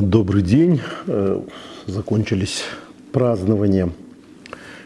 Добрый 0.00 0.42
день. 0.42 0.80
Э, 1.08 1.40
закончились 1.88 2.62
празднования 3.10 3.90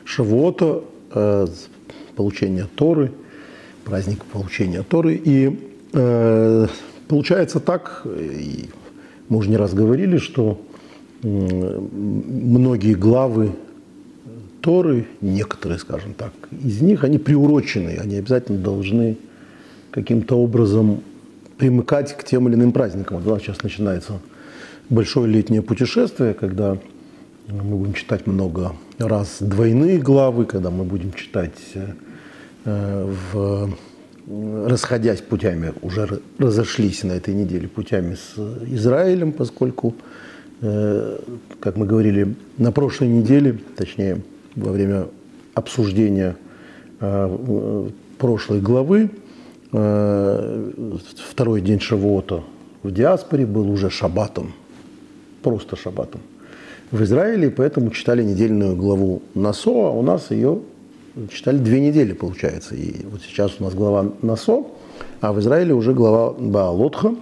Шавуота, 0.04 0.84
э, 1.12 1.46
получения 2.16 2.66
Торы, 2.74 3.12
праздник 3.84 4.24
получения 4.24 4.82
Торы. 4.82 5.20
И 5.22 5.60
э, 5.92 6.66
получается 7.08 7.60
так, 7.60 8.06
мы 8.06 9.36
уже 9.36 9.50
не 9.50 9.58
раз 9.58 9.74
говорили, 9.74 10.16
что 10.16 10.58
многие 11.22 12.94
главы 12.94 13.52
Торы, 14.62 15.06
некоторые, 15.20 15.78
скажем 15.78 16.14
так, 16.14 16.32
из 16.64 16.80
них, 16.80 17.04
они 17.04 17.18
приурочены, 17.18 17.98
они 18.02 18.16
обязательно 18.16 18.58
должны 18.58 19.18
каким-то 19.90 20.38
образом 20.38 21.02
примыкать 21.58 22.16
к 22.16 22.24
тем 22.24 22.48
или 22.48 22.54
иным 22.54 22.72
праздникам. 22.72 23.18
Вот 23.18 23.42
сейчас 23.42 23.62
начинается 23.62 24.14
большое 24.92 25.26
летнее 25.26 25.62
путешествие, 25.62 26.34
когда 26.34 26.76
мы 27.48 27.76
будем 27.76 27.94
читать 27.94 28.26
много 28.26 28.72
раз 28.98 29.38
двойные 29.40 29.98
главы, 29.98 30.44
когда 30.44 30.70
мы 30.70 30.84
будем 30.84 31.12
читать 31.14 31.58
э, 32.64 33.10
в 33.32 33.70
расходясь 34.68 35.20
путями, 35.20 35.72
уже 35.82 36.20
разошлись 36.38 37.02
на 37.02 37.12
этой 37.12 37.34
неделе 37.34 37.66
путями 37.66 38.14
с 38.14 38.38
Израилем, 38.68 39.32
поскольку, 39.32 39.94
э, 40.60 41.18
как 41.58 41.76
мы 41.76 41.86
говорили 41.86 42.34
на 42.58 42.70
прошлой 42.70 43.08
неделе, 43.08 43.58
точнее, 43.76 44.22
во 44.54 44.70
время 44.72 45.06
обсуждения 45.54 46.36
э, 47.00 47.88
прошлой 48.18 48.60
главы, 48.60 49.10
второй 51.30 51.62
день 51.62 51.80
Шавуота 51.80 52.44
в 52.82 52.90
диаспоре 52.92 53.46
был 53.46 53.70
уже 53.70 53.88
шаббатом, 53.88 54.52
просто 55.42 55.76
шаббатом 55.76 56.20
в 56.92 57.02
Израиле, 57.02 57.50
поэтому 57.50 57.90
читали 57.90 58.22
недельную 58.22 58.76
главу 58.76 59.22
Насо, 59.34 59.86
а 59.86 59.90
у 59.90 60.02
нас 60.02 60.30
ее 60.30 60.60
читали 61.32 61.56
две 61.56 61.80
недели, 61.80 62.12
получается. 62.12 62.74
И 62.74 63.04
вот 63.06 63.22
сейчас 63.22 63.52
у 63.58 63.64
нас 63.64 63.74
глава 63.74 64.12
Насо, 64.20 64.66
а 65.20 65.32
в 65.32 65.40
Израиле 65.40 65.74
уже 65.74 65.94
глава 65.94 66.34
Баалотха. 66.38 67.14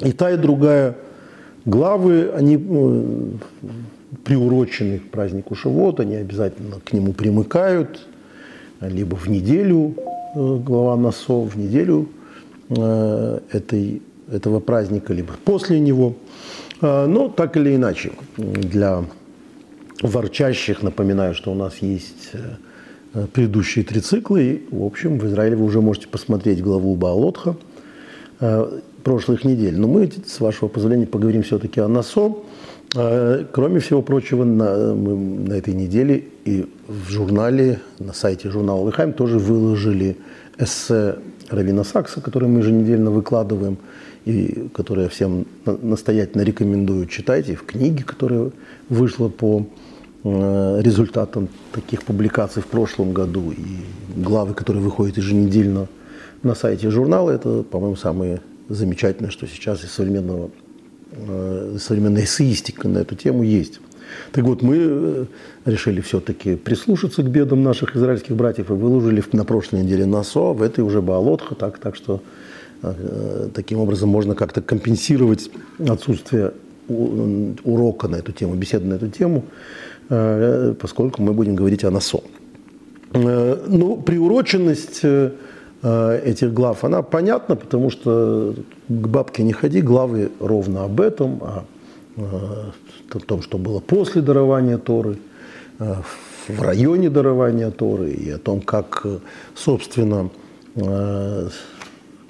И 0.00 0.12
та, 0.12 0.32
и 0.32 0.36
другая 0.36 0.96
главы, 1.64 2.30
они 2.34 2.56
ну, 2.56 3.38
приурочены 4.24 4.98
к 4.98 5.10
празднику 5.10 5.54
Шивот, 5.54 6.00
они 6.00 6.16
обязательно 6.16 6.80
к 6.84 6.92
нему 6.92 7.12
примыкают, 7.12 8.06
либо 8.80 9.14
в 9.14 9.28
неделю 9.28 9.94
э, 10.34 10.56
глава 10.56 10.96
Насо, 10.96 11.42
в 11.42 11.56
неделю 11.56 12.08
э, 12.68 13.40
этой, 13.52 14.02
этого 14.30 14.58
праздника, 14.58 15.12
либо 15.12 15.34
после 15.44 15.78
него– 15.78 16.14
но 16.80 17.28
так 17.28 17.56
или 17.56 17.74
иначе, 17.74 18.12
для 18.36 19.04
ворчащих 20.02 20.82
напоминаю, 20.82 21.34
что 21.34 21.52
у 21.52 21.54
нас 21.54 21.78
есть 21.78 22.30
э, 23.14 23.26
предыдущие 23.32 23.84
три 23.84 24.00
цикла. 24.00 24.36
И, 24.36 24.62
в 24.70 24.84
общем, 24.84 25.18
в 25.18 25.26
Израиле 25.26 25.56
вы 25.56 25.64
уже 25.64 25.80
можете 25.80 26.08
посмотреть 26.08 26.62
главу 26.62 26.94
Баалотха 26.94 27.56
э, 28.40 28.80
прошлых 29.02 29.44
недель. 29.44 29.78
Но 29.78 29.88
мы, 29.88 30.10
с 30.26 30.40
вашего 30.40 30.68
позволения, 30.68 31.06
поговорим 31.06 31.42
все-таки 31.42 31.80
о 31.80 31.88
НАСО. 31.88 32.36
Э, 32.94 33.44
кроме 33.50 33.80
всего 33.80 34.02
прочего, 34.02 34.44
на, 34.44 34.94
мы 34.94 35.16
на 35.48 35.54
этой 35.54 35.74
неделе 35.74 36.24
и 36.44 36.66
в 36.86 37.10
журнале, 37.10 37.80
на 37.98 38.12
сайте 38.12 38.50
журнала 38.50 38.80
Лыхайм 38.80 39.12
тоже 39.12 39.38
выложили 39.38 40.16
эссе 40.58 41.16
Равина 41.50 41.82
Сакса, 41.82 42.20
который 42.20 42.48
мы 42.48 42.60
еженедельно 42.60 43.10
выкладываем– 43.10 43.78
и 44.28 44.68
которую 44.74 45.04
я 45.04 45.08
всем 45.08 45.46
настоятельно 45.64 46.42
рекомендую 46.42 47.06
читать, 47.06 47.48
и 47.48 47.54
в 47.54 47.64
книге, 47.64 48.04
которая 48.04 48.50
вышла 48.90 49.28
по 49.30 49.66
э, 50.22 50.80
результатам 50.82 51.48
таких 51.72 52.02
публикаций 52.02 52.60
в 52.60 52.66
прошлом 52.66 53.14
году, 53.14 53.52
и 53.52 54.20
главы, 54.20 54.52
которые 54.52 54.82
выходят 54.82 55.16
еженедельно 55.16 55.86
на 56.42 56.54
сайте 56.54 56.90
журнала, 56.90 57.30
это, 57.30 57.62
по-моему, 57.62 57.96
самое 57.96 58.42
замечательное, 58.68 59.30
что 59.30 59.46
сейчас 59.46 59.82
из 59.82 59.92
современного, 59.92 60.50
э, 61.12 61.78
современной 61.80 62.24
эссеистика 62.24 62.86
на 62.86 62.98
эту 62.98 63.14
тему 63.14 63.42
есть. 63.42 63.80
Так 64.32 64.44
вот, 64.44 64.60
мы 64.60 64.76
э, 64.78 65.24
решили 65.64 66.02
все-таки 66.02 66.56
прислушаться 66.56 67.22
к 67.22 67.30
бедам 67.30 67.62
наших 67.62 67.96
израильских 67.96 68.36
братьев 68.36 68.68
и 68.68 68.74
выложили 68.74 69.24
на 69.32 69.46
прошлой 69.46 69.84
неделе 69.84 70.04
НАСО, 70.04 70.52
в 70.52 70.60
этой 70.60 70.84
уже 70.84 71.00
Баалотха, 71.00 71.54
так, 71.54 71.78
так 71.78 71.96
что 71.96 72.20
таким 73.54 73.80
образом 73.80 74.08
можно 74.08 74.34
как-то 74.34 74.62
компенсировать 74.62 75.50
отсутствие 75.86 76.52
урока 76.88 78.08
на 78.08 78.16
эту 78.16 78.32
тему, 78.32 78.54
беседы 78.54 78.86
на 78.86 78.94
эту 78.94 79.08
тему, 79.08 79.44
э, 80.08 80.74
поскольку 80.80 81.22
мы 81.22 81.32
будем 81.32 81.54
говорить 81.54 81.84
о 81.84 81.90
НАСО. 81.90 82.20
Э, 83.12 83.64
ну, 83.66 83.96
приуроченность 83.96 85.04
этих 85.80 86.52
глав, 86.52 86.82
она 86.82 87.02
понятна, 87.02 87.54
потому 87.54 87.90
что 87.90 88.52
к 88.88 89.06
бабке 89.06 89.44
не 89.44 89.52
ходи, 89.52 89.80
главы 89.80 90.32
ровно 90.40 90.82
об 90.82 91.00
этом, 91.00 91.40
о, 91.40 91.64
о 92.16 93.18
том, 93.20 93.42
что 93.42 93.58
было 93.58 93.78
после 93.78 94.20
дарования 94.20 94.78
Торы, 94.78 95.18
в 95.78 96.62
районе 96.62 97.10
дарования 97.10 97.70
Торы, 97.70 98.10
и 98.10 98.28
о 98.28 98.38
том, 98.38 98.60
как, 98.60 99.06
собственно, 99.54 100.30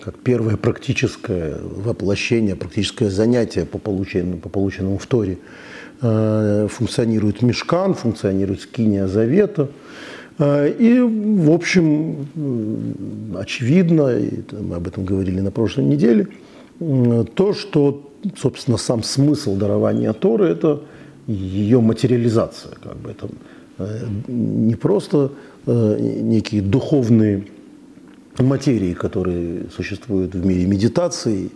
как 0.02 0.16
первое 0.18 0.56
практическое 0.56 1.56
воплощение, 1.62 2.54
практическое 2.54 3.10
занятие 3.10 3.64
по 3.64 3.78
полученному, 3.78 4.38
по 4.38 4.48
полученному 4.48 4.98
в 4.98 5.06
Торе, 5.06 5.38
э, 6.00 6.68
функционирует 6.70 7.42
Мешкан, 7.42 7.94
функционирует 7.94 8.60
Скиния 8.60 9.08
Завета. 9.08 9.68
Э, 10.38 10.70
и, 10.70 11.00
в 11.00 11.50
общем, 11.50 12.28
очевидно, 13.36 14.16
и 14.16 14.30
мы 14.52 14.76
об 14.76 14.86
этом 14.86 15.04
говорили 15.04 15.40
на 15.40 15.50
прошлой 15.50 15.84
неделе, 15.84 16.28
то, 16.78 17.54
что, 17.54 18.12
собственно, 18.36 18.76
сам 18.76 19.02
смысл 19.02 19.56
дарования 19.56 20.12
Торы– 20.12 20.46
это 20.48 20.80
ее 21.26 21.80
материализация. 21.80 22.72
Как 22.80 22.96
бы 22.98 23.10
это 23.10 23.28
э, 23.78 24.06
не 24.28 24.76
просто 24.76 25.32
некие 25.66 26.62
духовные 26.62 27.44
материи, 28.46 28.94
которые 28.94 29.64
существуют 29.74 30.34
в 30.34 30.44
мире 30.44 30.66
медитации 30.66 31.50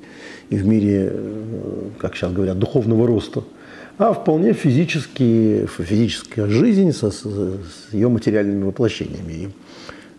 и 0.50 0.56
в 0.56 0.66
мире, 0.66 1.10
э, 1.12 1.88
как 1.98 2.16
сейчас 2.16 2.32
говорят, 2.32 2.58
духовного 2.58 3.06
роста, 3.06 3.44
а 3.98 4.12
вполне 4.12 4.52
физические, 4.52 5.66
физическая 5.66 6.46
жизнь 6.48 6.92
со, 6.92 7.10
с 7.10 7.92
ее 7.92 8.08
материальными 8.08 8.64
воплощениями. 8.64 9.32
И 9.32 9.48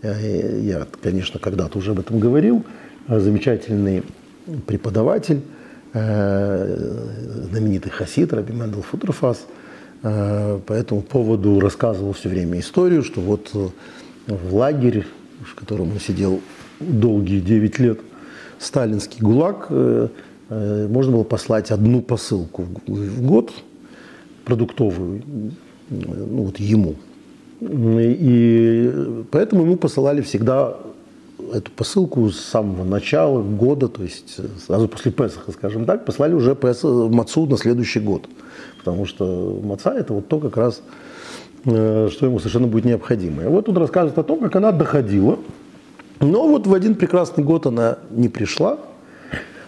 э, 0.01 0.59
я, 0.63 0.87
конечно, 1.01 1.39
когда-то 1.39 1.77
уже 1.77 1.91
об 1.91 1.99
этом 1.99 2.19
говорил, 2.19 2.63
замечательный 3.07 4.03
преподаватель, 4.67 5.41
э, 5.93 7.47
знаменитый 7.49 7.91
хасид 7.91 8.33
Раби 8.33 8.53
Мендел 8.53 8.81
Футерфас, 8.81 9.45
по 10.01 10.73
этому 10.73 11.01
поводу 11.01 11.61
рассказывал 11.61 12.11
все 12.11 12.27
время 12.27 12.59
историю, 12.59 13.03
что 13.03 13.21
вот 13.21 13.51
в 14.27 14.53
лагерь 14.53 15.05
в 15.43 15.55
котором 15.55 15.91
он 15.91 15.99
сидел 15.99 16.41
долгие 16.83 17.39
9 17.39 17.79
лет, 17.79 17.99
сталинский 18.59 19.21
ГУЛАГ, 19.21 19.67
э, 19.69 20.07
э, 20.49 20.87
можно 20.87 21.13
было 21.13 21.23
послать 21.23 21.71
одну 21.71 22.01
посылку 22.01 22.65
в 22.87 23.25
год, 23.25 23.51
продуктовую, 24.45 25.21
ну 25.89 26.43
вот 26.43 26.59
ему. 26.59 26.95
И 27.61 29.23
поэтому 29.31 29.63
ему 29.63 29.77
посылали 29.77 30.21
всегда 30.21 30.75
эту 31.53 31.71
посылку 31.71 32.29
с 32.29 32.39
самого 32.39 32.83
начала 32.83 33.41
года, 33.41 33.87
то 33.87 34.03
есть 34.03 34.37
сразу 34.65 34.87
после 34.87 35.11
Песаха, 35.11 35.51
скажем 35.51 35.85
так, 35.85 36.05
послали 36.05 36.33
уже 36.33 36.55
Песах, 36.55 37.09
Мацу 37.09 37.45
на 37.45 37.57
следующий 37.57 37.99
год. 37.99 38.27
Потому 38.79 39.05
что 39.05 39.61
Маца– 39.63 39.93
это 39.97 40.13
вот 40.13 40.27
то 40.27 40.39
как 40.39 40.57
раз 40.57 40.81
Э, 41.65 42.09
что 42.11 42.25
ему 42.25 42.39
совершенно 42.39 42.67
будет 42.67 42.83
необходимо. 42.83 43.43
И 43.43 43.47
вот 43.47 43.65
тут 43.65 43.77
рассказывает 43.77 44.17
о 44.17 44.23
том, 44.23 44.39
как 44.39 44.55
она 44.57 44.71
доходила, 44.71 45.39
но 46.19 46.47
вот 46.47 46.67
в 46.67 46.73
один 46.73 46.95
прекрасный 46.95 47.43
год 47.43 47.65
она 47.65 47.97
не 48.11 48.29
пришла, 48.29 48.77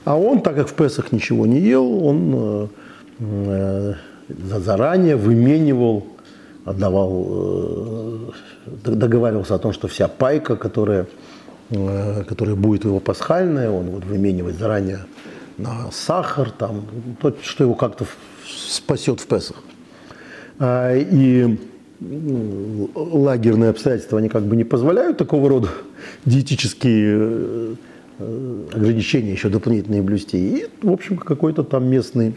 а 0.03 0.17
он, 0.17 0.41
так 0.41 0.55
как 0.55 0.67
в 0.67 0.73
Песах 0.73 1.11
ничего 1.11 1.45
не 1.45 1.59
ел, 1.59 2.05
он 2.05 2.33
э, 2.33 2.67
э, 3.19 3.93
заранее 4.59 5.15
выменивал, 5.15 6.05
отдавал, 6.63 8.33
договаривался 8.83 9.55
о 9.55 9.59
том, 9.59 9.73
что 9.73 9.87
вся 9.87 10.07
пайка, 10.07 10.55
которая, 10.55 11.07
которая 11.69 12.55
будет 12.55 12.85
его 12.85 12.99
пасхальная, 12.99 13.69
он 13.69 13.91
вот 13.91 14.05
выменивает 14.05 14.57
заранее 14.57 14.99
на 15.57 15.91
сахар, 15.91 16.51
там, 16.51 16.85
то, 17.21 17.33
что 17.41 17.63
его 17.63 17.75
как-то 17.75 18.05
спасет 18.47 19.19
в 19.19 19.27
Песах. 19.27 19.57
А, 20.59 20.95
и 20.95 21.57
лагерные 22.01 23.69
обстоятельства, 23.69 24.19
они 24.19 24.29
как 24.29 24.43
бы 24.43 24.55
не 24.55 24.63
позволяют 24.63 25.17
такого 25.17 25.49
рода 25.49 25.69
диетические 26.25 27.75
э, 28.19 28.63
ограничения 28.73 29.31
еще 29.31 29.49
дополнительные 29.49 30.01
блюсти. 30.01 30.37
И, 30.37 30.67
в 30.81 30.91
общем, 30.91 31.17
какой-то 31.17 31.63
там 31.63 31.87
местный 31.87 32.35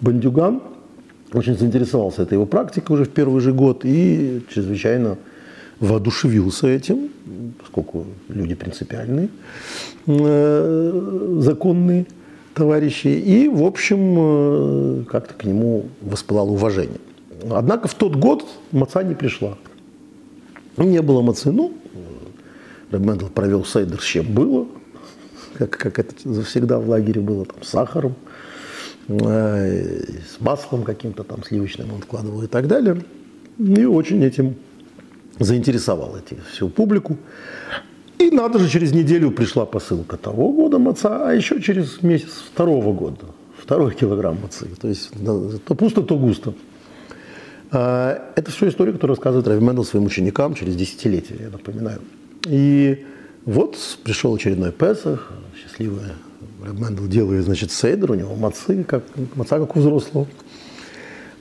Бандюган 0.00 0.62
очень 1.32 1.56
заинтересовался 1.56 2.22
этой 2.22 2.34
его 2.34 2.46
практикой 2.46 2.92
уже 2.92 3.04
в 3.04 3.10
первый 3.10 3.40
же 3.40 3.52
год 3.52 3.84
и 3.84 4.42
чрезвычайно 4.52 5.18
воодушевился 5.80 6.68
этим, 6.68 7.10
поскольку 7.58 8.06
люди 8.28 8.54
принципиальные, 8.54 9.28
э, 10.06 11.38
законные 11.40 12.06
товарищи, 12.54 13.08
и, 13.08 13.48
в 13.48 13.62
общем, 13.62 14.16
э, 14.18 15.04
как-то 15.10 15.34
к 15.34 15.44
нему 15.44 15.86
воспылало 16.00 16.50
уважение. 16.50 17.00
Однако 17.50 17.88
в 17.88 17.94
тот 17.94 18.16
год 18.16 18.44
маца 18.72 19.02
не 19.02 19.14
пришла. 19.14 19.56
Не 20.76 21.02
было 21.02 21.22
мацы. 21.22 21.50
Ну, 21.50 21.72
Рэб 22.90 23.32
провел 23.32 23.64
сейдер 23.64 24.00
с 24.00 24.04
чем 24.04 24.32
было, 24.32 24.66
как, 25.54 25.70
как 25.70 25.98
это 25.98 26.42
всегда 26.44 26.78
в 26.78 26.88
лагере 26.88 27.20
было, 27.20 27.44
там, 27.44 27.62
с 27.62 27.68
сахаром, 27.68 28.14
э, 29.08 30.02
с 30.02 30.40
маслом 30.40 30.84
каким-то 30.84 31.24
там 31.24 31.42
сливочным 31.42 31.92
он 31.92 32.00
вкладывал 32.00 32.42
и 32.42 32.46
так 32.46 32.68
далее. 32.68 33.02
И 33.58 33.84
очень 33.84 34.22
этим 34.22 34.56
заинтересовал 35.38 36.16
эти, 36.16 36.38
всю 36.52 36.68
публику. 36.68 37.16
И 38.18 38.30
надо 38.30 38.58
же, 38.58 38.68
через 38.68 38.92
неделю 38.92 39.30
пришла 39.30 39.66
посылка 39.66 40.16
того 40.16 40.52
года 40.52 40.78
маца, 40.78 41.28
а 41.28 41.32
еще 41.32 41.60
через 41.60 42.02
месяц 42.02 42.44
второго 42.52 42.92
года. 42.92 43.26
Второй 43.58 43.94
килограмм 43.94 44.38
мацы. 44.42 44.68
То 44.80 44.88
есть 44.88 45.10
то 45.64 45.74
пусто, 45.74 46.02
то 46.02 46.16
густо. 46.16 46.54
А, 47.70 48.32
это 48.36 48.50
все 48.50 48.68
история, 48.68 48.92
которую 48.92 49.16
рассказывает 49.16 49.46
Рави 49.48 49.64
Мендел 49.64 49.84
своим 49.84 50.06
ученикам 50.06 50.54
через 50.54 50.76
десятилетия, 50.76 51.36
я 51.40 51.50
напоминаю. 51.50 52.00
И 52.46 53.04
вот 53.44 53.76
пришел 54.04 54.34
очередной 54.34 54.72
Песах, 54.72 55.32
счастливая 55.60 56.14
Рави 56.62 56.80
Мендел 56.80 57.06
делает, 57.06 57.44
значит, 57.44 57.72
сейдер, 57.72 58.12
у 58.12 58.14
него 58.14 58.34
мацы, 58.34 58.84
как, 58.84 59.04
маца 59.34 59.58
как 59.58 59.76
у 59.76 59.80
взрослого. 59.80 60.26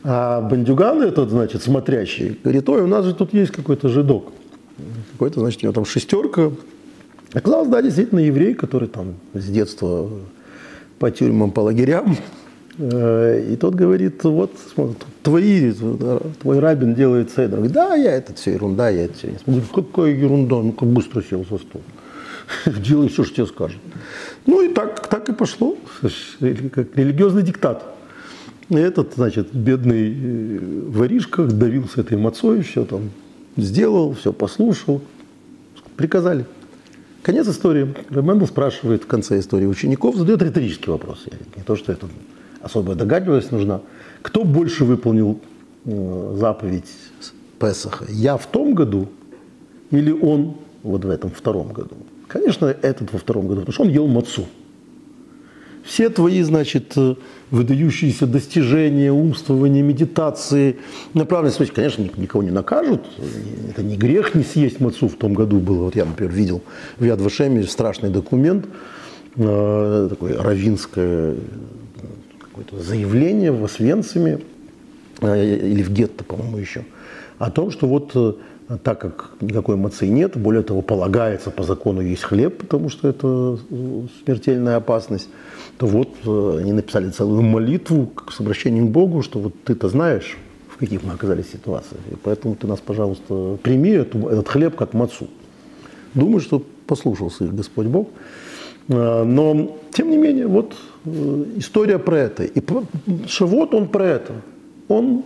А 0.04 0.42
бандюган 0.42 1.02
этот, 1.02 1.32
значит, 1.32 1.64
смотрящий, 1.64 2.40
говорит, 2.44 2.70
ой, 2.70 2.82
у 2.82 2.88
нас 2.88 3.06
же 3.06 3.16
тут 3.16 3.34
есть 3.34 3.52
какой-то 3.52 3.90
жидок. 3.90 4.34
Какой-то, 5.14 5.40
значит, 5.40 5.62
у 5.62 5.66
него 5.66 5.74
там 5.74 5.86
шестерка. 5.86 6.52
Оказалось, 7.34 7.70
да, 7.70 7.82
действительно, 7.82 8.20
еврей, 8.20 8.54
который 8.54 8.88
там 8.88 9.16
с 9.34 9.46
детства 9.46 10.08
по 11.00 11.10
тюрьмам, 11.10 11.52
по 11.52 11.62
лагерям. 11.62 12.18
Э, 12.78 13.48
и 13.52 13.56
тот 13.56 13.76
говорит, 13.76 14.24
вот, 14.24 14.52
смотри, 14.74 14.96
твои, 15.24 15.72
твой 16.42 16.60
рабин 16.60 16.94
делает. 16.94 17.34
Говорит, 17.36 17.72
да, 17.72 17.96
я 17.96 18.14
это 18.14 18.34
все 18.34 18.54
ерунда, 18.54 18.90
я 18.90 19.06
это 19.06 19.14
все 19.14 19.32
не 19.32 19.38
смотрю. 19.38 19.64
Какая 19.74 20.12
ерунда, 20.12 20.62
ну 20.62 20.72
как 20.72 20.90
быстро 20.90 21.22
сел 21.22 21.46
за 21.50 21.58
стол. 21.58 21.82
Делай 22.66 23.08
все, 23.10 23.24
что 23.24 23.36
тебе 23.36 23.48
скажут. 23.48 23.80
Ну 24.46 24.62
и 24.62 24.74
так, 24.74 25.08
так 25.08 25.30
и 25.30 25.34
пошло, 25.34 25.78
как 26.02 26.96
религиозный 26.96 27.44
диктат. 27.44 27.84
Этот, 28.70 29.14
значит, 29.16 29.54
бедный 29.54 30.12
э, 30.12 30.60
воришка 30.88 31.44
давился 31.44 32.02
этой 32.02 32.18
мацой, 32.18 32.62
все 32.62 32.84
там 32.84 33.12
сделал, 33.58 34.14
все 34.14 34.34
послушал. 34.34 35.02
Приказали. 35.96 36.46
Конец 37.22 37.48
истории. 37.48 37.94
Ремендел 38.10 38.48
спрашивает 38.48 39.04
в 39.04 39.08
конце 39.08 39.40
истории 39.40 39.66
учеников, 39.66 40.16
задает 40.16 40.42
риторический 40.42 40.90
вопрос. 40.90 41.26
Не 41.56 41.64
то, 41.64 41.76
что 41.76 41.92
это 41.92 42.08
особая 42.66 42.96
догадливость 42.96 43.52
нужна. 43.52 43.82
Кто 44.24 44.44
больше 44.44 44.86
выполнил 44.86 45.40
э, 45.86 46.36
заповедь 46.40 46.90
Песаха? 47.60 48.06
Я 48.10 48.38
в 48.38 48.48
том 48.48 48.74
году 48.74 49.08
или 49.92 50.12
он 50.12 50.56
вот 50.82 51.06
в 51.06 51.10
этом 51.10 51.30
втором 51.30 51.72
году? 51.72 51.96
Конечно, 52.28 52.66
этот 52.66 53.14
во 53.14 53.20
втором 53.20 53.48
году, 53.48 53.62
потому 53.62 53.74
что 53.74 53.84
он 53.84 53.90
ел 53.90 54.08
мацу. 54.08 54.46
Все 55.84 56.10
твои, 56.10 56.42
значит, 56.42 56.94
э, 56.98 57.14
выдающиеся 57.52 58.26
достижения, 58.26 59.12
умствования, 59.12 59.84
медитации, 59.84 60.78
направленность, 61.14 61.58
смотрите, 61.58 61.76
конечно, 61.76 62.10
никого 62.18 62.44
не 62.44 62.50
накажут, 62.50 63.02
это 63.70 63.84
не 63.84 63.96
грех 63.96 64.34
не 64.34 64.44
съесть 64.44 64.80
мацу 64.80 65.08
в 65.08 65.14
том 65.14 65.36
году 65.36 65.60
было. 65.60 65.84
Вот 65.84 65.96
я, 65.96 66.06
например, 66.06 66.34
видел 66.34 66.64
в 66.98 67.04
Яд 67.06 67.22
Вашеме 67.22 67.62
страшный 67.66 68.10
документ, 68.10 68.66
э, 69.36 70.08
такое 70.10 70.42
равинское 70.42 71.36
какое-то 72.56 72.84
заявление 72.84 73.52
в 73.52 73.64
Освенциме 73.64 74.40
э, 75.22 75.56
или 75.56 75.84
в 75.84 75.92
гетто, 75.92 76.24
по-моему, 76.24 76.58
еще, 76.58 76.86
о 77.38 77.52
том, 77.52 77.72
что 77.72 77.88
вот 77.88 78.14
так 78.84 79.00
как 79.00 79.32
никакой 79.42 79.76
мацы 79.76 80.08
нет, 80.08 80.38
более 80.38 80.64
того, 80.64 80.82
полагается 80.82 81.52
по 81.52 81.64
закону 81.64 82.02
есть 82.02 82.24
хлеб, 82.24 82.58
потому 82.58 82.90
что 82.90 83.08
это 83.08 83.60
смертельная 84.24 84.78
опасность, 84.78 85.30
то 85.78 85.86
вот 85.86 86.10
э, 86.26 86.58
они 86.62 86.74
написали 86.74 87.10
целую 87.10 87.44
молитву 87.44 88.12
с 88.32 88.40
обращением 88.40 88.88
к 88.88 88.92
Богу, 88.92 89.22
что 89.22 89.40
вот 89.40 89.54
ты-то 89.64 89.90
знаешь, 89.90 90.38
в 90.70 90.78
каких 90.78 91.04
мы 91.04 91.14
оказались 91.14 91.52
ситуациях, 91.52 92.02
и 92.12 92.16
поэтому 92.16 92.56
ты 92.56 92.68
нас, 92.68 92.80
пожалуйста, 92.80 93.58
прими 93.62 93.92
этот 93.92 94.48
хлеб 94.48 94.76
как 94.76 94.94
мацу. 94.94 95.28
Думаю, 96.14 96.40
что 96.40 96.64
послушался 96.88 97.46
их 97.46 97.54
Господь 97.54 97.88
Бог. 97.88 98.10
Э, 98.88 99.24
но, 99.24 99.78
тем 99.92 100.10
не 100.10 100.18
менее, 100.18 100.48
вот 100.48 100.74
э, 100.74 100.76
история 101.58 102.00
про 102.00 102.18
это. 102.18 102.44
И 102.44 102.62
Шавот, 103.28 103.74
он 103.74 103.88
про 103.88 104.06
это. 104.06 104.34
Он 104.88 105.24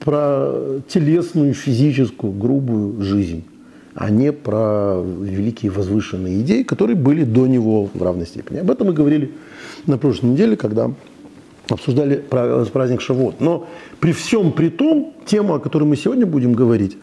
про 0.00 0.80
телесную, 0.88 1.54
физическую, 1.54 2.32
грубую 2.32 3.02
жизнь, 3.02 3.44
а 3.94 4.10
не 4.10 4.32
про 4.32 5.00
великие 5.02 5.70
возвышенные 5.70 6.40
идеи, 6.40 6.62
которые 6.62 6.96
были 6.96 7.24
до 7.24 7.46
него 7.46 7.88
в 7.92 8.02
равной 8.02 8.26
степени. 8.26 8.58
Об 8.58 8.70
этом 8.70 8.88
мы 8.88 8.92
говорили 8.94 9.32
на 9.86 9.98
прошлой 9.98 10.30
неделе, 10.30 10.56
когда 10.56 10.90
обсуждали 11.68 12.16
праздник 12.16 13.00
Шавот. 13.00 13.40
Но 13.40 13.68
при 14.00 14.12
всем 14.12 14.52
при 14.52 14.70
том, 14.70 15.14
тема, 15.24 15.56
о 15.56 15.58
которой 15.58 15.84
мы 15.84 15.96
сегодня 15.96 16.26
будем 16.26 16.52
говорить, 16.52 16.96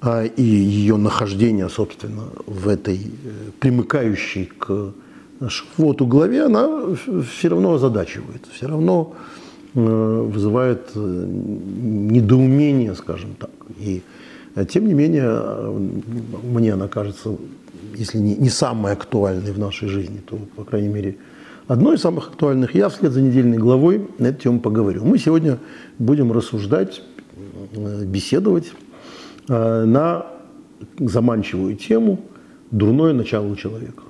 а, 0.00 0.24
и 0.24 0.42
ее 0.42 0.96
нахождение, 0.96 1.68
собственно, 1.68 2.22
в 2.46 2.68
этой 2.68 2.96
э, 2.96 3.50
примыкающей 3.60 4.46
к 4.46 4.92
Шавоту 5.48 6.06
главе, 6.06 6.44
она 6.44 6.68
все 7.30 7.48
равно 7.48 7.74
озадачивает, 7.74 8.46
все 8.52 8.66
равно 8.66 9.14
э, 9.74 9.80
вызывает 9.80 10.90
э, 10.94 10.98
недоумение, 10.98 12.94
скажем 12.94 13.34
так. 13.38 13.50
И 13.78 14.02
тем 14.68 14.86
не 14.86 14.94
менее, 14.94 15.40
мне 16.42 16.74
она 16.74 16.88
кажется, 16.88 17.36
если 17.94 18.18
не, 18.18 18.34
не 18.34 18.50
самой 18.50 18.92
актуальной 18.92 19.52
в 19.52 19.58
нашей 19.58 19.88
жизни, 19.88 20.20
то, 20.26 20.38
по 20.56 20.64
крайней 20.64 20.88
мере, 20.88 21.16
Одной 21.70 21.94
из 21.94 22.00
самых 22.00 22.30
актуальных 22.30 22.74
я 22.74 22.88
вслед 22.88 23.12
за 23.12 23.22
недельной 23.22 23.56
главой 23.56 24.08
на 24.18 24.26
эту 24.26 24.42
тему 24.42 24.58
поговорю. 24.58 25.04
Мы 25.04 25.18
сегодня 25.18 25.58
будем 26.00 26.32
рассуждать, 26.32 27.00
э, 27.76 28.04
беседовать 28.06 28.72
э, 29.48 29.84
на 29.84 30.26
заманчивую 30.98 31.76
тему 31.76 32.18
«Дурное 32.72 33.12
начало 33.12 33.56
человека». 33.56 34.02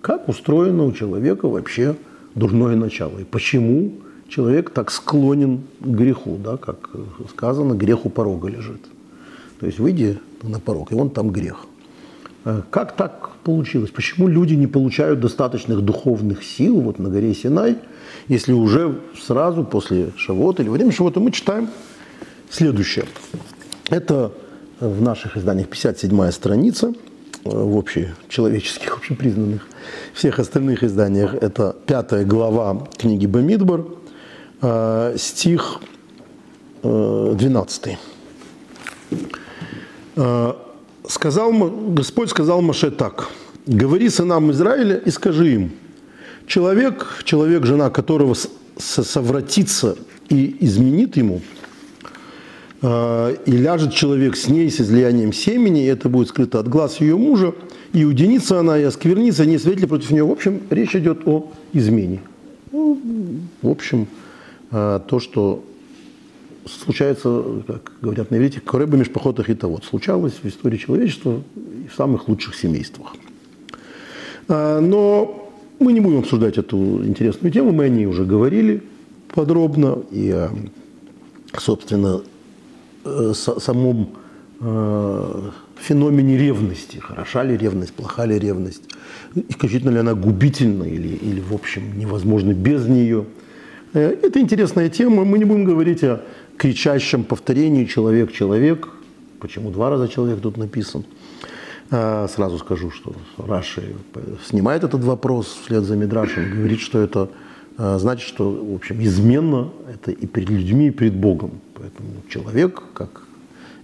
Как 0.00 0.28
устроено 0.28 0.84
у 0.84 0.92
человека 0.92 1.48
вообще 1.48 1.96
дурное 2.34 2.76
начало? 2.76 3.18
И 3.18 3.24
почему 3.24 3.92
человек 4.28 4.70
так 4.70 4.90
склонен 4.90 5.62
к 5.80 5.86
греху, 5.86 6.38
да, 6.42 6.56
как 6.56 6.90
сказано, 7.28 7.74
грех 7.74 8.06
у 8.06 8.10
порога 8.10 8.48
лежит. 8.48 8.80
То 9.58 9.66
есть 9.66 9.78
выйди 9.78 10.18
на 10.42 10.58
порог, 10.58 10.92
и 10.92 10.94
он 10.94 11.10
там 11.10 11.30
грех. 11.30 11.66
Э, 12.44 12.62
как 12.70 12.96
так 12.96 13.30
получилось? 13.44 13.90
Почему 13.90 14.28
люди 14.28 14.54
не 14.54 14.66
получают 14.66 15.20
достаточных 15.20 15.82
духовных 15.82 16.44
сил 16.44 16.80
вот 16.80 16.98
на 16.98 17.10
горе 17.10 17.34
Синай, 17.34 17.76
если 18.28 18.52
уже 18.52 18.98
сразу 19.20 19.64
после 19.64 20.10
Шавота 20.16 20.62
или 20.62 20.70
во 20.70 20.76
время 20.76 20.92
Шавота 20.92 21.20
мы 21.20 21.32
читаем 21.32 21.68
следующее. 22.48 23.04
Это 23.90 24.32
в 24.78 25.02
наших 25.02 25.36
изданиях 25.36 25.68
57-я 25.68 26.32
страница, 26.32 26.94
в 27.44 27.78
общечеловеческих, 27.78 28.96
общепризнанных. 28.96 29.66
всех 30.14 30.38
остальных 30.38 30.84
изданиях 30.84 31.34
это 31.34 31.74
пятая 31.86 32.24
глава 32.24 32.86
книги 32.98 33.26
Бамидбар, 33.26 33.84
э, 34.62 35.16
стих 35.18 35.80
12 36.82 37.98
сказал, 41.10 41.52
Господь 41.92 42.30
сказал 42.30 42.62
Маше 42.62 42.90
так, 42.90 43.28
говори 43.66 44.08
сынам 44.08 44.50
Израиля 44.52 44.96
и 44.96 45.10
скажи 45.10 45.54
им, 45.54 45.72
человек, 46.46 47.22
человек, 47.24 47.64
жена 47.64 47.90
которого 47.90 48.34
совратится 48.78 49.96
и 50.28 50.56
изменит 50.60 51.16
ему, 51.16 51.42
и 52.82 53.52
ляжет 53.52 53.92
человек 53.92 54.36
с 54.36 54.48
ней 54.48 54.70
с 54.70 54.80
излиянием 54.80 55.34
семени, 55.34 55.82
и 55.82 55.86
это 55.86 56.08
будет 56.08 56.28
скрыто 56.28 56.60
от 56.60 56.68
глаз 56.68 57.00
ее 57.00 57.16
мужа, 57.16 57.54
и 57.92 58.04
уденится 58.04 58.60
она, 58.60 58.78
и 58.78 58.82
осквернится, 58.82 59.44
не 59.44 59.58
светли 59.58 59.86
против 59.86 60.10
нее. 60.10 60.24
В 60.24 60.30
общем, 60.30 60.62
речь 60.70 60.96
идет 60.96 61.26
о 61.26 61.50
измене. 61.72 62.20
Ну, 62.72 62.98
в 63.62 63.68
общем, 63.68 64.06
а, 64.70 65.00
то, 65.00 65.18
что 65.18 65.64
случается, 66.66 67.62
как 67.66 67.92
говорят 68.00 68.30
на 68.30 68.36
иврите, 68.36 68.60
корыба 68.60 68.96
межпохотах 68.96 69.50
и 69.50 69.54
того. 69.54 69.80
Случалось 69.82 70.34
в 70.42 70.46
истории 70.46 70.76
человечества 70.76 71.42
и 71.84 71.88
в 71.88 71.94
самых 71.94 72.28
лучших 72.28 72.54
семействах. 72.54 73.14
А, 74.48 74.80
но 74.80 75.50
мы 75.80 75.92
не 75.92 76.00
будем 76.00 76.20
обсуждать 76.20 76.58
эту 76.58 77.04
интересную 77.04 77.52
тему, 77.52 77.72
мы 77.72 77.84
о 77.84 77.88
ней 77.88 78.06
уже 78.06 78.24
говорили 78.24 78.82
подробно 79.34 79.98
и 80.10 80.30
о, 80.30 80.50
собственно, 81.58 82.22
э, 82.24 82.29
самом 83.34 84.10
э, 84.60 85.50
феномене 85.80 86.36
ревности. 86.36 86.98
Хороша 86.98 87.42
ли 87.42 87.56
ревность, 87.56 87.92
плоха 87.94 88.26
ли 88.26 88.38
ревность, 88.38 88.82
исключительно 89.48 89.90
ли 89.90 89.98
она 89.98 90.14
губительна 90.14 90.84
или, 90.84 91.08
или 91.08 91.40
в 91.40 91.54
общем, 91.54 91.98
невозможно 91.98 92.52
без 92.52 92.86
нее. 92.86 93.24
Э, 93.94 94.16
это 94.22 94.40
интересная 94.40 94.88
тема. 94.88 95.24
Мы 95.24 95.38
не 95.38 95.44
будем 95.44 95.64
говорить 95.64 96.04
о 96.04 96.20
кричащем 96.56 97.24
повторении 97.24 97.86
«человек-человек». 97.86 98.88
Почему 99.38 99.70
два 99.70 99.90
раза 99.90 100.08
«человек» 100.08 100.40
тут 100.40 100.56
написан? 100.56 101.04
Сразу 101.88 102.58
скажу, 102.58 102.92
что 102.92 103.14
Раши 103.36 103.96
снимает 104.44 104.84
этот 104.84 105.02
вопрос 105.02 105.58
вслед 105.62 105.82
за 105.82 105.96
Мидрашем, 105.96 106.48
говорит, 106.54 106.78
что 106.80 107.00
это 107.00 107.28
значит, 107.76 108.28
что, 108.28 108.48
в 108.48 108.74
общем, 108.74 109.02
изменно 109.02 109.70
это 109.92 110.12
и 110.12 110.26
перед 110.26 110.50
людьми, 110.50 110.86
и 110.88 110.90
перед 110.90 111.14
Богом. 111.14 111.50
Поэтому 111.80 112.08
человек, 112.28 112.82
как 112.94 113.22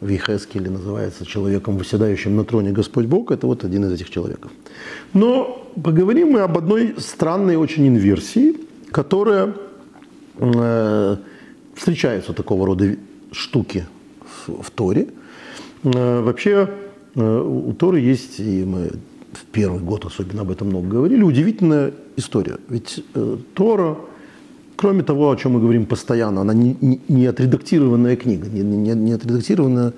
в 0.00 0.08
Ехескеле 0.08 0.70
называется 0.70 1.24
человеком, 1.24 1.78
выседающим 1.78 2.36
на 2.36 2.44
троне 2.44 2.70
Господь 2.72 3.06
Бог, 3.06 3.30
это 3.30 3.46
вот 3.46 3.64
один 3.64 3.84
из 3.84 3.92
этих 3.92 4.10
человеков. 4.10 4.50
Но 5.14 5.66
поговорим 5.82 6.32
мы 6.32 6.40
об 6.40 6.58
одной 6.58 6.94
странной 6.98 7.56
очень 7.56 7.88
инверсии, 7.88 8.56
которая 8.90 9.54
э, 10.38 11.16
встречаются 11.74 12.32
такого 12.32 12.66
рода 12.66 12.96
штуки 13.32 13.86
в, 14.46 14.62
в 14.62 14.70
Торе. 14.70 15.08
Э, 15.84 16.20
вообще 16.20 16.68
Э, 17.16 17.40
у 17.40 17.72
Торы 17.72 18.00
есть, 18.00 18.38
и 18.40 18.64
мы 18.64 18.90
в 19.32 19.44
первый 19.52 19.80
год 19.80 20.04
особенно 20.04 20.42
об 20.42 20.50
этом 20.50 20.68
много 20.68 20.88
говорили, 20.88 21.22
удивительная 21.22 21.92
история. 22.16 22.58
Ведь 22.68 23.02
э, 23.14 23.38
Тора, 23.54 23.96
кроме 24.76 25.02
того, 25.02 25.30
о 25.30 25.36
чем 25.36 25.52
мы 25.52 25.60
говорим 25.60 25.86
постоянно, 25.86 26.40
она 26.40 26.54
не, 26.54 26.76
не, 26.80 27.00
не 27.08 27.26
отредактированная 27.26 28.16
книга, 28.16 28.48
не, 28.48 28.62
не, 28.62 28.94
не 28.94 29.12
отредактированная, 29.12 29.92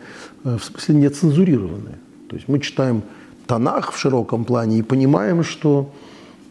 э, 0.44 0.56
в 0.56 0.64
смысле 0.64 0.94
не 0.94 1.08
цензурированная. 1.10 1.98
То 2.28 2.36
есть 2.36 2.48
мы 2.48 2.60
читаем 2.60 3.02
Танах 3.46 3.92
в 3.92 3.98
широком 3.98 4.44
плане 4.44 4.78
и 4.78 4.82
понимаем, 4.82 5.42
что 5.42 5.90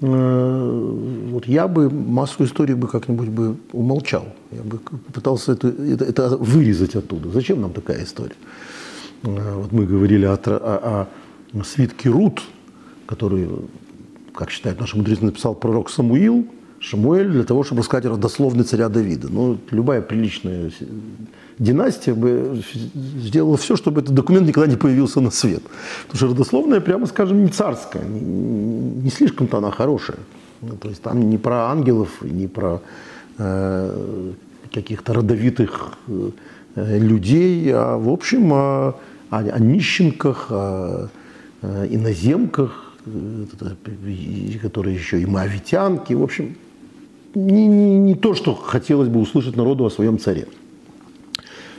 э, 0.02 1.30
вот 1.32 1.48
я 1.48 1.68
бы 1.68 1.90
массу 1.90 2.44
историй 2.44 2.76
бы 2.76 2.88
как-нибудь 2.88 3.30
бы 3.30 3.56
умолчал. 3.72 4.26
Я 4.52 4.64
бы 4.64 4.80
пытался 5.14 5.54
это, 5.54 5.68
это, 5.68 6.06
это 6.06 6.38
вырезать 6.38 6.96
оттуда. 6.96 7.30
Зачем 7.30 7.62
нам 7.62 7.72
такая 7.72 8.04
история? 8.04 8.36
Э, 9.24 9.56
вот 9.56 9.72
мы 9.72 9.86
говорили 9.86 10.26
о, 10.26 10.34
о, 10.34 11.08
о 11.54 11.64
свитке 11.64 12.10
Рут, 12.10 12.42
который, 13.06 13.48
как 14.34 14.50
считают 14.50 14.80
наши 14.80 14.98
мудрецы, 14.98 15.24
написал 15.24 15.56
пророк 15.56 15.90
Самуил, 15.90 16.48
Шамуэль 16.80 17.30
для 17.30 17.44
того, 17.44 17.64
чтобы 17.64 17.84
сказать 17.84 18.06
родословный 18.06 18.64
царя 18.64 18.90
Давида. 18.90 19.30
Ну, 19.30 19.58
любая 19.72 20.02
приличная 20.02 20.72
династия 21.58 22.14
бы 22.14 22.62
сделала 22.94 23.58
все, 23.58 23.76
чтобы 23.76 24.02
этот 24.02 24.14
документ 24.14 24.48
никогда 24.48 24.70
не 24.70 24.78
появился 24.78 25.22
на 25.22 25.32
свет. 25.32 25.64
Потому 26.08 26.18
что 26.18 26.28
родословная, 26.28 26.82
прямо 26.82 27.08
скажем, 27.08 27.44
не 27.44 27.50
царская, 27.50 28.04
не, 28.04 29.10
слишком-то 29.10 29.58
она 29.58 29.72
хорошая. 29.72 30.20
Ну, 30.62 30.76
то 30.76 30.90
есть 30.90 31.02
там 31.02 31.30
не 31.30 31.38
про 31.38 31.72
ангелов, 31.72 32.22
не 32.22 32.48
про 32.48 32.82
э, 33.38 34.32
каких-то 34.72 35.14
родовитых 35.14 35.94
э, 36.08 37.00
людей, 37.00 37.72
а 37.74 37.98
в 37.98 38.10
общем 38.10 38.54
о 38.54 38.96
о, 39.30 39.40
о 39.40 39.60
нищенках, 39.60 40.48
о, 40.50 41.10
о 41.62 41.88
иноземках, 41.88 42.94
которые 44.62 44.96
еще 44.96 45.22
и 45.22 45.26
моавитянки. 45.26 46.14
В 46.14 46.24
общем, 46.24 46.56
не, 47.38 47.68
не, 47.68 48.00
не 48.00 48.16
то, 48.16 48.34
что 48.34 48.56
хотелось 48.56 49.10
бы 49.10 49.20
услышать 49.20 49.56
народу 49.56 49.86
о 49.86 49.92
своем 49.92 50.18
царе. 50.18 50.48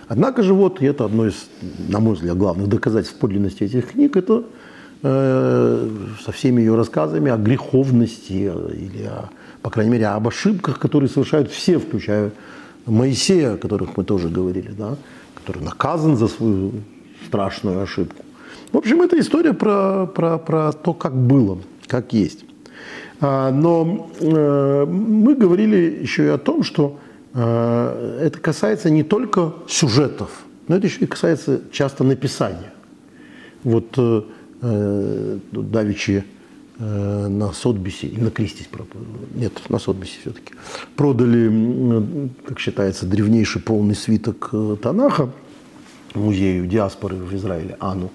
Однако 0.07 0.43
же 0.43 0.55
вот, 0.55 0.81
и 0.81 0.87
это 0.87 1.05
одно 1.05 1.27
из, 1.27 1.49
на 1.89 2.01
мой 2.01 2.15
взгляд, 2.15 2.39
главных 2.39 2.69
доказательств 2.69 3.19
подлинности 3.19 3.65
этих 3.65 3.91
книг, 3.91 4.17
это 4.17 4.45
э, 5.03 5.89
со 6.25 6.33
всеми 6.33 6.61
ее 6.61 6.77
рассказами 6.77 7.31
о 7.31 7.37
греховности 7.37 8.33
или, 8.33 9.05
о, 9.05 9.31
по 9.63 9.71
крайней 9.71 9.93
мере, 9.93 10.07
об 10.07 10.29
ошибках, 10.29 10.79
которые 10.79 11.11
совершают 11.11 11.51
все, 11.51 11.79
включая 11.79 12.31
Моисея, 12.87 13.55
о 13.55 13.57
которых 13.59 13.97
мы 13.97 14.05
тоже 14.05 14.29
говорили, 14.29 14.71
да, 14.79 14.97
который 15.35 15.63
наказан 15.63 16.17
за 16.17 16.29
свою 16.29 16.73
страшную 17.27 17.83
ошибку. 17.83 18.25
В 18.73 18.79
общем, 18.79 19.03
это 19.03 19.19
история 19.19 19.53
про, 19.53 20.07
про, 20.07 20.39
про 20.39 20.73
то, 20.73 20.95
как 20.95 21.15
было, 21.15 21.59
как 21.87 22.13
есть. 22.13 22.45
А, 23.21 23.51
но 23.51 24.11
э, 24.21 24.87
мы 24.87 25.35
говорили 25.35 25.99
еще 26.01 26.27
и 26.27 26.29
о 26.29 26.39
том, 26.39 26.63
что 26.63 26.99
э, 27.35 28.21
это 28.23 28.39
касается 28.39 28.91
не 28.91 29.03
только 29.03 29.55
сюжетов, 29.67 30.45
но 30.69 30.77
это 30.77 30.87
еще 30.87 31.01
и 31.01 31.07
касается 31.07 31.61
часто 31.73 32.05
написания. 32.05 32.73
Вот 33.65 33.97
э, 33.97 34.23
Давичи 35.53 36.25
на 36.81 37.53
Сотбисе, 37.53 38.07
и 38.07 38.21
на 38.21 38.31
Кристис, 38.31 38.69
нет, 39.35 39.53
на 39.69 39.81
Сотбисе 39.81 40.19
все-таки, 40.21 40.55
продали, 40.95 42.31
как 42.45 42.61
считается, 42.61 43.05
древнейший 43.05 43.61
полный 43.61 43.97
свиток 43.97 44.53
Танаха– 44.81 45.31
музею 46.15 46.67
диаспоры 46.67 47.17
в 47.17 47.35
Израиле, 47.35 47.77
АНУ, 47.81 48.11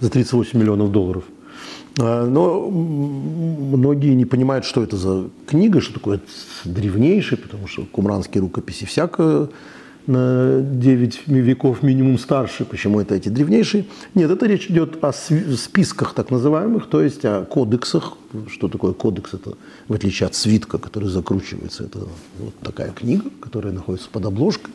за 0.00 0.10
38 0.10 0.58
миллионов 0.58 0.90
долларов. 0.90 1.24
А, 1.98 2.26
но 2.26 2.70
многие 2.70 4.14
не 4.14 4.24
понимают, 4.24 4.64
что 4.64 4.82
это 4.82 4.96
за 4.96 5.28
книга, 5.46 5.80
что 5.80 5.94
такое 5.94 6.20
древнейший, 6.64 7.38
потому 7.38 7.66
что 7.66 7.84
кумранские 7.84 8.42
рукописи 8.42 8.86
всяко 8.86 9.50
на 10.06 10.60
9 10.60 11.28
веков 11.28 11.82
минимум 11.82 12.18
старше. 12.18 12.64
Почему 12.64 13.00
это 13.00 13.14
эти 13.14 13.28
древнейшие? 13.28 13.84
Нет, 14.14 14.30
это 14.30 14.46
речь 14.46 14.66
идет 14.70 15.02
о 15.04 15.12
списках 15.12 16.14
так 16.14 16.30
называемых, 16.30 16.88
то 16.88 17.02
есть 17.02 17.24
о 17.24 17.44
кодексах. 17.44 18.14
Что 18.50 18.68
такое 18.68 18.92
кодекс? 18.92 19.34
Это, 19.34 19.54
в 19.88 19.92
отличие 19.92 20.26
от 20.26 20.34
свитка, 20.34 20.78
который 20.78 21.08
закручивается, 21.08 21.84
это 21.84 22.00
вот 22.38 22.54
такая 22.62 22.90
книга, 22.92 23.24
которая 23.40 23.72
находится 23.72 24.08
под 24.10 24.26
обложкой. 24.26 24.72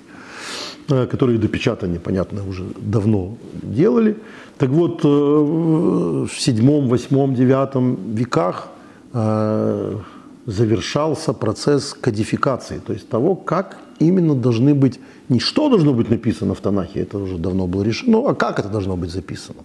Э, 0.87 1.07
которые 1.07 1.39
допечатание, 1.39 1.99
понятно, 1.99 2.47
уже 2.47 2.63
давно 2.77 3.37
делали. 3.63 4.15
Так 4.57 4.69
вот, 4.69 5.03
э, 5.03 5.07
в 5.07 6.29
седьмом, 6.37 6.87
восьмом, 6.89 7.33
девятом 7.33 7.97
веках 8.13 8.67
э, 9.13 9.97
завершался 10.45 11.33
процесс 11.33 11.95
кодификации, 12.01 12.79
то 12.85 12.93
есть 12.93 13.09
того, 13.09 13.35
как 13.35 13.77
именно 13.99 14.35
должны 14.35 14.75
быть, 14.75 14.99
не 15.29 15.39
что 15.39 15.69
должно 15.69 15.93
быть 15.93 16.11
написано 16.11 16.53
в 16.53 16.59
Танахе, 16.59 16.99
это 16.99 17.17
уже 17.17 17.37
давно 17.37 17.65
было 17.65 17.83
решено, 17.83 18.29
а 18.29 18.35
как 18.35 18.59
это 18.59 18.69
должно 18.69 18.95
быть 18.95 19.09
записано. 19.09 19.63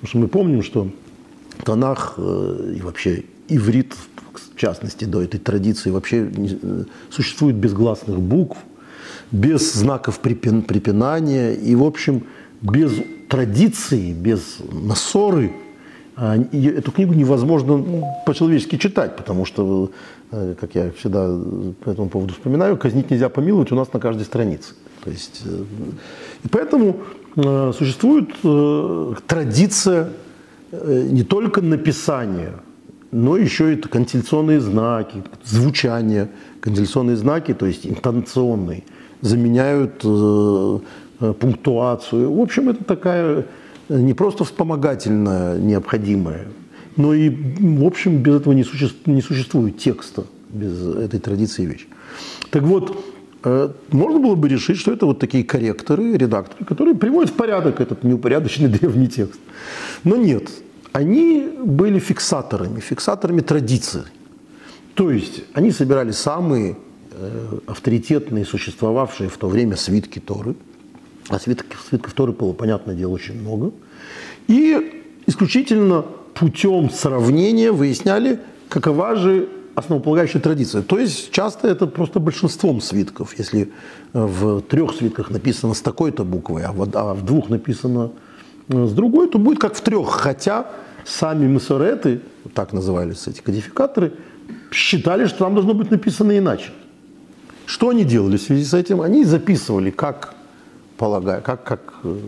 Потому 0.00 0.08
что 0.08 0.18
мы 0.18 0.28
помним, 0.28 0.62
что 0.62 0.88
Танах 1.64 2.18
и 2.18 2.80
вообще 2.82 3.22
иврит, 3.48 3.94
в 4.34 4.56
частности, 4.56 5.06
до 5.06 5.22
этой 5.22 5.38
традиции, 5.38 5.90
вообще 5.90 6.30
существует 7.10 7.56
без 7.56 7.72
гласных 7.72 8.18
букв– 8.18 8.58
без 9.32 9.72
знаков 9.72 10.20
препинания 10.20 11.54
и, 11.54 11.74
в 11.74 11.82
общем, 11.82 12.22
без 12.60 12.92
традиции, 13.28 14.12
без 14.12 14.58
насоры 14.70 15.52
а, 16.14 16.36
эту 16.36 16.92
книгу 16.92 17.14
невозможно 17.14 17.78
ну, 17.78 18.04
по-человечески 18.26 18.76
читать, 18.76 19.16
потому 19.16 19.46
что, 19.46 19.90
э, 20.30 20.54
как 20.60 20.74
я 20.74 20.90
всегда 20.90 21.26
по 21.82 21.90
этому 21.90 22.10
поводу 22.10 22.34
вспоминаю, 22.34 22.76
казнить 22.76 23.10
нельзя 23.10 23.30
помиловать 23.30 23.72
у 23.72 23.74
нас 23.74 23.92
на 23.94 24.00
каждой 24.00 24.24
странице. 24.24 24.74
То 25.02 25.10
есть, 25.10 25.42
э, 25.46 25.64
и 26.44 26.48
поэтому 26.48 26.98
э, 27.36 27.72
существует 27.76 28.28
традиция 29.26 30.10
не 30.72 31.22
только 31.22 31.62
написания, 31.62 32.52
но 33.10 33.36
еще 33.36 33.72
и 33.72 33.76
контельционные 33.76 34.60
знаки, 34.60 35.22
звучание, 35.44 36.28
контельционные 36.60 37.16
знаки, 37.16 37.54
то 37.54 37.66
есть 37.66 37.86
интонационные– 37.86 38.84
заменяют 39.22 40.02
э, 40.04 40.78
э, 41.20 41.32
пунктуацию. 41.32 42.32
В 42.32 42.40
общем, 42.40 42.68
это 42.68 42.84
такая 42.84 43.46
э, 43.88 44.00
не 44.00 44.14
просто 44.14 44.44
вспомогательная 44.44 45.58
необходимая, 45.58 46.48
но 46.96 47.14
и, 47.14 47.30
в 47.30 47.84
общем, 47.84 48.18
без 48.18 48.34
этого 48.34 48.52
не, 48.52 48.64
суще, 48.64 48.90
не 49.06 49.22
существует 49.22 49.78
текста, 49.78 50.24
без 50.50 50.96
этой 50.96 51.20
традиции 51.20 51.64
вещь. 51.64 51.86
Так 52.50 52.64
вот, 52.64 52.94
можно 53.90 54.20
было 54.20 54.34
бы 54.34 54.48
решить, 54.48 54.76
что 54.76 54.92
это 54.92 55.06
вот 55.06 55.18
такие 55.18 55.42
корректоры, 55.42 56.16
редакторы, 56.16 56.64
которые 56.64 56.94
приводят 56.94 57.30
в 57.30 57.34
порядок 57.34 57.80
этот 57.80 58.04
неупорядоченный 58.04 58.68
древний 58.78 59.08
текст. 59.08 59.40
Но 60.04 60.16
нет, 60.16 60.50
они 60.92 61.48
были 61.64 61.98
фиксаторами, 61.98 62.80
фиксаторами 62.80 63.40
традиции. 63.40 64.02
То 64.94 65.10
есть 65.10 65.44
они 65.54 65.70
собирали 65.70 66.12
самые 66.12 66.74
Э, 66.74 66.91
авторитетные, 67.66 68.44
существовавшие 68.44 69.28
в 69.28 69.36
то 69.36 69.48
время 69.48 69.76
свитки 69.76 70.18
Торы. 70.18 70.54
А 71.28 71.38
свитков, 71.38 71.84
свитков 71.88 72.12
Торы 72.12 72.32
было, 72.32 72.52
понятное 72.52 72.94
дело, 72.94 73.12
очень 73.12 73.40
много. 73.40 73.72
И 74.48 75.04
исключительно 75.26 76.04
путем 76.34 76.90
сравнения 76.90 77.72
выясняли, 77.72 78.40
какова 78.68 79.16
же 79.16 79.48
основополагающая 79.74 80.40
традиция. 80.40 80.82
То 80.82 80.98
есть 80.98 81.30
часто 81.30 81.68
это 81.68 81.86
просто 81.86 82.20
большинством 82.20 82.80
свитков. 82.80 83.38
Если 83.38 83.72
в 84.12 84.60
трех 84.62 84.94
свитках 84.94 85.30
написано 85.30 85.74
с 85.74 85.80
такой-то 85.80 86.24
буквой, 86.24 86.64
а 86.64 86.72
в, 86.72 86.88
а 86.94 87.14
в 87.14 87.24
двух 87.24 87.48
написано 87.48 88.10
э, 88.68 88.86
с 88.86 88.92
другой, 88.92 89.30
то 89.30 89.38
будет 89.38 89.58
как 89.58 89.74
в 89.74 89.80
трех. 89.80 90.10
Хотя 90.10 90.66
сами 91.04 91.46
масореты, 91.46 92.20
так 92.54 92.72
назывались 92.72 93.26
эти 93.26 93.40
кодификаторы, 93.40 94.12
считали, 94.70 95.26
что 95.26 95.38
там 95.38 95.54
должно 95.54 95.74
быть 95.74 95.90
написано 95.90 96.36
иначе. 96.36 96.70
Что 97.66 97.90
они 97.90 98.04
делали 98.04 98.36
в 98.36 98.42
связи 98.42 98.64
с 98.64 98.74
этим? 98.74 99.00
Они 99.00 99.24
записывали, 99.24 99.90
как 99.90 100.34
полагаю, 100.96 101.42
как, 101.42 101.64
как, 101.64 101.94
э, 102.04 102.18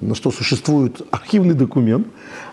на 0.00 0.14
что 0.14 0.30
существует 0.30 1.02
архивный 1.10 1.54
документ, 1.54 2.06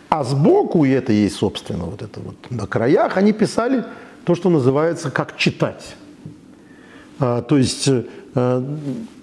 а 0.10 0.24
сбоку, 0.24 0.86
и 0.86 0.90
это 0.90 1.14
есть, 1.14 1.36
собственно, 1.36 1.86
вот 1.86 2.02
это 2.02 2.20
вот 2.20 2.36
на 2.50 2.66
краях, 2.66 3.18
они 3.18 3.32
писали 3.32 3.86
то, 4.26 4.36
что 4.36 4.50
называется 4.50 5.12
«как 5.12 5.38
читать». 5.38 5.96
А, 7.20 7.42
то 7.42 7.58
есть, 7.58 7.90
а, 8.36 8.66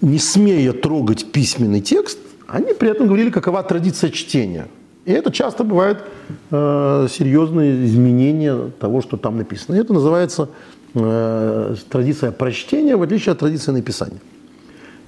не 0.00 0.18
смея 0.18 0.72
трогать 0.72 1.32
письменный 1.32 1.80
текст, 1.80 2.18
они 2.46 2.72
при 2.74 2.90
этом 2.90 3.06
говорили, 3.06 3.30
какова 3.30 3.62
традиция 3.62 4.10
чтения. 4.10 4.68
И 5.04 5.12
это 5.12 5.30
часто 5.30 5.64
бывает 5.64 5.98
а, 6.50 7.06
серьезные 7.08 7.84
изменения 7.86 8.70
того, 8.80 9.00
что 9.00 9.16
там 9.16 9.38
написано. 9.38 9.76
И 9.76 9.78
это 9.78 9.92
называется 9.92 10.48
традиция 11.90 12.32
прочтения, 12.32 12.96
в 12.96 13.02
отличие 13.02 13.32
от 13.32 13.38
традиции 13.38 13.72
написания. 13.72 14.20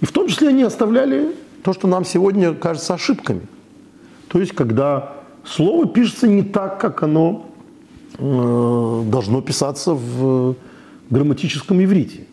И 0.00 0.06
в 0.06 0.12
том 0.12 0.28
числе 0.28 0.48
они 0.48 0.62
оставляли 0.62 1.34
то, 1.62 1.72
что 1.72 1.88
нам 1.88 2.04
сегодня 2.04 2.54
кажется 2.54 2.94
ошибками. 2.94 3.40
То 4.28 4.38
есть, 4.40 4.52
когда 4.54 5.14
слово 5.44 5.86
пишется 5.86 6.28
не 6.28 6.42
так, 6.42 6.80
как 6.80 7.02
оно 7.02 7.46
э, 8.18 9.02
должно 9.10 9.40
писаться 9.40 9.94
в 9.94 10.54
грамматическом 11.10 11.82
иврите. 11.82 12.26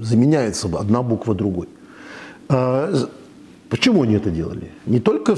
Заменяется 0.00 0.68
одна 0.78 1.02
буква 1.02 1.34
другой. 1.34 1.68
Почему 3.70 4.02
они 4.02 4.14
это 4.14 4.30
делали? 4.30 4.68
Не 4.86 5.00
только 5.00 5.36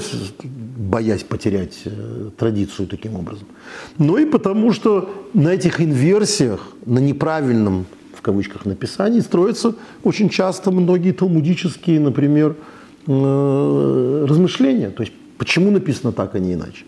боясь 0.77 1.23
потерять 1.23 1.81
э, 1.85 2.29
традицию 2.37 2.87
таким 2.87 3.15
образом, 3.15 3.47
но 3.97 4.17
и 4.17 4.25
потому, 4.25 4.73
что 4.73 5.09
на 5.33 5.49
этих 5.49 5.79
инверсиях, 5.79 6.73
на 6.85 6.99
неправильном 6.99 7.85
в 8.13 8.21
кавычках 8.21 8.65
написании 8.65 9.21
строятся 9.21 9.75
очень 10.03 10.29
часто 10.29 10.71
многие 10.71 11.11
талмудические, 11.11 11.99
например, 11.99 12.55
э, 13.07 14.25
размышления. 14.27 14.89
То 14.89 15.03
есть 15.03 15.13
Почему 15.43 15.71
написано 15.71 16.13
так, 16.13 16.35
а 16.35 16.39
не 16.39 16.53
иначе? 16.53 16.85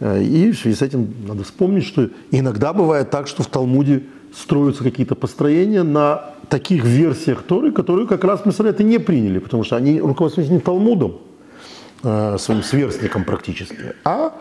Э, 0.00 0.20
и 0.20 0.50
в 0.50 0.58
связи 0.58 0.76
с 0.76 0.82
этим 0.82 1.14
надо 1.28 1.44
вспомнить, 1.44 1.84
что 1.84 2.10
иногда 2.32 2.72
бывает 2.72 3.10
так, 3.10 3.28
что 3.28 3.44
в 3.44 3.46
Талмуде 3.46 4.02
строятся 4.36 4.82
какие-то 4.82 5.14
построения 5.14 5.82
на 5.82 6.30
таких 6.48 6.84
версиях 6.84 7.42
Торы, 7.42 7.72
которые 7.72 8.06
как 8.06 8.24
раз 8.24 8.44
Мессалеты 8.44 8.84
не 8.84 8.98
приняли, 8.98 9.38
потому 9.38 9.64
что 9.64 9.76
они 9.76 10.00
руководствуются 10.00 10.52
не 10.52 10.60
Талмудом, 10.60 11.18
э, 12.02 12.36
своим 12.38 12.62
сверстником 12.62 13.24
практически, 13.24 13.94
а 14.04 14.32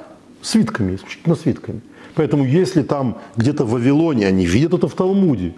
свитками, 0.41 0.95
исключительно 0.95 1.35
свитками. 1.35 1.81
Поэтому 2.15 2.45
если 2.45 2.83
там 2.83 3.17
где-то 3.37 3.65
в 3.65 3.71
Вавилоне 3.71 4.27
они 4.27 4.45
видят 4.45 4.73
это 4.73 4.87
в 4.87 4.93
Талмуде, 4.93 5.53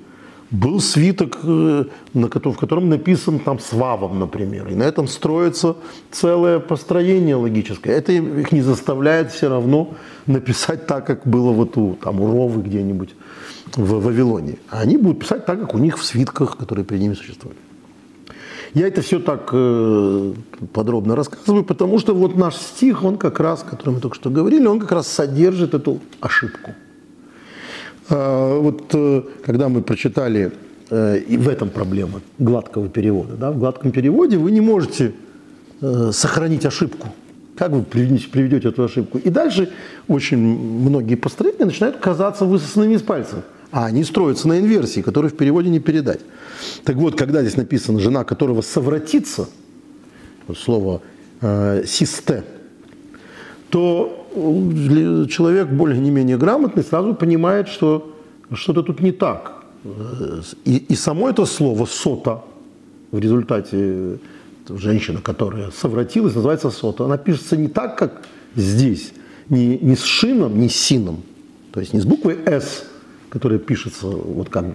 был 0.52 0.80
свиток, 0.80 1.40
э, 1.44 1.86
в 2.14 2.58
котором 2.58 2.90
написан 2.90 3.40
там 3.40 3.60
с 3.60 3.74
Вавом, 3.74 4.20
например. 4.20 4.68
И 4.68 4.76
на 4.76 4.84
этом 4.84 5.08
строится 5.08 5.76
целое 6.12 6.60
построение 6.60 7.36
логическое. 7.36 7.94
Это 7.94 8.12
их 8.12 8.52
не 8.52 8.62
заставляет 8.62 9.32
все 9.32 9.50
равно 9.50 9.96
написать 10.28 10.86
так, 10.88 11.08
как 11.08 11.28
было 11.28 11.52
вот 11.52 11.78
у, 11.78 11.96
там, 11.96 12.22
у 12.22 12.32
Ровы 12.32 12.62
где-нибудь 12.62 13.16
в 13.76 14.02
Вавилоне. 14.02 14.58
А 14.70 14.82
они 14.82 14.98
будут 14.98 15.20
писать 15.20 15.46
так, 15.46 15.60
как 15.60 15.76
у 15.76 15.78
них 15.78 15.98
в 15.98 16.04
свитках, 16.04 16.58
которые 16.58 16.86
при 16.86 16.98
ними 16.98 17.14
существовали. 17.14 17.60
Я 18.74 18.88
это 18.88 19.02
все 19.02 19.20
так 19.20 19.50
э, 19.54 20.34
подробно 20.74 21.16
рассказываю, 21.16 21.64
потому 21.64 22.00
что 22.00 22.14
вот 22.14 22.36
наш 22.36 22.56
стих, 22.56 23.04
он 23.04 23.18
как 23.18 23.40
раз, 23.40 23.64
о 23.64 23.66
котором 23.66 23.96
мы 23.96 24.02
только 24.02 24.16
что 24.16 24.30
говорили, 24.30 24.66
он 24.68 24.80
как 24.80 24.92
раз 24.92 25.08
содержит 25.08 25.74
эту 25.74 26.00
ошибку– 26.20 26.72
а, 28.10 28.60
вот 28.60 28.94
э, 28.94 29.24
когда 29.44 29.68
мы 29.70 29.82
прочитали, 29.82 30.52
э, 30.90 31.18
и 31.18 31.38
в 31.38 31.50
этом 31.50 31.70
проблема 31.70 32.22
гладкого 32.38 32.88
перевода, 32.88 33.36
да, 33.36 33.52
в 33.52 33.58
гладком 33.58 33.92
переводе 33.92 34.38
вы 34.38 34.52
не 34.52 34.62
можете 34.62 35.14
сохранить 36.12 36.66
ошибку. 36.66 37.10
Как 37.58 37.72
вы 37.72 37.84
приведете 37.84 38.70
эту 38.70 38.84
ошибку? 38.84 39.18
И 39.18 39.30
дальше 39.30 39.70
очень 40.08 40.38
многие 40.38 41.16
построения 41.16 41.66
начинают 41.66 41.98
казаться 41.98 42.46
высосанными 42.46 42.94
из 42.94 43.02
пальцев. 43.02 43.40
А 43.76 43.88
они 43.88 44.06
строятся 44.06 44.48
на 44.48 44.58
инверсии, 44.58 45.02
которую 45.02 45.32
в 45.32 45.36
переводе 45.36 45.70
не 45.70 45.82
передать. 45.82 46.22
Так 46.86 46.96
вот, 46.96 47.18
когда 47.18 47.42
здесь 47.42 47.58
написано 47.58 48.00
«жена, 48.00 48.24
которого 48.24 48.62
совратится», 48.62 49.50
слово 50.58 51.02
э, 51.42 51.84
«систе», 51.86 52.46
то 53.70 54.30
человек 55.30 55.68
более 55.68 56.00
не 56.00 56.10
менее 56.10 56.38
грамотный 56.38 56.86
сразу 56.86 57.14
понимает, 57.14 57.68
что 57.68 58.16
что-то 58.54 58.82
тут 58.82 59.02
не 59.02 59.12
так. 59.12 59.66
И, 60.64 60.78
и 60.78 60.96
само 60.96 61.30
это 61.30 61.46
слово 61.46 61.86
«сота» 61.86 62.46
в 63.12 63.20
результате 63.20 64.20
женщина, 64.70 65.20
которая 65.20 65.72
совратилась, 65.72 66.34
называется 66.34 66.70
сота. 66.70 67.04
Она 67.04 67.18
пишется 67.18 67.58
не 67.58 67.68
так, 67.68 67.98
как 67.98 68.22
здесь, 68.56 69.12
не, 69.50 69.78
не 69.80 69.98
с 69.98 70.04
шином, 70.04 70.62
не 70.62 70.70
с 70.70 70.76
сином, 70.78 71.24
то 71.74 71.82
есть 71.82 71.92
не 71.92 72.00
с 72.00 72.06
буквой 72.06 72.38
«с», 72.46 72.86
которая 73.36 73.60
пишется 73.60 74.08
вот 74.08 74.48
как 74.48 74.66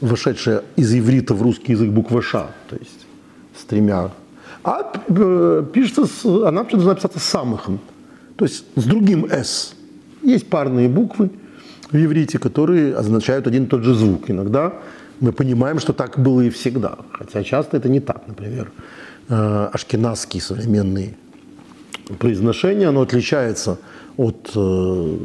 вошедшая 0.00 0.62
из 0.76 0.94
иврита 0.94 1.34
в 1.34 1.42
русский 1.42 1.72
язык 1.72 1.90
буква 1.90 2.22
«ш», 2.22 2.46
то 2.68 2.76
есть 2.76 3.06
с 3.58 3.64
тремя, 3.64 4.12
а 4.62 4.92
э, 5.08 5.64
пишется, 5.72 6.06
с, 6.06 6.24
она 6.24 6.62
должна 6.62 6.94
писаться 6.94 7.18
самыхом, 7.18 7.80
то 8.36 8.44
есть 8.44 8.64
с 8.76 8.84
другим 8.84 9.26
«с». 9.28 9.74
Есть 10.22 10.48
парные 10.48 10.88
буквы 10.88 11.30
в 11.90 11.96
иврите, 11.96 12.38
которые 12.38 12.94
означают 12.94 13.48
один 13.48 13.64
и 13.64 13.66
тот 13.66 13.82
же 13.82 13.94
звук. 13.94 14.30
Иногда 14.30 14.72
мы 15.18 15.32
понимаем, 15.32 15.80
что 15.80 15.92
так 15.92 16.16
было 16.16 16.42
и 16.42 16.50
всегда, 16.50 16.96
хотя 17.10 17.42
часто 17.42 17.76
это 17.76 17.88
не 17.88 17.98
так. 17.98 18.22
Например, 18.28 18.70
э, 19.28 19.68
ашкеназские 19.72 20.42
современные 20.42 21.16
произношения, 22.20 22.88
оно 22.88 23.00
отличается 23.00 23.78
от, 24.16 24.52
э, 24.54 25.16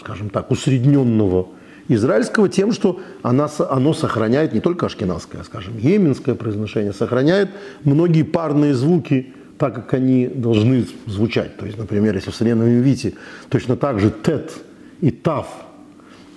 скажем 0.00 0.28
так, 0.28 0.50
усредненного 0.50 1.46
израильского 1.94 2.48
тем, 2.48 2.72
что 2.72 3.00
она, 3.22 3.48
оно 3.70 3.94
сохраняет 3.94 4.52
не 4.52 4.60
только 4.60 4.86
ашкеназское, 4.86 5.40
а, 5.40 5.44
скажем, 5.44 5.76
йеменское 5.78 6.34
произношение, 6.34 6.92
сохраняет 6.92 7.50
многие 7.84 8.22
парные 8.22 8.74
звуки 8.74 9.34
так, 9.58 9.74
как 9.74 9.94
они 9.94 10.26
должны 10.26 10.86
звучать. 11.06 11.56
То 11.56 11.66
есть, 11.66 11.78
например, 11.78 12.14
если 12.14 12.30
в 12.30 12.34
современном 12.34 12.78
иврите 12.78 13.14
точно 13.48 13.76
так 13.76 14.00
же 14.00 14.10
тет 14.10 14.52
и 15.00 15.10
тав– 15.10 15.46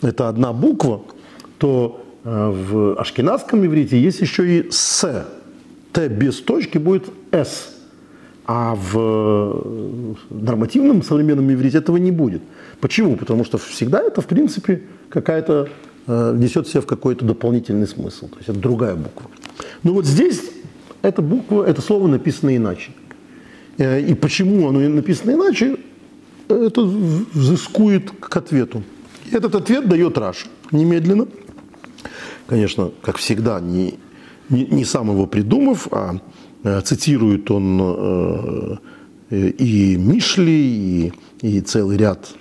это 0.04 0.30
одна 0.30 0.54
буква, 0.54 1.02
то 1.58 2.04
э, 2.24 2.50
в 2.50 3.00
ашкенадском 3.00 3.66
иврите 3.66 4.00
есть 4.00 4.22
еще 4.22 4.60
и 4.60 4.68
с. 4.70 5.26
Т 5.92 6.08
без 6.10 6.42
точки 6.42 6.78
будет 6.78 7.06
с. 7.32 7.76
А 8.46 8.76
в 8.76 8.98
э, 8.98 10.14
нормативном 10.30 11.04
современном 11.04 11.52
иврите 11.54 11.78
этого 11.78 11.98
не 11.98 12.12
будет. 12.12 12.42
Почему? 12.84 13.16
Потому 13.16 13.46
что 13.46 13.58
всегда 13.58 14.02
это, 14.02 14.20
в 14.20 14.26
принципе, 14.26 14.82
какая-то 15.08 15.70
э, 16.06 16.36
несет 16.38 16.68
в 16.68 16.70
себе 16.70 16.82
в 16.82 16.86
какой-то 16.86 17.24
дополнительный 17.24 17.88
смысл. 17.88 18.28
То 18.28 18.36
есть 18.40 18.50
это 18.50 18.60
другая 18.60 18.96
буква. 18.96 19.32
Но 19.84 19.94
вот 19.94 20.06
здесь 20.06 20.52
эта 21.02 21.22
буква, 21.22 21.64
это 21.64 21.82
слово 21.82 22.10
написано 22.10 22.54
иначе. 22.54 22.92
Э, 23.78 24.02
и 24.02 24.14
почему 24.14 24.68
оно 24.68 24.82
написано 24.82 25.32
иначе, 25.32 25.78
это 26.50 26.82
взыскует 26.82 28.12
к 28.20 28.36
ответу. 28.36 28.84
И 29.32 29.34
этот 29.34 29.56
ответ 29.56 29.88
дает 29.88 30.18
Раш 30.18 30.48
немедленно. 30.74 31.28
Конечно, 32.48 32.92
как 33.02 33.16
всегда, 33.16 33.62
не, 33.62 33.98
не, 34.50 34.66
не 34.66 34.84
сам 34.84 35.10
его 35.10 35.26
придумав, 35.26 35.88
а 35.90 36.20
э, 36.66 36.82
цитирует 36.82 37.50
он 37.50 37.80
э, 39.30 39.52
и 39.58 39.96
Мишли, 39.96 41.08
и, 41.08 41.14
и 41.42 41.62
целый 41.62 41.96
ряд 41.96 42.36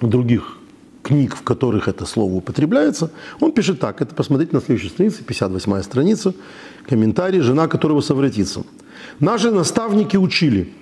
других 0.00 0.58
книг, 1.02 1.36
в 1.36 1.42
которых 1.42 1.88
это 1.88 2.04
слово 2.04 2.32
употребляется. 2.32 3.10
Он 3.40 3.52
пишет 3.52 3.78
так, 3.80 4.02
это 4.02 4.14
посмотрите 4.14 4.54
на 4.54 4.60
следующей 4.60 4.88
странице, 4.88 5.22
58 5.22 5.82
страница, 5.82 6.34
комментарий, 6.88 7.40
жена 7.40 7.68
которого 7.68 8.00
совратится– 8.00 8.64
Наши 9.20 9.50
наставники 9.50 10.16
учили, 10.16 10.72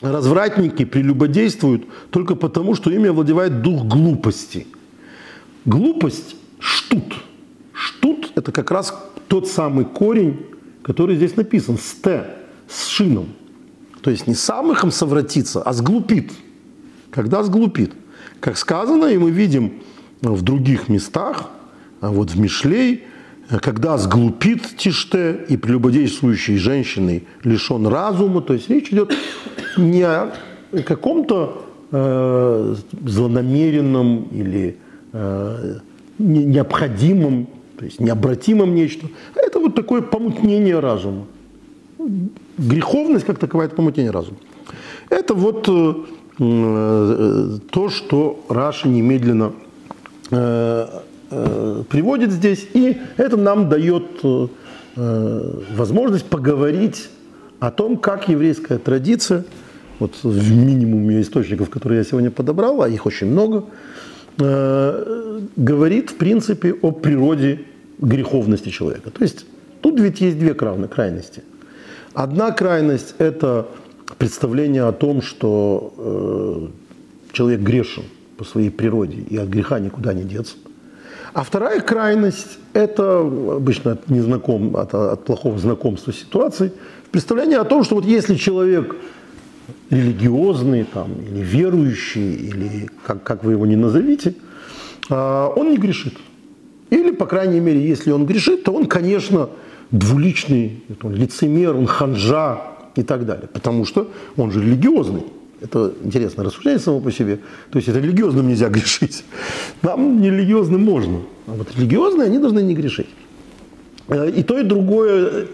развратники 0.00 0.84
прелюбодействуют 0.84 1.84
только 2.10 2.34
потому, 2.34 2.74
что 2.74 2.90
ими 2.90 3.08
овладевает 3.08 3.62
дух 3.62 3.84
глупости. 3.84 4.66
Глупость– 5.64 6.36
штут. 6.58 7.14
Штут– 7.72 8.32
это 8.34 8.52
как 8.52 8.70
раз 8.70 8.94
тот 9.28 9.48
самый 9.48 9.84
корень, 9.84 10.46
который 10.82 11.16
здесь 11.16 11.36
написан, 11.36 11.78
с 11.78 11.92
«т», 11.94 12.36
с 12.68 12.86
шином. 12.88 13.28
То 14.02 14.10
есть 14.10 14.26
не 14.26 14.34
самых 14.34 14.82
им 14.84 14.90
совратиться, 14.90 15.62
а 15.62 15.72
сглупит. 15.72 16.32
Когда 17.10 17.42
сглупит. 17.44 17.92
Как 18.42 18.58
сказано, 18.58 19.04
и 19.06 19.18
мы 19.18 19.30
видим 19.30 19.74
в 20.20 20.42
других 20.42 20.88
местах, 20.88 21.50
а 22.00 22.10
вот 22.10 22.32
в 22.32 22.40
Мишлей, 22.40 23.04
когда 23.60 23.96
сглупит 23.98 24.76
Тиште 24.76 25.44
и 25.48 25.56
прелюбодействующий 25.56 26.56
женщиной 26.56 27.22
лишен 27.44 27.86
разума, 27.86 28.40
то 28.40 28.54
есть 28.54 28.68
речь 28.68 28.88
идет 28.88 29.14
не 29.76 30.02
о 30.02 30.32
каком-то 30.84 31.64
э, 31.92 32.74
злонамеренном 33.06 34.24
или 34.32 34.76
э, 35.12 35.74
необходимом, 36.18 37.46
то 37.78 37.84
есть 37.84 38.00
необратимом 38.00 38.74
нечто. 38.74 39.06
А 39.36 39.40
это 39.40 39.60
вот 39.60 39.76
такое 39.76 40.02
помутнение 40.02 40.80
разума. 40.80 41.26
Греховность 42.58 43.24
как 43.24 43.38
таковая– 43.38 43.66
это 43.68 43.76
помутнение 43.76 44.10
разума. 44.10 44.38
Это 45.10 45.34
вот 45.34 45.68
э, 45.68 45.94
то, 46.38 47.88
что 47.90 48.44
Раша 48.48 48.88
немедленно 48.88 49.52
э, 50.30 50.86
э, 51.30 51.82
приводит 51.88 52.32
здесь, 52.32 52.66
и 52.72 52.96
это 53.16 53.36
нам 53.36 53.68
дает 53.68 54.04
э, 54.24 54.48
возможность 55.76 56.26
поговорить 56.26 57.08
о 57.60 57.70
том, 57.70 57.96
как 57.96 58.28
еврейская 58.28 58.78
традиция, 58.78 59.44
вот 59.98 60.14
в 60.22 60.52
минимуме 60.52 61.20
источников, 61.20 61.70
которые 61.70 61.98
я 61.98 62.04
сегодня 62.04 62.30
подобрал, 62.30 62.82
а 62.82 62.88
их 62.88 63.06
очень 63.06 63.28
много, 63.28 63.66
э, 64.38 65.40
говорит, 65.56 66.10
в 66.10 66.16
принципе, 66.16 66.72
о 66.72 66.90
природе 66.92 67.60
греховности 67.98 68.70
человека. 68.70 69.10
То 69.10 69.22
есть 69.22 69.46
тут 69.80 70.00
ведь 70.00 70.20
есть 70.20 70.38
две 70.38 70.54
крайности. 70.54 71.42
Одна 72.14 72.50
крайность– 72.50 73.14
это 73.18 73.68
представление 74.18 74.84
о 74.84 74.92
том, 74.92 75.22
что 75.22 75.94
э, 75.96 77.32
человек 77.32 77.60
грешен 77.60 78.04
по 78.36 78.44
своей 78.44 78.70
природе 78.70 79.18
и 79.18 79.36
от 79.36 79.48
греха 79.48 79.78
никуда 79.78 80.12
не 80.12 80.24
деться. 80.24 80.56
А 81.34 81.44
вторая 81.44 81.80
крайность– 81.80 82.58
это 82.74 83.20
обычно 83.20 83.92
от, 83.92 84.08
незнаком, 84.10 84.76
от, 84.76 84.94
от 84.94 85.24
плохого 85.24 85.58
знакомства 85.58 86.12
с 86.12 86.16
ситуацией, 86.16 86.72
представление 87.10 87.58
о 87.58 87.64
том, 87.64 87.84
что 87.84 87.94
вот 87.94 88.04
если 88.04 88.34
человек 88.34 88.96
религиозный 89.90 90.84
там, 90.84 91.12
или 91.20 91.40
верующий, 91.40 92.34
или 92.34 92.88
как, 93.06 93.22
как 93.22 93.44
вы 93.44 93.52
его 93.52 93.66
ни 93.66 93.76
назовите, 93.76 94.34
а, 95.08 95.48
он 95.54 95.70
не 95.70 95.76
грешит. 95.76 96.14
Или, 96.90 97.10
по 97.10 97.26
крайней 97.26 97.60
мере, 97.60 97.86
если 97.86 98.10
он 98.10 98.26
грешит, 98.26 98.64
то 98.64 98.72
он, 98.72 98.86
конечно, 98.86 99.48
двуличный, 99.90 100.82
он 101.02 101.14
лицемер, 101.14 101.76
он 101.76 101.86
ханжа 101.86 102.71
и 102.96 103.02
так 103.02 103.26
далее. 103.26 103.48
Потому 103.52 103.84
что 103.84 104.10
он 104.36 104.50
же 104.50 104.60
религиозный. 104.60 105.24
Это 105.60 105.92
интересно 106.02 106.44
рассуждение 106.44 106.80
само 106.80 107.00
по 107.00 107.12
себе. 107.12 107.38
То 107.70 107.78
есть 107.78 107.88
это 107.88 108.00
религиозным 108.00 108.48
нельзя 108.48 108.68
грешить. 108.70 109.24
Нам 109.82 110.20
нерелигиозным 110.20 110.82
можно. 110.82 111.20
А 111.46 111.52
вот 111.52 111.68
религиозные, 111.76 112.26
они 112.26 112.38
должны 112.38 112.60
не 112.60 112.74
грешить. 112.74 113.08
Э, 114.08 114.30
и 114.30 114.42
то, 114.42 114.58
и 114.58 114.64
другое 114.64 115.46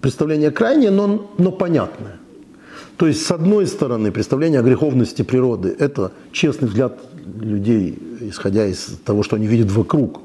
представление 0.00 0.50
крайнее, 0.50 0.90
но, 0.90 1.30
но 1.38 1.50
понятное. 1.50 2.18
То 2.96 3.06
есть, 3.06 3.24
с 3.26 3.30
одной 3.30 3.66
стороны, 3.66 4.12
представление 4.12 4.60
о 4.60 4.62
греховности 4.62 5.22
природы– 5.22 5.74
это 5.78 6.12
честный 6.30 6.68
взгляд 6.68 7.00
людей, 7.40 7.98
исходя 8.20 8.66
из 8.66 8.98
того, 9.04 9.22
что 9.22 9.36
они 9.36 9.46
видят 9.46 9.70
вокруг, 9.70 10.20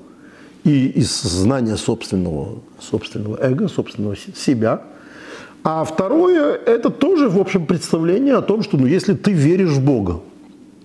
и 0.64 0.88
из 0.88 1.22
знания 1.22 1.78
собственного, 1.78 2.60
собственного 2.80 3.38
эго, 3.42 3.68
собственного 3.68 4.16
себя. 4.16 4.84
А 5.70 5.84
второе– 5.84 6.56
это 6.66 6.90
тоже, 6.90 7.28
в 7.28 7.38
общем, 7.38 7.66
представление 7.66 8.36
о 8.36 8.42
том, 8.42 8.64
что 8.64 8.78
ну, 8.78 8.86
если 8.86 9.14
ты 9.16 9.34
веришь 9.34 9.72
в 9.72 9.84
Бога, 9.84 10.22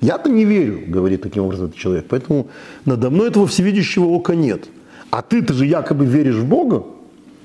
я-то 0.01 0.29
не 0.29 0.45
верю, 0.45 0.81
говорит 0.88 1.23
таким 1.23 1.45
образом 1.45 1.66
этот 1.66 1.79
человек, 1.79 2.07
поэтому 2.09 2.49
надо 2.85 3.09
мной 3.09 3.29
этого 3.29 3.47
всевидящего 3.47 4.07
ока 4.07 4.35
нет. 4.35 4.64
А 5.11 5.23
ты-то 5.23 5.55
же 5.55 5.66
якобы 5.66 6.05
веришь 6.05 6.35
в 6.35 6.49
Бога, 6.49 6.83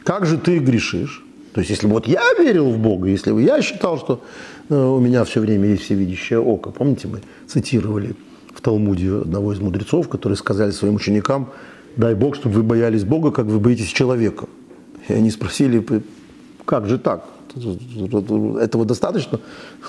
как 0.04 0.26
же 0.26 0.39
ты 0.39 0.58
грешишь? 0.58 1.23
То 1.54 1.60
есть, 1.60 1.69
если 1.69 1.86
бы 1.86 1.93
вот 1.93 2.08
я 2.08 2.23
верил 2.39 2.71
в 2.71 2.80
Бога, 2.80 3.08
если 3.08 3.32
бы 3.32 3.43
я 3.43 3.62
считал, 3.62 4.00
что 4.00 4.23
э, 4.69 4.76
у 4.76 5.00
меня 5.00 5.23
все 5.23 5.39
время 5.39 5.67
есть 5.67 5.84
всевидящее 5.84 6.39
око, 6.39 6.71
помните, 6.71 7.08
мы 7.08 7.21
цитировали 7.45 8.15
в 8.52 8.62
Талмуде 8.62 9.13
одного 9.13 9.54
из 9.54 9.60
мудрецов, 9.60 10.10
которые 10.10 10.38
сказали 10.38 10.71
своим 10.71 10.95
ученикам, 10.95 11.52
дай 11.97 12.15
Бог, 12.15 12.34
чтобы 12.34 12.56
вы 12.56 12.63
боялись 12.63 13.04
Бога, 13.04 13.30
как 13.30 13.45
вы 13.45 13.60
боитесь 13.60 13.89
человека. 13.89 14.47
И 15.08 15.13
они 15.13 15.30
спросили, 15.30 15.86
как 16.67 16.88
же 16.88 16.97
так? 16.97 17.23
Этого 17.56 18.86
достаточно? 18.86 19.39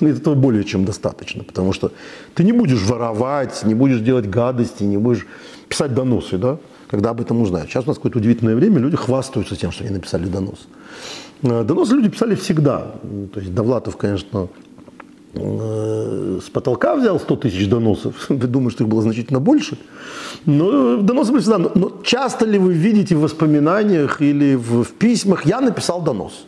Этого 0.01 0.35
более 0.35 0.65
чем 0.65 0.85
достаточно, 0.85 1.45
потому 1.45 1.73
что 1.73 1.91
ты 2.35 2.45
не 2.45 2.53
будешь 2.53 2.83
воровать, 2.83 3.65
не 3.65 3.75
будешь 3.75 4.01
делать 4.01 4.31
гадости, 4.31 4.85
не 4.85 4.97
будешь 4.97 5.27
писать 5.69 5.93
доносы, 5.93 6.39
да? 6.39 6.59
когда 6.89 7.11
об 7.11 7.21
этом 7.21 7.43
узнают. 7.43 7.69
Сейчас 7.69 7.85
у 7.85 7.89
нас 7.89 7.97
какое-то 7.97 8.19
удивительное 8.19 8.55
время, 8.55 8.79
люди 8.79 8.97
хвастаются 8.97 9.57
тем, 9.57 9.73
что 9.73 9.85
они 9.85 9.93
написали 9.93 10.27
донос. 10.27 10.69
Э, 11.43 11.65
доносы 11.65 11.95
люди 11.95 12.09
писали 12.09 12.35
всегда. 12.35 12.93
То 13.35 13.41
есть 13.41 13.53
Довлатов, 13.55 13.97
конечно, 13.97 14.49
э, 15.35 16.41
с 16.41 16.49
потолка 16.51 16.97
взял 16.97 17.19
100 17.19 17.37
тысяч 17.37 17.69
доносов. 17.69 18.15
Вы 18.29 18.47
думаете, 18.47 18.77
что 18.77 18.85
их 18.85 18.91
было 18.91 19.03
значительно 19.03 19.41
больше. 19.41 19.77
Но 20.47 20.97
доносы 20.99 21.33
были 21.33 21.43
всегда. 21.43 21.59
Но 21.59 21.93
часто 22.03 22.47
ли 22.47 22.59
вы 22.59 22.73
видите 22.73 23.15
в 23.15 23.21
воспоминаниях 23.21 24.23
или 24.23 24.55
в 24.57 24.85
письмах 24.99 25.45
«я 25.47 25.61
написал 25.61 26.03
донос»? 26.03 26.47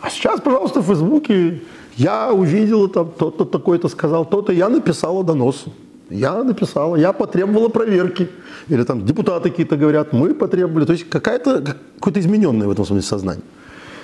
А 0.00 0.10
сейчас, 0.10 0.40
пожалуйста, 0.40 0.80
в 0.80 0.86
Фейсбуке 0.86 1.62
я 1.96 2.32
увидел, 2.32 2.88
там, 2.88 3.10
то-то 3.18 3.44
такой-то 3.44 3.88
сказал, 3.88 4.24
то-то, 4.24 4.52
я 4.52 4.68
написала 4.68 5.22
донос. 5.24 5.66
Я 6.08 6.42
написала, 6.42 6.96
я 6.96 7.12
потребовала 7.12 7.68
проверки. 7.68 8.28
Или 8.68 8.82
там 8.82 9.06
депутаты 9.06 9.50
какие-то 9.50 9.76
говорят, 9.76 10.12
мы 10.12 10.34
потребовали. 10.34 10.84
То 10.84 10.92
есть 10.92 11.08
какая-то, 11.08 11.76
какое-то 11.96 12.20
измененное 12.20 12.66
в 12.66 12.70
этом 12.70 12.84
смысле 12.84 13.02
сознание. 13.02 13.44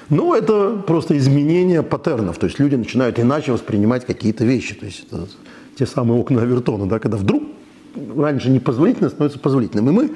Ну, 0.08 0.34
это 0.34 0.76
просто 0.86 1.18
изменение 1.18 1.82
паттернов. 1.82 2.38
То 2.38 2.46
есть 2.46 2.60
люди 2.60 2.76
начинают 2.76 3.18
иначе 3.18 3.52
воспринимать 3.52 4.04
какие-то 4.04 4.44
вещи. 4.44 4.74
То 4.74 4.86
есть 4.86 5.06
это 5.10 5.26
те 5.76 5.84
самые 5.86 6.20
окна 6.20 6.42
Авертона, 6.42 6.86
да, 6.88 7.00
когда 7.00 7.16
вдруг 7.16 7.42
раньше 8.16 8.50
непозволительно 8.50 9.08
становится 9.08 9.40
позволительным. 9.40 9.88
И 9.88 9.92
мы 9.92 10.10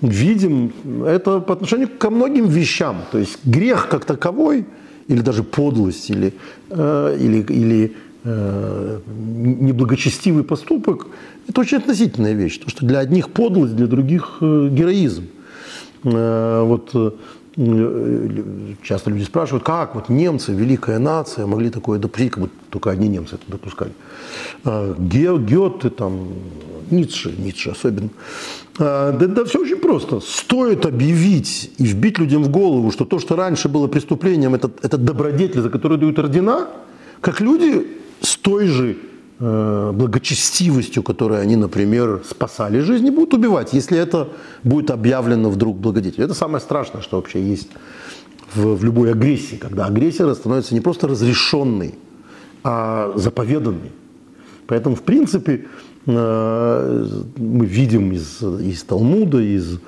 видим 0.00 0.72
это 1.04 1.40
по 1.40 1.52
отношению 1.52 1.90
ко 1.98 2.08
многим 2.08 2.46
вещам. 2.46 2.96
То 3.12 3.18
есть 3.18 3.44
грех 3.44 3.88
как 3.90 4.06
таковой, 4.06 4.64
или 5.08 5.20
даже 5.20 5.42
подлость, 5.42 6.10
или, 6.10 6.32
э, 6.70 7.16
или, 7.20 7.42
или 7.42 7.96
Э, 8.28 8.98
неблагочестивый 9.06 10.42
поступок, 10.42 11.06
это 11.46 11.60
очень 11.60 11.78
относительная 11.78 12.32
вещь. 12.32 12.58
Потому 12.58 12.70
что 12.70 12.84
для 12.84 12.98
одних 12.98 13.30
подлость, 13.30 13.76
для 13.76 13.86
других 13.86 14.38
э, 14.40 14.68
героизм. 14.72 15.26
Вот 16.02 16.94
часто 18.82 19.10
люди 19.10 19.24
спрашивают, 19.24 19.64
как 19.64 19.94
вот 19.94 20.08
немцы, 20.08 20.52
великая 20.52 20.98
нация, 20.98 21.46
могли 21.46 21.70
такое 21.70 21.98
допустить, 21.98 22.32
как 22.32 22.42
будто 22.42 22.54
только 22.70 22.90
одни 22.90 23.08
немцы 23.08 23.36
это 23.36 23.44
допускали. 23.48 23.92
Гёте, 24.64 25.90
там, 25.90 26.28
Ницше, 26.90 27.34
Ницше 27.36 27.70
особенно. 27.70 28.10
Да, 28.78 29.12
да 29.12 29.44
все 29.44 29.60
очень 29.60 29.76
просто. 29.76 30.20
Стоит 30.20 30.84
объявить 30.86 31.70
и 31.78 31.84
вбить 31.84 32.18
людям 32.18 32.42
в 32.42 32.48
голову, 32.48 32.90
что 32.90 33.04
то, 33.04 33.18
что 33.18 33.36
раньше 33.36 33.68
было 33.68 33.86
преступлением, 33.86 34.54
это, 34.54 34.70
это 34.82 34.98
добродетель, 34.98 35.60
за 35.60 35.70
которую 35.70 35.98
дают 35.98 36.18
ордена, 36.18 36.68
как 37.20 37.40
люди 37.40 37.86
с 38.20 38.36
той 38.36 38.66
же 38.66 38.96
э, 39.38 39.92
благочестивостью, 39.94 41.02
которой 41.02 41.40
они, 41.40 41.56
например, 41.56 42.22
спасали 42.28 42.80
жизни, 42.80 43.10
будут 43.10 43.34
убивать, 43.34 43.72
если 43.72 43.98
это 43.98 44.28
будет 44.62 44.90
объявлено 44.90 45.48
вдруг 45.50 45.78
благодетелем. 45.78 46.24
Это 46.24 46.34
самое 46.34 46.60
страшное, 46.60 47.02
что 47.02 47.16
вообще 47.16 47.42
есть 47.42 47.68
в, 48.54 48.76
в 48.76 48.84
любой 48.84 49.12
агрессии, 49.12 49.56
когда 49.56 49.86
агрессия 49.86 50.32
становится 50.34 50.74
не 50.74 50.80
просто 50.80 51.08
разрешенной, 51.08 51.94
а 52.62 53.12
заповеданной. 53.16 53.92
Поэтому, 54.66 54.96
в 54.96 55.02
принципе, 55.02 55.66
мы 56.06 57.66
видим 57.66 58.12
из, 58.12 58.40
из 58.42 58.84
Талмуда, 58.84 59.40
из 59.40 59.80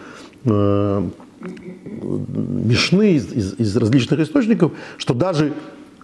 э, 0.44 1.08
Мишны, 1.40 3.14
из, 3.14 3.32
из, 3.32 3.54
из 3.58 3.76
различных 3.76 4.20
источников, 4.20 4.72
что 4.96 5.14
даже 5.14 5.52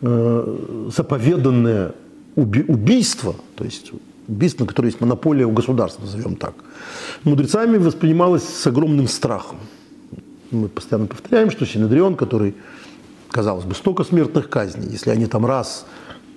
э, 0.00 0.88
заповеданное 0.94 1.94
уби 2.36 2.64
убийство, 2.68 3.34
то 3.56 3.64
есть 3.64 3.92
убийство, 4.28 4.64
на 4.64 4.68
которое 4.68 4.88
есть 4.88 5.00
монополия 5.00 5.46
у 5.46 5.50
государства, 5.50 6.02
назовем 6.02 6.36
так, 6.36 6.54
мудрецами 7.24 7.78
воспринималось 7.78 8.44
с 8.44 8.66
огромным 8.66 9.08
страхом. 9.08 9.58
Мы 10.50 10.68
постоянно 10.68 11.08
повторяем, 11.08 11.50
что 11.50 11.66
Синедрион, 11.66 12.14
который, 12.14 12.54
казалось 13.30 13.64
бы, 13.64 13.74
столько 13.74 14.04
смертных 14.04 14.48
казней, 14.48 14.88
если 14.90 15.10
они 15.10 15.26
там 15.26 15.44
раз 15.44 15.86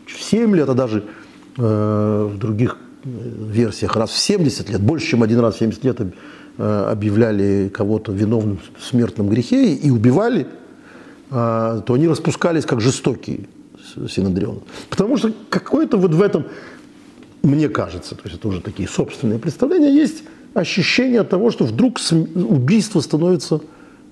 в 0.07 0.19
7 0.19 0.55
лет, 0.55 0.67
а 0.69 0.73
даже 0.73 1.03
э, 1.57 2.29
в 2.33 2.37
других 2.39 2.77
э, 2.79 2.86
версиях 3.51 3.95
раз 3.95 4.11
в 4.11 4.17
70 4.17 4.69
лет, 4.69 4.81
больше, 4.81 5.07
чем 5.07 5.23
один 5.23 5.39
раз 5.39 5.55
в 5.55 5.59
70 5.59 5.83
лет 5.83 6.01
э, 6.57 6.87
объявляли 6.91 7.71
кого-то 7.73 8.11
виновным 8.11 8.59
в 8.77 8.83
смертном 8.83 9.29
грехе 9.29 9.73
и 9.73 9.89
убивали, 9.89 10.47
э, 11.31 11.81
то 11.85 11.93
они 11.93 12.07
распускались 12.07 12.65
как 12.65 12.81
жестокие. 12.81 13.47
Синодриона. 14.09 14.59
Потому 14.89 15.17
что 15.17 15.33
какое-то 15.49 15.97
вот 15.97 16.13
в 16.13 16.21
этом, 16.21 16.45
мне 17.43 17.69
кажется, 17.69 18.15
то 18.15 18.21
есть 18.25 18.37
это 18.37 18.47
уже 18.47 18.61
такие 18.61 18.87
собственные 18.87 19.39
представления, 19.39 19.93
есть 19.93 20.23
ощущение 20.53 21.23
того, 21.23 21.51
что 21.51 21.65
вдруг 21.65 21.99
убийство 22.35 22.99
становится 22.99 23.61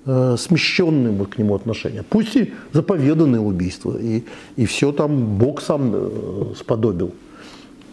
э, 0.04 0.36
смещенным 0.38 1.24
к 1.26 1.38
нему 1.38 1.54
отношение. 1.54 2.02
Пусть 2.08 2.36
и 2.36 2.52
заповеданное 2.72 3.40
убийство, 3.40 3.96
и, 3.98 4.24
и 4.56 4.66
все 4.66 4.92
там 4.92 5.38
Бог 5.38 5.60
сам 5.60 5.92
э, 5.94 6.54
сподобил. 6.58 7.12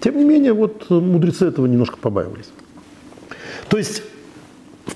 Тем 0.04 0.18
не 0.18 0.26
менее, 0.26 0.52
вот 0.52 0.90
мудрецы 0.90 1.46
этого 1.46 1.66
немножко 1.66 1.96
побаивались. 1.96 2.50
То 3.70 3.78
есть 3.78 4.04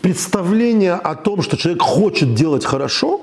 представление 0.02 0.96
о 0.96 1.16
том, 1.16 1.42
что 1.42 1.56
человек 1.56 1.82
хочет 1.82 2.34
делать 2.34 2.66
хорошо, 2.66 3.22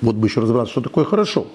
вот 0.00 0.14
бы 0.14 0.28
еще 0.28 0.40
разобраться, 0.40 0.70
что 0.70 0.80
такое 0.80 1.04
хорошо, 1.04 1.48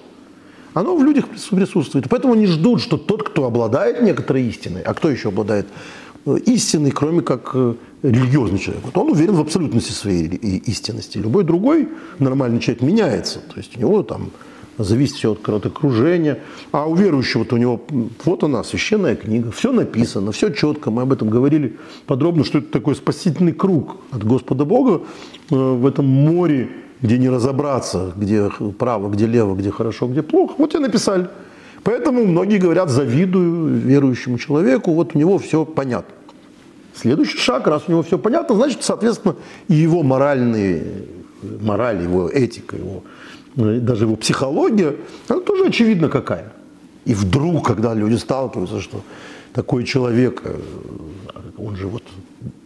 оно 0.74 0.94
в 0.94 1.02
людях 1.02 1.28
присутствует. 1.28 2.10
Поэтому 2.10 2.34
они 2.34 2.46
ждут, 2.46 2.82
что 2.82 2.98
тот, 2.98 3.22
кто 3.22 3.46
обладает 3.46 4.02
некоторой 4.02 4.42
истиной, 4.42 4.82
а 4.82 4.92
кто 4.92 5.08
еще 5.08 5.28
обладает 5.28 5.66
э, 6.26 6.36
истиной, 6.44 6.90
кроме 6.90 7.22
как 7.22 7.52
э, 7.54 7.74
религиозный 8.02 8.58
человек, 8.58 8.84
вот 8.84 8.98
он 8.98 9.12
уверен 9.12 9.34
в 9.34 9.40
абсолютности 9.40 9.92
своей 9.92 10.26
истинности. 10.26 11.16
Любой 11.16 11.44
другой 11.44 11.88
нормальный 12.18 12.60
человек 12.60 12.82
меняется. 12.82 13.38
То 13.38 13.56
есть 13.56 13.78
у 13.78 13.80
него 13.80 14.02
там 14.02 14.30
зависит 14.78 15.16
все 15.16 15.32
от, 15.32 15.48
от 15.48 15.66
окружения. 15.66 16.38
А 16.72 16.86
у 16.86 16.94
верующего 16.94 17.40
вот 17.40 17.52
у 17.52 17.56
него, 17.56 17.80
вот 18.24 18.44
она, 18.44 18.64
священная 18.64 19.16
книга, 19.16 19.50
все 19.50 19.72
написано, 19.72 20.32
все 20.32 20.50
четко. 20.50 20.90
Мы 20.90 21.02
об 21.02 21.12
этом 21.12 21.28
говорили 21.28 21.76
подробно, 22.06 22.44
что 22.44 22.58
это 22.58 22.70
такой 22.70 22.94
спасительный 22.94 23.52
круг 23.52 23.96
от 24.10 24.24
Господа 24.24 24.64
Бога 24.64 25.02
э, 25.50 25.54
в 25.54 25.86
этом 25.86 26.06
море, 26.06 26.70
где 27.02 27.18
не 27.18 27.28
разобраться, 27.28 28.12
где 28.16 28.50
право, 28.78 29.08
где 29.08 29.26
лево, 29.26 29.54
где 29.54 29.70
хорошо, 29.70 30.06
где 30.08 30.22
плохо. 30.22 30.54
Вот 30.58 30.74
я 30.74 30.80
написали. 30.80 31.28
Поэтому 31.84 32.24
многие 32.24 32.58
говорят, 32.58 32.90
завидую 32.90 33.78
верующему 33.78 34.38
человеку, 34.38 34.92
вот 34.92 35.14
у 35.14 35.18
него 35.18 35.38
все 35.38 35.64
понятно. 35.64 36.14
Следующий 36.94 37.38
шаг, 37.38 37.66
раз 37.68 37.84
у 37.86 37.92
него 37.92 38.02
все 38.02 38.18
понятно, 38.18 38.56
значит, 38.56 38.82
соответственно, 38.82 39.36
и 39.68 39.74
его 39.74 40.02
моральные, 40.02 40.82
мораль, 41.60 42.02
его 42.02 42.28
этика, 42.28 42.76
его 42.76 43.04
даже 43.58 44.04
его 44.04 44.16
психология, 44.16 44.96
она 45.28 45.40
тоже 45.40 45.66
очевидна 45.66 46.08
какая. 46.08 46.52
И 47.04 47.14
вдруг, 47.14 47.66
когда 47.66 47.94
люди 47.94 48.14
сталкиваются, 48.14 48.80
что 48.80 49.02
такой 49.52 49.84
человек, 49.84 50.42
э, 50.44 50.56
он 51.56 51.74
же 51.74 51.88
вот 51.88 52.04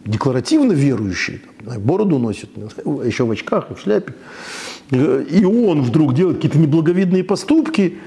декларативно 0.05 0.73
верующий, 0.73 1.41
бороду 1.79 2.19
носит, 2.19 2.49
еще 2.85 3.25
в 3.25 3.31
очках 3.31 3.71
и 3.71 3.73
в 3.73 3.79
шляпе, 3.79 4.13
и 4.91 5.45
он 5.45 5.81
вдруг 5.81 6.13
делает 6.13 6.37
какие-то 6.37 6.59
неблаговидные 6.59 7.23
поступки, 7.23 7.97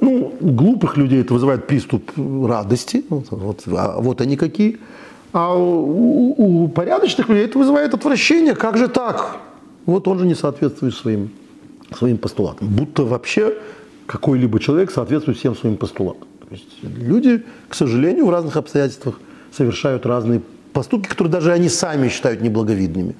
ну, 0.00 0.34
у 0.40 0.50
глупых 0.50 0.96
людей 0.96 1.20
это 1.20 1.34
вызывает 1.34 1.66
приступ 1.66 2.10
радости, 2.16 3.04
вот, 3.08 3.26
вот, 3.30 3.62
а 3.66 4.00
вот 4.00 4.20
они 4.20 4.36
какие, 4.36 4.78
а 5.32 5.54
у, 5.54 6.64
у 6.64 6.68
порядочных 6.68 7.28
людей 7.28 7.44
это 7.44 7.58
вызывает 7.58 7.92
отвращение, 7.94 8.54
как 8.54 8.78
же 8.78 8.88
так? 8.88 9.36
Вот 9.84 10.08
он 10.08 10.18
же 10.18 10.26
не 10.26 10.34
соответствует 10.34 10.94
своим 10.94 11.30
своим 11.94 12.18
постулатам. 12.18 12.68
Будто 12.68 13.04
вообще 13.04 13.54
какой-либо 14.06 14.60
человек 14.60 14.90
соответствует 14.90 15.38
всем 15.38 15.56
своим 15.56 15.76
постулатам. 15.76 16.28
То 16.48 16.54
есть 16.54 16.68
люди, 16.82 17.44
к 17.68 17.74
сожалению, 17.74 18.26
в 18.26 18.30
разных 18.30 18.56
обстоятельствах 18.56 19.18
совершают 19.52 20.06
разные 20.06 20.42
поступки, 20.72 21.08
которые 21.08 21.32
даже 21.32 21.52
они 21.52 21.68
сами 21.68 22.08
считают 22.08 22.40
неблаговидными. 22.40 23.14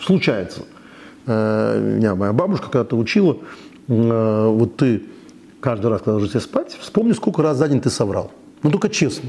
Случается. 0.00 0.62
Э, 1.26 1.80
меня 1.80 2.14
моя 2.14 2.32
бабушка 2.32 2.70
когда-то 2.70 2.96
учила, 2.96 3.38
э, 3.88 4.46
вот 4.48 4.76
ты 4.76 5.02
каждый 5.60 5.90
раз, 5.90 6.00
когда 6.00 6.14
ложишься 6.14 6.40
спать, 6.40 6.76
вспомни, 6.80 7.12
сколько 7.12 7.42
раз 7.42 7.58
за 7.58 7.68
день 7.68 7.80
ты 7.80 7.90
соврал. 7.90 8.32
Ну, 8.62 8.70
только 8.70 8.88
честно. 8.88 9.28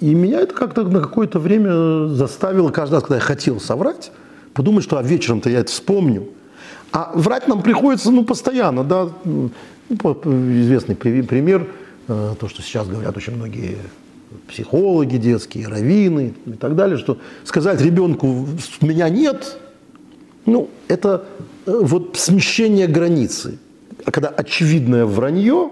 И 0.00 0.14
меня 0.14 0.40
это 0.40 0.54
как-то 0.54 0.84
на 0.84 1.00
какое-то 1.00 1.38
время 1.38 2.06
заставило, 2.08 2.70
каждый 2.70 2.94
раз, 2.94 3.02
когда 3.02 3.16
я 3.16 3.20
хотел 3.20 3.60
соврать, 3.60 4.12
подумать, 4.54 4.84
что 4.84 4.98
а 4.98 5.02
вечером-то 5.02 5.50
я 5.50 5.60
это 5.60 5.70
вспомню. 5.70 6.28
А 6.92 7.12
врать 7.14 7.48
нам 7.48 7.62
приходится 7.62 8.10
ну, 8.10 8.24
постоянно. 8.24 8.84
Да? 8.84 9.08
Ну, 9.24 9.50
известный 9.90 10.94
пример, 10.96 11.66
э, 12.08 12.34
то, 12.38 12.48
что 12.48 12.62
сейчас 12.62 12.88
говорят 12.88 13.16
очень 13.16 13.34
многие 13.34 13.78
психологи 14.48 15.16
детские, 15.16 15.68
раввины 15.68 16.34
и 16.46 16.52
так 16.52 16.76
далее, 16.76 16.98
что 16.98 17.18
сказать 17.44 17.80
ребенку 17.80 18.46
«меня 18.80 19.08
нет», 19.08 19.58
ну, 20.46 20.70
это 20.88 21.26
э, 21.66 21.78
вот 21.82 22.16
смещение 22.16 22.86
границы. 22.86 23.58
А 24.04 24.10
когда 24.10 24.28
очевидное 24.28 25.04
вранье 25.04 25.70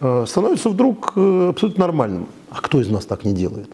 э, 0.00 0.24
становится 0.26 0.70
вдруг 0.70 1.12
абсолютно 1.16 1.86
нормальным. 1.86 2.26
А 2.50 2.60
кто 2.60 2.80
из 2.80 2.88
нас 2.88 3.04
так 3.04 3.24
не 3.24 3.32
делает? 3.32 3.68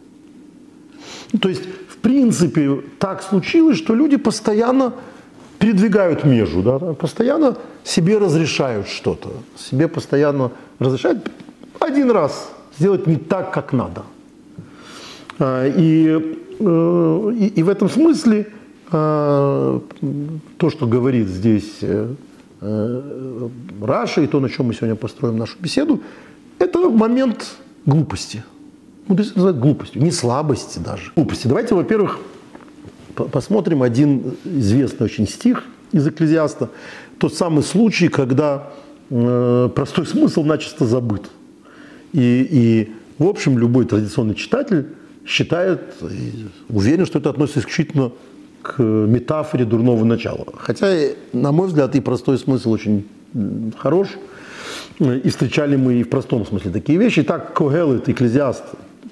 Ну, 1.32 1.38
то 1.38 1.48
есть 1.48 1.62
принципе, 2.08 2.80
так 2.98 3.22
случилось, 3.22 3.76
что 3.76 3.94
люди 3.94 4.16
постоянно 4.16 4.94
передвигают 5.58 6.24
межу, 6.24 6.62
да, 6.62 6.78
постоянно 6.94 7.58
себе 7.84 8.16
разрешают 8.16 8.88
что-то, 8.88 9.28
себе 9.56 9.88
постоянно 9.88 10.50
разрешают 10.78 11.30
один 11.78 12.10
раз 12.10 12.50
сделать 12.78 13.06
не 13.06 13.16
так, 13.16 13.52
как 13.52 13.74
надо. 13.74 14.04
А, 15.38 15.66
и, 15.66 16.38
э, 16.60 17.32
и, 17.38 17.46
и 17.60 17.62
в 17.62 17.68
этом 17.68 17.90
смысле 17.90 18.46
а, 18.90 19.82
то, 20.56 20.70
что 20.70 20.86
говорит 20.86 21.28
здесь 21.28 21.76
э, 21.82 22.14
э, 22.62 23.48
Раша, 23.82 24.22
и 24.22 24.26
то, 24.26 24.40
на 24.40 24.48
чем 24.48 24.68
мы 24.68 24.72
сегодня 24.72 24.96
построим 24.96 25.36
нашу 25.36 25.58
беседу, 25.60 26.00
это 26.58 26.88
момент 26.88 27.56
глупости– 27.84 28.42
ну, 29.08 29.16
есть 29.16 29.30
это 29.30 29.38
называют 29.38 29.58
глупостью, 29.58 30.02
не 30.02 30.10
слабости 30.10 30.78
даже. 30.78 31.12
Глупости. 31.16 31.46
Давайте, 31.46 31.74
во-первых, 31.74 32.18
посмотрим 33.14 33.82
один 33.82 34.36
известный 34.44 35.04
очень 35.04 35.26
стих 35.26 35.64
из 35.92 36.06
Экклезиаста. 36.06 36.70
Тот 37.18 37.34
самый 37.34 37.62
случай, 37.62 38.08
когда 38.08 38.68
э, 39.10 39.70
простой 39.74 40.06
смысл 40.06 40.44
начисто 40.44 40.84
забыт. 40.84 41.30
И, 42.12 42.46
и, 42.50 42.92
в 43.18 43.26
общем, 43.26 43.58
любой 43.58 43.86
традиционный 43.86 44.34
читатель 44.34 44.88
считает, 45.26 45.80
уверен, 46.68 47.06
что 47.06 47.18
это 47.18 47.30
относится 47.30 47.60
исключительно 47.60 48.12
к 48.62 48.82
метафоре 48.82 49.64
дурного 49.64 50.04
начала. 50.04 50.46
Хотя, 50.58 50.86
на 51.32 51.52
мой 51.52 51.68
взгляд, 51.68 51.94
и 51.96 52.00
простой 52.00 52.38
смысл 52.38 52.72
очень 52.72 53.06
хорош. 53.78 54.08
И 55.00 55.28
встречали 55.28 55.76
мы 55.76 55.94
и 55.94 56.02
в 56.02 56.10
простом 56.10 56.44
смысле 56.44 56.72
такие 56.72 56.98
вещи. 56.98 57.22
Так, 57.22 57.54
Когелет, 57.56 58.08
Экклезиаст, 58.08 58.64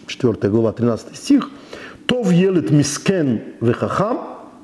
4 0.07 0.51
глава, 0.51 0.73
13 0.73 1.16
стих. 1.16 1.51
«Тов 2.07 2.31
елет 2.31 2.71
мискен 2.71 3.42
вехахам, 3.61 4.19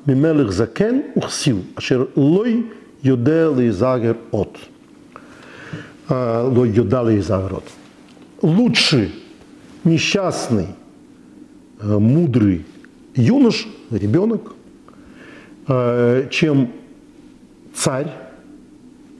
мимелех 0.06 0.52
закен 0.52 1.04
ухсил, 1.14 1.64
ашер 1.76 2.08
лой 2.14 2.72
йоде 3.02 3.46
лейзагер 3.46 4.16
от». 4.30 4.56
Лой 6.08 6.70
йода 6.70 7.02
лейзагер 7.02 7.54
от. 7.54 7.64
Лучше 8.42 9.12
несчастный, 9.84 10.68
э, 11.80 11.98
мудрый 11.98 12.64
юнош, 13.14 13.66
ребенок, 13.90 14.54
э, 15.68 16.28
чем 16.30 16.70
царь, 17.74 18.12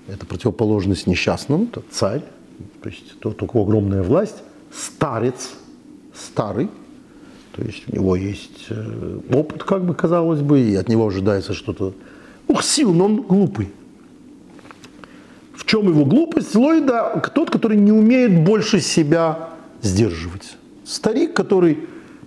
это 0.06 0.26
противоположность 0.26 1.06
несчастному, 1.06 1.64
это 1.64 1.82
царь, 1.90 2.22
то 2.82 2.88
есть 2.88 3.18
тот, 3.20 3.42
у 3.42 3.46
кого 3.46 3.64
огромная 3.64 4.02
власть, 4.02 4.42
старец– 4.70 5.50
старый, 6.14 6.68
то 7.52 7.62
есть 7.62 7.84
у 7.88 7.94
него 7.94 8.16
есть 8.16 8.66
э, 8.70 9.20
опыт, 9.30 9.62
как 9.64 9.84
бы 9.84 9.94
казалось 9.94 10.40
бы, 10.40 10.60
и 10.60 10.74
от 10.74 10.88
него 10.88 11.06
ожидается 11.06 11.52
что-то. 11.52 11.92
Ух, 12.48 12.62
сил, 12.62 12.94
но 12.94 13.04
он 13.04 13.22
глупый. 13.22 13.68
В 15.54 15.66
чем 15.66 15.88
его 15.88 16.04
глупость? 16.04 16.54
Ллойда 16.54 17.22
тот, 17.34 17.50
который 17.50 17.76
не 17.76 17.92
умеет 17.92 18.44
больше 18.44 18.80
себя 18.80 19.50
сдерживать. 19.82 20.56
Старик, 20.84 21.34
который 21.34 21.78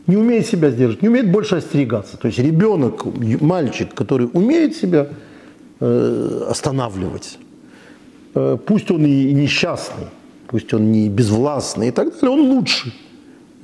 не 0.07 0.15
умеет 0.15 0.45
себя 0.45 0.69
сдерживать, 0.69 1.01
не 1.01 1.09
умеет 1.09 1.31
больше 1.31 1.55
остерегаться. 1.55 2.17
То 2.17 2.27
есть 2.27 2.37
ребенок, 2.37 3.05
мальчик, 3.41 3.93
который 3.95 4.29
умеет 4.31 4.75
себя 4.75 5.07
э, 5.79 6.47
останавливать, 6.49 7.39
э, 8.35 8.57
пусть 8.63 8.91
он 8.91 9.05
и 9.05 9.33
несчастный, 9.33 10.05
пусть 10.47 10.71
он 10.73 10.91
не 10.91 11.09
безвластный 11.09 11.87
и 11.87 11.91
так 11.91 12.13
далее, 12.13 12.29
он 12.29 12.51
лучше 12.51 12.93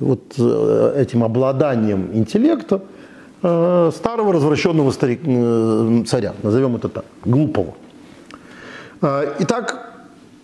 вот 0.02 0.34
э, 0.38 0.94
этим 0.98 1.24
обладанием 1.24 2.10
интеллекта 2.12 2.82
э, 3.42 3.90
старого 3.94 4.32
развращенного 4.32 4.90
старик, 4.90 5.20
э, 5.24 6.04
царя, 6.06 6.34
назовем 6.42 6.76
это 6.76 6.88
так, 6.88 7.04
глупого. 7.24 7.74
Итак, 9.40 9.92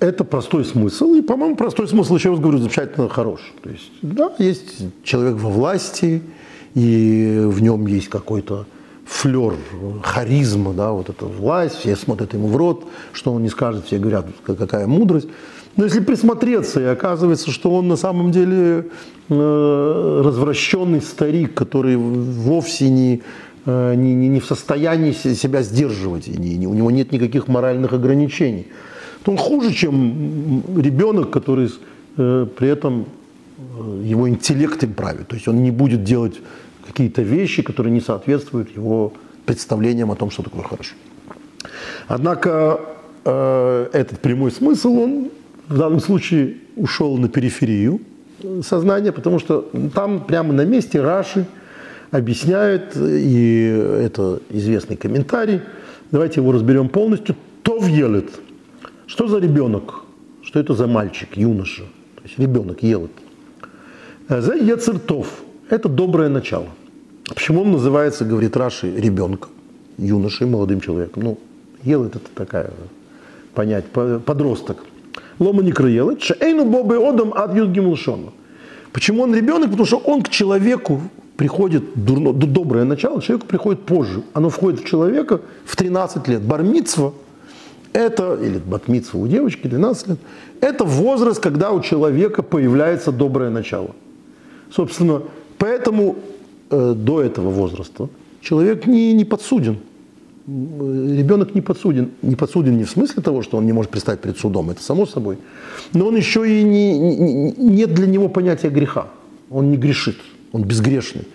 это 0.00 0.24
простой 0.24 0.64
смысл, 0.64 1.14
и, 1.14 1.22
по-моему, 1.22 1.54
простой 1.54 1.86
смысл, 1.86 2.16
еще 2.16 2.30
раз 2.30 2.40
говорю, 2.40 2.58
замечательно 2.58 3.08
хорош. 3.08 3.40
То 3.62 3.70
есть, 3.70 3.92
да, 4.02 4.32
есть 4.38 4.82
человек 5.04 5.36
во 5.36 5.48
власти, 5.48 6.22
и 6.74 7.42
в 7.44 7.62
нем 7.62 7.86
есть 7.86 8.08
какой-то 8.08 8.66
флер, 9.04 9.54
харизма, 10.02 10.72
да, 10.72 10.90
вот 10.90 11.08
эта 11.08 11.24
власть, 11.24 11.76
все 11.76 11.96
смотрят 11.96 12.34
ему 12.34 12.48
в 12.48 12.56
рот, 12.56 12.84
что 13.12 13.32
он 13.32 13.42
не 13.42 13.48
скажет, 13.48 13.86
все 13.86 13.98
говорят, 13.98 14.26
какая 14.44 14.86
мудрость. 14.86 15.28
Но 15.78 15.84
если 15.84 16.00
присмотреться, 16.00 16.80
и 16.80 16.84
оказывается, 16.84 17.52
что 17.52 17.70
он 17.72 17.86
на 17.86 17.94
самом 17.94 18.32
деле 18.32 18.86
э, 19.28 20.22
развращенный 20.24 21.00
старик, 21.00 21.54
который 21.54 21.96
вовсе 21.96 22.90
не, 22.90 23.22
э, 23.64 23.94
не, 23.94 24.12
не, 24.12 24.28
не 24.28 24.40
в 24.40 24.44
состоянии 24.44 25.12
себя 25.12 25.62
сдерживать, 25.62 26.26
не, 26.26 26.56
не, 26.56 26.66
у 26.66 26.74
него 26.74 26.90
нет 26.90 27.12
никаких 27.12 27.46
моральных 27.46 27.92
ограничений, 27.92 28.66
то 29.22 29.30
он 29.30 29.38
хуже, 29.38 29.72
чем 29.72 30.64
ребенок, 30.76 31.30
который 31.30 31.70
э, 32.16 32.46
при 32.58 32.68
этом 32.70 33.06
его 34.02 34.28
интеллект 34.28 34.82
им 34.82 34.94
правит. 34.94 35.28
То 35.28 35.36
есть 35.36 35.46
он 35.46 35.62
не 35.62 35.70
будет 35.70 36.02
делать 36.02 36.40
какие-то 36.84 37.22
вещи, 37.22 37.62
которые 37.62 37.92
не 37.92 38.00
соответствуют 38.00 38.74
его 38.74 39.12
представлениям 39.46 40.10
о 40.10 40.16
том, 40.16 40.32
что 40.32 40.42
такое 40.42 40.64
хорошо. 40.64 40.96
Однако 42.08 42.80
э, 43.24 43.90
этот 43.92 44.18
прямой 44.18 44.50
смысл, 44.50 44.98
он 44.98 45.28
в 45.68 45.76
данном 45.76 46.00
случае 46.00 46.56
ушел 46.76 47.16
на 47.18 47.28
периферию 47.28 48.00
сознания, 48.62 49.12
потому 49.12 49.38
что 49.38 49.68
там 49.94 50.24
прямо 50.24 50.52
на 50.52 50.64
месте 50.64 51.00
Раши 51.00 51.46
объясняет, 52.10 52.96
и 52.96 53.64
это 54.02 54.40
известный 54.50 54.96
комментарий, 54.96 55.60
давайте 56.10 56.40
его 56.40 56.52
разберем 56.52 56.88
полностью. 56.88 57.36
То 57.62 57.76
елет. 57.84 58.30
Что 59.06 59.28
за 59.28 59.38
ребенок? 59.38 60.04
Что 60.42 60.60
это 60.60 60.74
за 60.74 60.86
мальчик, 60.86 61.36
юноша? 61.36 61.82
То 62.16 62.22
есть 62.24 62.38
ребенок 62.38 62.82
елет. 62.82 63.10
За 64.28 64.54
ецертов. 64.54 65.26
Это 65.68 65.88
доброе 65.88 66.30
начало. 66.30 66.68
Почему 67.34 67.60
он 67.60 67.72
называется, 67.72 68.24
говорит 68.24 68.56
Раши, 68.56 68.94
ребенком, 68.96 69.50
юношей, 69.98 70.46
молодым 70.46 70.80
человеком? 70.80 71.22
Ну, 71.24 71.38
елет 71.82 72.16
это 72.16 72.28
такая 72.34 72.70
понять, 73.54 73.84
подросток. 73.86 74.78
Лома 75.38 75.62
не 75.62 75.72
краелет, 75.72 76.22
шейну 76.22 76.64
бобы 76.64 76.96
одам 76.96 77.32
ад 77.34 77.54
юдгимулшону. 77.54 78.32
Почему 78.92 79.22
он 79.22 79.34
ребенок? 79.34 79.70
Потому 79.70 79.86
что 79.86 79.98
он 79.98 80.22
к 80.22 80.28
человеку 80.30 81.00
приходит, 81.36 81.84
дурно, 81.94 82.32
доброе 82.32 82.84
начало, 82.84 83.22
человеку 83.22 83.46
приходит 83.46 83.82
позже. 83.82 84.22
Оно 84.32 84.50
входит 84.50 84.80
в 84.80 84.84
человека 84.84 85.40
в 85.64 85.76
13 85.76 86.26
лет. 86.28 86.42
Бармитсва 86.42 87.12
это, 87.92 88.34
или 88.34 88.58
батмитсва 88.58 89.18
у 89.18 89.26
девочки 89.26 89.66
12 89.66 90.08
лет, 90.08 90.18
это 90.60 90.84
возраст, 90.84 91.40
когда 91.40 91.70
у 91.70 91.80
человека 91.80 92.42
появляется 92.42 93.12
доброе 93.12 93.50
начало. 93.50 93.90
Собственно, 94.70 95.22
поэтому 95.58 96.16
э, 96.70 96.94
до 96.96 97.22
этого 97.22 97.50
возраста 97.50 98.08
человек 98.40 98.86
не, 98.86 99.12
не 99.12 99.24
подсуден 99.24 99.78
ребенок 100.48 101.54
не 101.54 101.60
подсуден. 101.60 102.10
Не 102.22 102.36
подсуден 102.36 102.76
не 102.76 102.84
в 102.84 102.90
смысле 102.90 103.22
того, 103.22 103.42
что 103.42 103.58
он 103.58 103.66
не 103.66 103.72
может 103.72 103.90
предстать 103.90 104.20
перед 104.20 104.38
судом, 104.38 104.70
это 104.70 104.82
само 104.82 105.06
собой. 105.06 105.38
Но 105.92 106.06
он 106.06 106.16
еще 106.16 106.48
и 106.48 106.62
не, 106.62 106.98
не, 106.98 107.52
нет 107.52 107.92
для 107.92 108.06
него 108.06 108.28
понятия 108.28 108.70
греха. 108.70 109.08
Он 109.50 109.70
не 109.70 109.76
грешит, 109.76 110.16
он 110.52 110.64
безгрешный. 110.64 111.26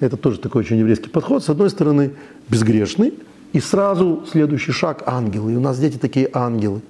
Это 0.00 0.16
тоже 0.16 0.38
такой 0.38 0.60
очень 0.60 0.78
еврейский 0.78 1.08
подход. 1.08 1.44
С 1.44 1.48
одной 1.48 1.70
стороны, 1.70 2.12
безгрешный, 2.48 3.14
и 3.52 3.60
сразу 3.60 4.24
следующий 4.30 4.72
шаг– 4.72 5.02
ангелы. 5.06 5.52
И 5.52 5.56
у 5.56 5.60
нас 5.60 5.78
дети 5.78 5.96
такие 5.96 6.28
ангелы. 6.32 6.80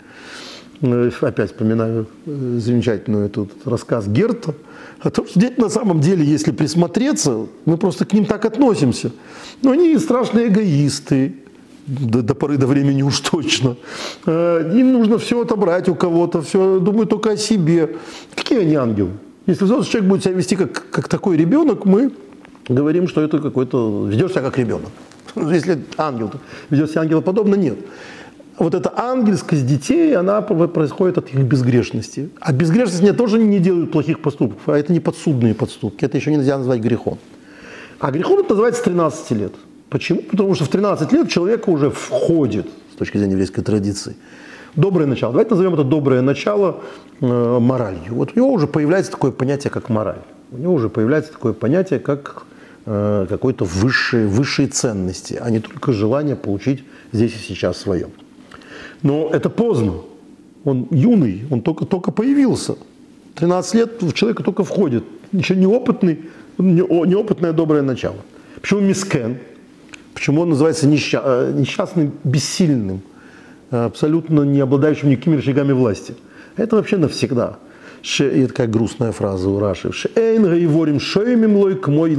Э, 0.80 1.10
опять 1.20 1.50
вспоминаю 1.50 2.06
э, 2.26 2.58
замечательный 2.58 3.26
этот 3.26 3.50
рассказ 3.64 4.08
Герта 4.08 4.54
о 5.00 5.10
том, 5.10 5.26
что 5.26 5.38
дети 5.38 5.60
на 5.60 5.68
самом 5.68 6.00
деле, 6.00 6.24
если 6.24 6.50
присмотреться, 6.50 7.46
мы 7.66 7.76
просто 7.76 8.04
к 8.04 8.12
ним 8.12 8.24
так 8.24 8.44
относимся. 8.44 9.12
Но 9.62 9.72
они 9.72 9.96
страшные 9.98 10.48
эгоисты, 10.48 11.34
до, 11.86 12.22
до 12.22 12.34
поры 12.34 12.56
до 12.58 12.66
времени 12.66 13.02
уж 13.02 13.20
точно. 13.20 13.76
Э, 14.26 14.70
им 14.74 14.92
нужно 14.92 15.18
все 15.18 15.40
отобрать 15.40 15.88
у 15.88 15.94
кого-то, 15.94 16.42
все 16.42 16.78
думают 16.78 17.10
только 17.10 17.32
о 17.32 17.36
себе. 17.36 17.96
Какие 18.34 18.60
они 18.60 18.74
ангелы? 18.74 19.10
Если 19.46 19.64
взрослый 19.64 19.90
человек 19.90 20.10
будет 20.10 20.22
себя 20.22 20.34
вести 20.34 20.56
как, 20.56 20.90
как 20.90 21.08
такой 21.08 21.36
ребенок, 21.36 21.84
мы 21.84 22.12
говорим, 22.68 23.08
что 23.08 23.22
это 23.22 23.38
какой-то... 23.38 24.06
Ведешь 24.08 24.30
себя 24.30 24.42
как 24.42 24.58
ребенок. 24.58 24.90
Если 25.34 25.78
ангел 25.96 26.30
ведет 26.70 26.90
себя 26.90 27.02
ангелоподобно, 27.02 27.56
нет. 27.56 27.78
Вот 28.58 28.74
эта 28.74 28.92
ангельскость 28.96 29.66
детей, 29.66 30.14
она 30.14 30.42
происходит 30.42 31.18
от 31.18 31.30
их 31.30 31.40
безгрешности. 31.40 32.28
А 32.38 32.52
безгрешность 32.52 33.02
не 33.02 33.12
тоже 33.12 33.38
не 33.38 33.58
делают 33.58 33.90
плохих 33.90 34.20
поступков, 34.20 34.60
а 34.66 34.78
это 34.78 34.92
не 34.92 35.00
подсудные 35.00 35.54
поступки. 35.54 36.04
Это 36.04 36.18
еще 36.18 36.30
нельзя 36.30 36.58
назвать 36.58 36.80
грехом. 36.80 37.18
А 37.98 38.10
грехом 38.10 38.40
это 38.40 38.50
называется 38.50 38.80
с 38.80 38.84
13 38.84 39.30
лет. 39.32 39.52
Почему? 39.92 40.22
Потому 40.22 40.54
что 40.54 40.64
в 40.64 40.68
13 40.68 41.12
лет 41.12 41.28
человек 41.28 41.68
уже 41.68 41.90
входит, 41.90 42.66
с 42.94 42.96
точки 42.96 43.18
зрения 43.18 43.32
еврейской 43.32 43.60
традиции, 43.60 44.16
доброе 44.74 45.04
начало. 45.04 45.32
Давайте 45.32 45.50
назовем 45.50 45.74
это 45.74 45.84
доброе 45.84 46.22
начало 46.22 46.80
э, 47.20 47.58
моралью. 47.60 48.14
Вот 48.14 48.30
у 48.34 48.38
него 48.38 48.52
уже 48.52 48.66
появляется 48.66 49.12
такое 49.12 49.32
понятие, 49.32 49.70
как 49.70 49.90
мораль. 49.90 50.22
У 50.50 50.56
него 50.56 50.72
уже 50.72 50.88
появляется 50.88 51.32
такое 51.32 51.52
понятие, 51.52 51.98
как 52.00 52.44
э, 52.86 53.26
какой-то 53.28 53.66
высшие, 53.66 54.26
высшие 54.26 54.68
ценности, 54.68 55.38
а 55.38 55.50
не 55.50 55.60
только 55.60 55.92
желание 55.92 56.36
получить 56.36 56.84
здесь 57.12 57.34
и 57.34 57.38
сейчас 57.38 57.76
свое. 57.76 58.08
Но 59.02 59.28
это 59.30 59.50
поздно. 59.50 59.92
Он 60.64 60.86
юный, 60.90 61.44
он 61.50 61.60
только, 61.60 61.84
только 61.84 62.12
появился. 62.12 62.76
13 63.34 63.74
лет 63.74 64.02
в 64.02 64.14
человека 64.14 64.42
только 64.42 64.64
входит. 64.64 65.04
Еще 65.32 65.54
неопытный, 65.54 66.18
неопытное 66.56 67.52
доброе 67.52 67.82
начало. 67.82 68.16
Почему 68.62 68.80
мискен? 68.80 69.36
Почему 70.14 70.42
он 70.42 70.50
называется 70.50 70.86
несча- 70.86 71.22
э, 71.24 71.52
несчастным, 71.54 72.12
бессильным, 72.24 73.00
э, 73.70 73.84
абсолютно 73.84 74.42
не 74.42 74.60
обладающим 74.60 75.10
никакими 75.10 75.36
рычагами 75.36 75.72
власти? 75.72 76.14
Это 76.56 76.76
вообще 76.76 76.96
навсегда. 76.96 77.56
И 78.20 78.46
такая 78.46 78.66
грустная 78.66 79.12
фраза 79.12 79.48
у 79.48 79.58
Раши. 79.58 79.90
ворим 80.66 81.00
шеймим 81.00 81.56
лой 81.56 81.76
к 81.76 81.88
мой 81.88 82.10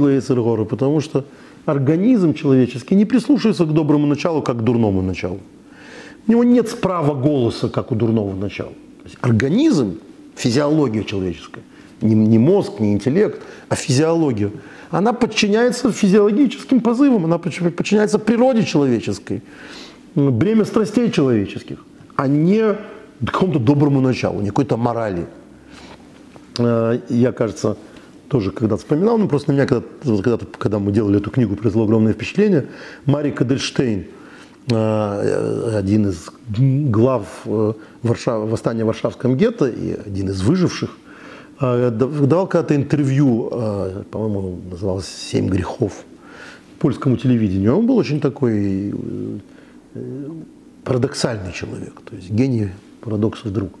Потому 0.64 1.00
что 1.00 1.24
организм 1.66 2.34
человеческий 2.34 2.96
не 2.96 3.04
прислушивается 3.04 3.64
к 3.64 3.72
доброму 3.72 4.06
началу, 4.06 4.42
как 4.42 4.56
к 4.56 4.60
дурному 4.62 5.02
началу. 5.02 5.40
У 6.26 6.30
него 6.30 6.44
нет 6.44 6.80
права 6.80 7.14
голоса, 7.14 7.68
как 7.68 7.92
у 7.92 7.94
дурного 7.94 8.34
начала. 8.34 8.70
То 8.70 9.04
есть 9.04 9.18
организм, 9.20 9.98
физиология 10.36 11.04
человеческая, 11.04 11.62
не, 12.00 12.14
не 12.14 12.38
мозг, 12.38 12.80
не 12.80 12.92
интеллект, 12.92 13.40
а 13.68 13.76
физиология– 13.76 14.50
она 14.94 15.12
подчиняется 15.12 15.90
физиологическим 15.90 16.80
позывам, 16.80 17.24
она 17.24 17.38
подчиняется 17.38 18.20
природе 18.20 18.64
человеческой, 18.64 19.42
бремя 20.14 20.64
страстей 20.64 21.10
человеческих, 21.10 21.78
а 22.14 22.28
не 22.28 22.76
какому-то 23.26 23.58
доброму 23.58 24.00
началу, 24.00 24.40
не 24.40 24.50
какой-то 24.50 24.76
морали. 24.76 25.26
Э, 26.58 27.00
я, 27.08 27.32
кажется, 27.32 27.76
тоже 28.28 28.52
когда-то 28.52 28.76
вспоминал, 28.76 29.18
но 29.18 29.26
просто 29.26 29.50
на 29.50 29.56
меня 29.56 29.66
когда-то, 29.66 30.22
когда, 30.22 30.38
когда 30.58 30.78
мы 30.78 30.92
делали 30.92 31.18
эту 31.18 31.30
книгу, 31.30 31.56
произвело 31.56 31.86
огромное 31.86 32.12
впечатление. 32.12 32.66
Мари 33.04 33.32
Кадельштейн, 33.32 34.04
э, 34.70 35.76
один 35.76 36.08
из 36.08 36.30
глав 36.48 37.26
э, 37.46 37.72
Варшав, 38.04 38.48
восстания 38.48 38.84
в 38.84 38.86
Варшавском 38.86 39.36
гетто 39.36 39.66
и 39.66 39.96
один 40.06 40.28
из 40.28 40.40
выживших, 40.42 40.90
давал 41.60 42.46
когда-то 42.46 42.74
интервью, 42.74 43.48
а, 43.52 44.04
по-моему, 44.10 44.58
называлось 44.70 45.06
«Семь 45.06 45.48
грехов» 45.48 46.04
польскому 46.78 47.16
телевидению. 47.16 47.78
Он 47.78 47.86
был 47.86 47.96
очень 47.96 48.20
такой 48.20 48.92
э, 49.94 50.28
парадоксальный 50.84 51.52
человек, 51.52 51.94
то 52.04 52.14
есть 52.14 52.30
гений 52.30 52.68
парадоксов 53.00 53.52
друг. 53.52 53.72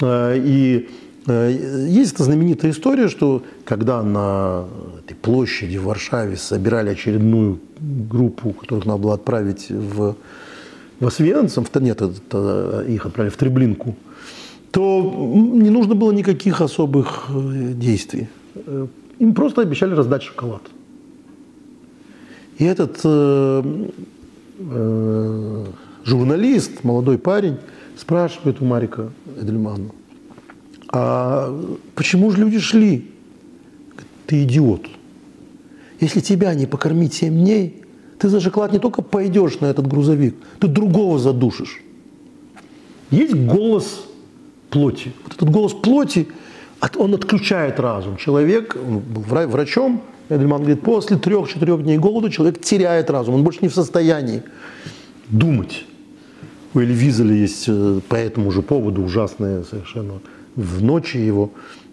А, 0.00 0.34
и 0.34 0.88
э, 1.26 1.86
есть 1.88 2.14
эта 2.14 2.24
знаменитая 2.24 2.70
история, 2.70 3.08
что 3.08 3.42
когда 3.64 4.02
на 4.02 4.64
этой 5.04 5.14
площади 5.14 5.76
в 5.76 5.84
Варшаве 5.84 6.36
собирали 6.36 6.90
очередную 6.90 7.58
группу, 7.80 8.52
которых 8.52 8.86
надо 8.86 9.02
было 9.02 9.14
отправить 9.14 9.66
в, 9.68 10.16
в 11.00 11.06
Освенцим, 11.06 11.66
нет, 11.80 12.00
это, 12.00 12.84
их 12.88 13.04
отправили 13.04 13.30
в 13.30 13.36
Треблинку, 13.36 13.96
то 14.72 15.00
не 15.54 15.70
нужно 15.70 15.94
было 15.94 16.12
никаких 16.12 16.60
особых 16.60 17.26
э, 17.28 17.72
действий. 17.74 18.28
Э, 18.54 18.86
им 19.18 19.34
просто 19.34 19.60
обещали 19.60 19.94
раздать 19.94 20.22
шоколад. 20.22 20.62
И 22.58 22.64
этот 22.64 23.00
э, 23.04 23.62
э, 24.58 25.66
журналист, 26.04 26.84
молодой 26.84 27.18
парень, 27.18 27.56
спрашивает 27.96 28.62
у 28.62 28.64
Марика 28.64 29.12
Эдельмана, 29.40 29.90
а 30.88 31.54
почему 31.94 32.30
же 32.30 32.38
люди 32.38 32.58
шли? 32.58 33.10
Ты 34.26 34.44
идиот. 34.44 34.86
Если 36.00 36.20
тебя 36.20 36.54
не 36.54 36.66
покормить 36.66 37.12
7 37.14 37.34
дней, 37.34 37.82
ты 38.18 38.28
за 38.28 38.40
шоколад 38.40 38.72
не 38.72 38.78
только 38.78 39.02
пойдешь 39.02 39.60
на 39.60 39.66
этот 39.66 39.86
грузовик, 39.86 40.34
ты 40.60 40.66
другого 40.66 41.18
задушишь. 41.18 41.82
Есть 43.10 43.34
голос 43.34 44.06
плоти. 44.72 45.12
Вот 45.22 45.34
этот 45.34 45.50
голос 45.50 45.72
плоти, 45.72 46.28
он 46.96 47.14
отключает 47.14 47.78
разум. 47.78 48.16
Человек, 48.16 48.76
был 48.76 49.22
врачом, 49.22 50.02
Эдельман 50.28 50.62
говорит, 50.62 50.82
после 50.82 51.16
трех-четырех 51.16 51.82
дней 51.82 51.98
голода 51.98 52.30
человек 52.30 52.60
теряет 52.60 53.10
разум, 53.10 53.34
он 53.36 53.44
больше 53.44 53.60
не 53.62 53.68
в 53.68 53.74
состоянии 53.74 54.42
думать. 55.28 55.84
У 56.74 56.80
Эли 56.80 56.92
Визеля 56.92 57.34
есть 57.34 57.66
э, 57.68 58.00
по 58.08 58.14
этому 58.16 58.50
же 58.50 58.62
поводу 58.62 59.02
ужасная 59.02 59.62
совершенно 59.62 60.20
в 60.56 60.82
ночи 60.82 61.18
его 61.18 61.50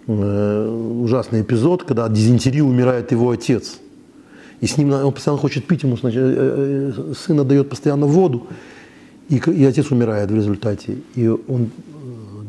э, 0.08 1.02
ужасный 1.04 1.42
эпизод, 1.42 1.84
когда 1.84 2.06
от 2.06 2.14
дизентерии 2.14 2.62
умирает 2.62 3.12
его 3.12 3.30
отец. 3.30 3.80
И 4.62 4.68
с 4.68 4.78
ним 4.78 4.94
он 4.94 5.14
постоянно 5.14 5.42
хочет 5.42 5.66
пить, 5.66 5.84
ему 5.84 5.98
сначала, 5.98 6.26
э, 6.26 7.14
сын 7.18 7.40
отдает 7.40 7.70
постоянно 7.70 8.06
воду, 8.06 8.48
и, 9.28 9.36
и 9.38 9.66
отец 9.66 9.92
умирает 9.92 10.32
в 10.32 10.36
результате. 10.36 10.98
И 11.16 11.28
он 11.28 11.72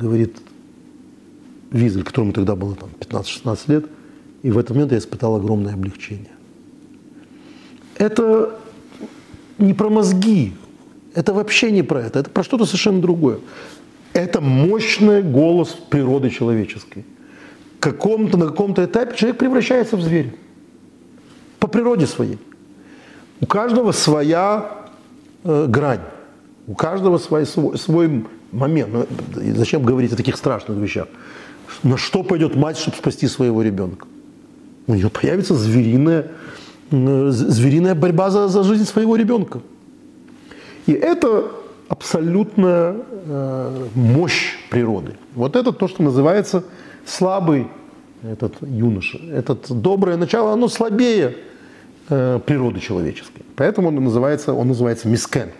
говорит, 0.01 0.37
Визель, 1.71 2.03
которому 2.03 2.33
тогда 2.33 2.57
было 2.57 2.75
там, 2.75 2.91
15-16 2.99 3.59
лет, 3.69 3.87
и 4.43 4.51
в 4.51 4.59
этот 4.59 4.71
момент 4.71 4.93
я 4.93 4.99
испытал 4.99 5.37
огромное 5.37 5.75
облегчение. 5.75 6.33
Это 7.97 8.59
не 9.59 9.75
про 9.75 9.91
мозги, 9.91 10.55
это 11.15 11.33
вообще 11.33 11.71
не 11.71 11.83
про 11.83 12.03
это, 12.03 12.21
это 12.21 12.31
про 12.31 12.43
что-то 12.43 12.65
совершенно 12.65 13.01
другое. 13.01 13.39
Это 14.13 14.41
мощный 14.41 15.23
голос 15.23 15.77
природы 15.89 16.31
человеческой. 16.31 17.05
Каком-то, 17.79 18.37
на 18.37 18.47
каком-то 18.47 18.85
этапе 18.85 19.17
человек 19.17 19.39
превращается 19.39 19.97
в 19.97 20.03
зверя. 20.03 20.35
По 21.59 21.67
природе 21.67 22.07
своей. 22.07 22.39
У 23.41 23.47
каждого 23.47 23.93
своя 23.93 24.89
э, 25.45 25.67
грань. 25.69 26.01
У 26.67 26.75
каждого 26.75 27.19
свой, 27.19 27.47
свой, 27.47 27.79
свой 27.79 28.27
момент. 28.53 28.91
Ну, 28.93 29.07
зачем 29.55 29.83
говорить 29.83 30.13
о 30.13 30.17
таких 30.17 30.37
страшных 30.37 30.79
вещах? 30.79 31.09
На 31.83 31.97
что 31.97 32.23
пойдет 32.23 32.57
мать, 32.57 32.79
чтобы 32.79 32.97
спасти 32.97 33.29
своего 33.29 33.63
ребенка? 33.63 34.07
У 34.87 34.95
нее 34.95 35.09
появится 35.09 35.55
звериная, 35.55 36.29
звериная 36.91 37.95
борьба 37.95 38.31
за, 38.31 38.49
за 38.49 38.63
жизнь 38.65 38.85
своего 38.85 39.17
ребенка. 39.17 39.61
И 40.87 40.93
это 40.93 41.51
абсолютная 41.89 42.97
э, 43.11 43.87
мощь 43.95 44.57
природы. 44.71 45.17
Вот 45.35 45.57
это 45.57 45.73
то, 45.73 45.89
что 45.89 46.03
называется 46.03 46.65
слабый 47.05 47.69
этот 48.23 48.55
юноша. 48.63 49.19
Этот 49.19 49.71
доброе 49.71 50.17
начало, 50.17 50.53
оно 50.53 50.69
слабее 50.69 51.37
э, 52.09 52.41
природы 52.45 52.81
человеческой. 52.81 53.43
Поэтому 53.57 53.89
он 53.89 53.97
называется, 53.97 54.53
он 54.53 54.69
называется 54.69 55.09
мискен. 55.09 55.51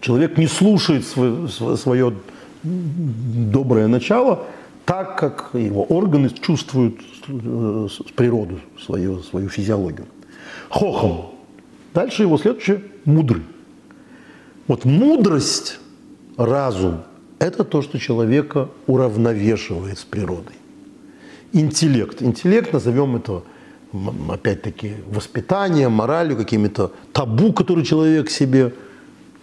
Человек 0.00 0.38
не 0.38 0.46
слушает 0.46 1.06
свое, 1.06 1.48
свое 1.48 2.14
доброе 2.62 3.88
начало 3.88 4.46
так, 4.84 5.18
как 5.18 5.50
его 5.52 5.84
органы 5.84 6.30
чувствуют 6.30 7.00
э, 7.28 7.88
природу, 8.16 8.60
свою, 8.80 9.22
свою 9.22 9.48
физиологию. 9.48 10.06
Хохом. 10.70 11.32
Дальше 11.92 12.22
его 12.22 12.38
следующее– 12.38 12.82
мудрый. 13.04 13.42
Вот 14.66 14.84
мудрость, 14.84 15.78
разум– 16.38 17.02
это 17.38 17.64
то, 17.64 17.82
что 17.82 17.98
человека 17.98 18.68
уравновешивает 18.86 19.98
с 19.98 20.04
природой. 20.04 20.54
Интеллект. 21.52 22.22
Интеллект, 22.22 22.72
назовем 22.72 23.16
это, 23.16 23.42
опять-таки, 24.30 24.94
воспитанием, 25.06 25.92
моралью, 25.92 26.36
какими-то 26.36 26.92
табу, 27.12 27.52
которые 27.52 27.84
человек 27.84 28.30
себе 28.30 28.72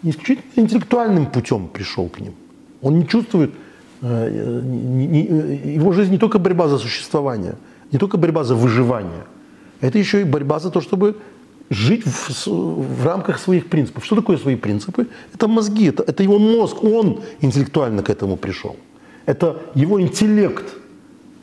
исключительно 0.09 0.63
интеллектуальным 0.63 1.25
путем 1.25 1.67
пришел 1.67 2.09
к 2.09 2.19
ним. 2.19 2.33
Он 2.81 2.99
не 2.99 3.07
чувствует, 3.07 3.51
э, 4.01 4.61
его 5.75 5.91
жизнь 5.91 6.11
не 6.11 6.17
только 6.17 6.39
борьба 6.39 6.67
за 6.67 6.77
существование, 6.77 7.55
не 7.91 7.99
только 7.99 8.17
борьба 8.17 8.43
за 8.43 8.55
выживание, 8.55 9.25
это 9.81 9.97
еще 9.99 10.21
и 10.21 10.23
борьба 10.23 10.59
за 10.59 10.69
то, 10.69 10.81
чтобы 10.81 11.15
жить 11.69 12.05
в, 12.05 12.47
в 12.47 13.05
рамках 13.05 13.39
своих 13.39 13.67
принципов. 13.67 14.05
Что 14.05 14.15
такое 14.15 14.37
свои 14.37 14.55
принципы? 14.55 15.07
Это 15.33 15.47
мозги, 15.47 15.85
это, 15.85 16.03
это 16.03 16.23
его 16.23 16.39
мозг, 16.39 16.83
он 16.83 17.21
интеллектуально 17.41 18.03
к 18.03 18.09
этому 18.09 18.37
пришел. 18.37 18.75
Это 19.25 19.61
его 19.75 19.99
интеллект 19.99 20.65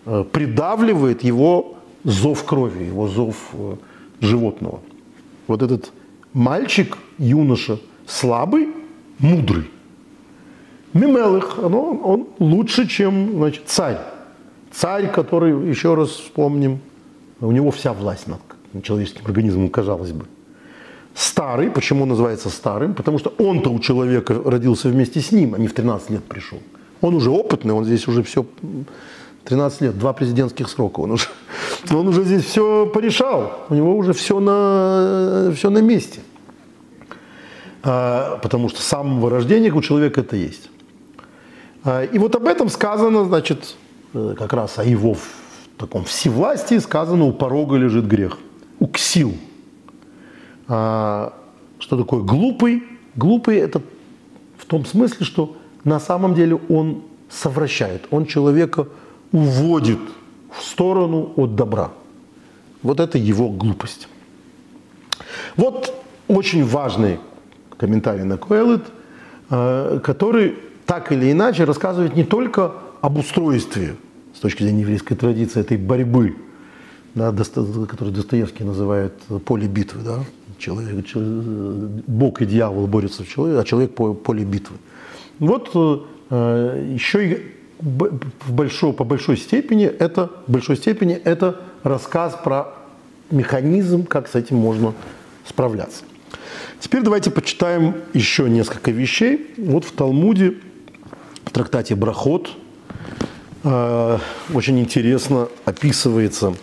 э, 0.06 0.24
придавливает 0.30 1.24
его 1.24 1.76
зов 2.04 2.44
крови, 2.44 2.84
его 2.84 3.08
зов 3.08 3.36
э, 3.52 3.76
животного. 4.20 4.80
Вот 5.48 5.62
этот 5.62 5.92
мальчик, 6.32 6.96
юноша, 7.18 7.78
слабый, 8.12 8.68
мудрый. 9.18 9.70
Мимелых, 10.92 11.58
оно, 11.58 11.92
он 12.04 12.26
лучше, 12.38 12.86
чем 12.86 13.36
значит, 13.36 13.62
царь. 13.66 13.98
Царь, 14.70 15.10
который, 15.10 15.68
еще 15.68 15.94
раз 15.94 16.10
вспомним, 16.10 16.80
у 17.40 17.50
него 17.50 17.70
вся 17.70 17.92
власть 17.92 18.26
над 18.26 18.40
человеческим 18.82 19.26
организмом, 19.26 19.68
казалось 19.68 20.12
бы. 20.12 20.26
Старый, 21.14 21.70
почему 21.70 22.02
он 22.02 22.08
называется 22.10 22.48
старым? 22.48 22.94
Потому 22.94 23.18
что 23.18 23.32
он-то 23.38 23.70
у 23.70 23.78
человека 23.78 24.40
родился 24.44 24.88
вместе 24.88 25.20
с 25.20 25.32
ним, 25.32 25.54
а 25.54 25.58
не 25.58 25.66
в 25.66 25.74
13 25.74 26.10
лет 26.10 26.24
пришел. 26.24 26.58
Он 27.00 27.14
уже 27.14 27.30
опытный, 27.30 27.74
он 27.74 27.84
здесь 27.84 28.08
уже 28.08 28.22
все 28.22 28.46
13 29.44 29.80
лет, 29.82 29.98
два 29.98 30.12
президентских 30.12 30.68
срока. 30.68 31.00
Он 31.00 31.12
уже, 31.12 31.26
он 31.90 32.08
уже 32.08 32.24
здесь 32.24 32.44
все 32.44 32.86
порешал. 32.86 33.64
У 33.68 33.74
него 33.74 33.96
уже 33.96 34.12
все 34.12 34.40
на, 34.40 35.52
все 35.54 35.70
на 35.70 35.78
месте. 35.78 36.20
А, 37.82 38.38
потому 38.42 38.68
что 38.68 38.80
с 38.80 38.84
самого 38.84 39.30
рождения 39.30 39.72
у 39.72 39.82
человека 39.82 40.20
это 40.20 40.36
есть. 40.36 40.70
А, 41.84 42.04
и 42.04 42.18
вот 42.18 42.34
об 42.36 42.46
этом 42.46 42.68
сказано, 42.68 43.24
значит, 43.24 43.76
э, 44.14 44.34
как 44.38 44.52
раз 44.52 44.78
о 44.78 44.84
его 44.84 45.16
таком 45.78 46.04
всевластии 46.04 46.78
сказано, 46.78 47.24
у 47.24 47.32
порога 47.32 47.76
лежит 47.76 48.06
грех 48.06 48.38
уксил. 48.78 49.34
А, 50.68 51.32
что 51.78 51.96
такое 51.96 52.22
глупый? 52.22 52.82
Глупый 53.14 53.58
это 53.58 53.80
в 54.56 54.64
том 54.66 54.84
смысле, 54.84 55.26
что 55.26 55.56
на 55.84 56.00
самом 56.00 56.34
деле 56.34 56.58
он 56.68 57.02
совращает, 57.28 58.06
он 58.10 58.26
человека 58.26 58.88
уводит 59.32 59.98
в 60.56 60.62
сторону 60.62 61.32
от 61.36 61.54
добра. 61.54 61.90
Вот 62.82 63.00
это 63.00 63.18
его 63.18 63.48
глупость. 63.48 64.08
Вот 65.56 65.94
очень 66.28 66.64
важный 66.64 67.18
комментарий 67.82 68.22
на 68.22 68.36
Коэлит, 68.36 68.84
а, 69.50 69.98
который 69.98 70.54
так 70.86 71.10
или 71.10 71.32
иначе 71.32 71.64
рассказывает 71.64 72.16
не 72.16 72.24
только 72.24 72.72
об 73.00 73.18
устройстве 73.18 73.96
с 74.34 74.38
точки 74.38 74.62
зрения 74.62 74.82
еврейской 74.82 75.16
традиции 75.16 75.60
этой 75.60 75.76
борьбы 75.76 76.36
да, 77.14 77.32
который 77.88 78.10
Достоевский 78.10 78.64
называет 78.64 79.12
поле 79.44 79.66
битвы. 79.66 80.00
Да? 80.04 80.20
Человек, 80.58 81.06
человек, 81.06 82.04
Бог 82.06 82.40
и 82.40 82.46
дьявол 82.46 82.86
борются 82.86 83.24
в 83.24 83.28
человеке, 83.28 83.60
а 83.60 83.64
человек 83.64 83.94
по 83.94 84.14
поле 84.14 84.44
битвы. 84.44 84.76
Вот 85.38 85.70
э, 85.74 86.94
еще 86.94 87.30
и 87.30 87.52
в 87.80 88.52
большой, 88.52 88.92
по 88.92 89.04
большой 89.04 89.36
степени 89.36 89.86
это, 89.86 90.30
в 90.46 90.52
большой 90.52 90.76
степени 90.76 91.14
это 91.14 91.60
рассказ 91.82 92.38
про 92.44 92.66
механизм, 93.30 94.06
как 94.06 94.28
с 94.28 94.34
этим 94.34 94.56
можно 94.56 94.94
справляться. 95.46 96.04
Теперь 96.82 97.02
давайте 97.02 97.30
почитаем 97.30 97.94
еще 98.12 98.50
несколько 98.50 98.90
вещей. 98.90 99.54
Вот 99.56 99.84
в 99.84 99.92
Талмуде, 99.92 100.56
в 101.44 101.50
трактате 101.50 101.94
Брахот, 101.94 102.50
э, 103.64 104.18
очень 104.52 104.80
интересно 104.80 105.48
описывается 105.64 106.54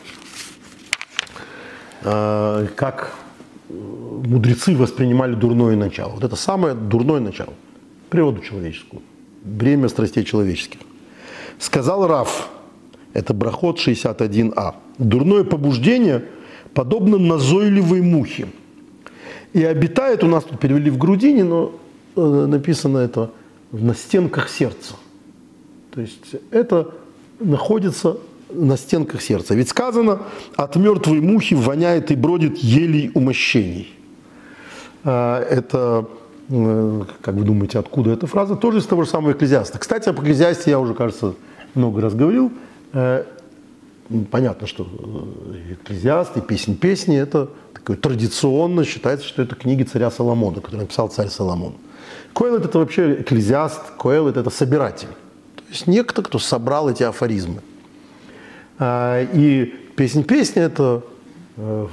Э, 2.02 2.68
как 2.76 3.16
мудрецы 3.70 4.76
воспринимали 4.76 5.34
дурное 5.34 5.76
начало. 5.76 6.12
Вот 6.14 6.24
это 6.24 6.36
самое 6.36 6.74
дурное 6.74 7.20
начало. 7.20 7.54
Природу 8.10 8.42
человеческую. 8.42 9.02
Бремя 9.44 9.90
страстей 9.90 10.24
человеческих. 10.24 10.80
Сказал 11.60 12.08
Раф, 12.08 12.50
это 13.14 13.34
брахот 13.34 13.80
61а. 13.80 14.76
Дурное 14.98 15.44
побуждение 15.44 16.26
подобно 16.74 17.18
назойливой 17.18 18.02
мухе. 18.02 18.48
И 19.54 19.64
обитает, 19.64 20.24
у 20.24 20.28
нас 20.28 20.44
тут 20.44 20.60
перевели 20.60 20.92
в 20.92 20.98
грудине, 20.98 21.44
но 21.44 21.72
э, 22.16 22.22
написано 22.22 23.00
это 23.00 23.32
на 23.72 23.96
стенках 23.96 24.50
сердца. 24.50 24.96
То 25.92 26.02
есть 26.02 26.36
это 26.52 26.92
находится 27.40 28.18
на 28.52 28.78
стенках 28.78 29.22
сердца. 29.22 29.56
Ведь 29.56 29.70
сказано, 29.70 30.20
от 30.56 30.76
мертвой 30.76 31.22
мухи 31.22 31.56
воняет 31.56 32.12
и 32.12 32.16
бродит 32.16 32.58
елей 32.58 33.12
умощений. 33.14 33.94
А, 35.04 35.42
это, 35.42 36.08
э, 36.50 37.04
как 37.22 37.36
вы 37.36 37.44
думаете, 37.44 37.80
откуда 37.80 38.12
эта 38.12 38.28
фраза? 38.28 38.56
Тоже 38.56 38.80
из 38.80 38.86
того 38.86 39.04
же 39.04 39.10
самого 39.10 39.32
Экклезиаста. 39.32 39.80
Кстати, 39.80 40.10
об 40.10 40.20
Экклезиасте 40.20 40.72
я 40.72 40.80
уже, 40.80 40.94
кажется, 40.94 41.34
много 41.74 42.02
раз 42.02 42.14
говорил. 42.14 42.52
Понятно, 44.32 44.66
что 44.66 44.88
э, 44.88 45.74
Экклезиаст 45.74 46.36
и 46.38 46.42
Песнь 46.42 46.76
песни– 46.76 47.16
это 47.20 47.50
такое 47.74 47.96
традиционно 47.96 48.84
считается, 48.84 49.28
что 49.28 49.44
это 49.44 49.56
книги 49.56 49.84
царя 49.84 50.10
Соломона, 50.10 50.56
которые 50.56 50.82
написал 50.82 51.10
царь 51.10 51.30
Соломон. 51.30 51.76
Коэлет– 52.34 52.66
это 52.66 52.80
вообще 52.80 53.22
экклезиаст, 53.22 53.82
Коэлет– 54.00 54.38
это 54.38 54.50
собиратель. 54.50 55.10
То 55.56 55.64
есть 55.70 55.86
некто, 55.86 56.24
кто 56.24 56.40
собрал 56.40 56.90
эти 56.90 57.04
афоризмы. 57.04 57.62
А, 58.80 59.22
и 59.22 59.66
песнь-песня– 59.96 60.64
это, 60.64 61.04
э, 61.58 61.88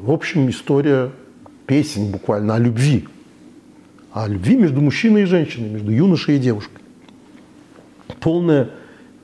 в 0.00 0.10
общем, 0.10 0.48
история 0.48 1.10
песен 1.66 2.10
буквально 2.10 2.54
о 2.54 2.58
любви. 2.58 3.06
О 4.12 4.26
любви 4.26 4.56
между 4.56 4.80
мужчиной 4.80 5.22
и 5.22 5.26
женщиной, 5.26 5.68
между 5.68 5.90
юношей 5.92 6.36
и 6.36 6.38
девушкой. 6.38 6.80
Полная 8.20 8.70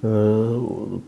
э, 0.02 0.98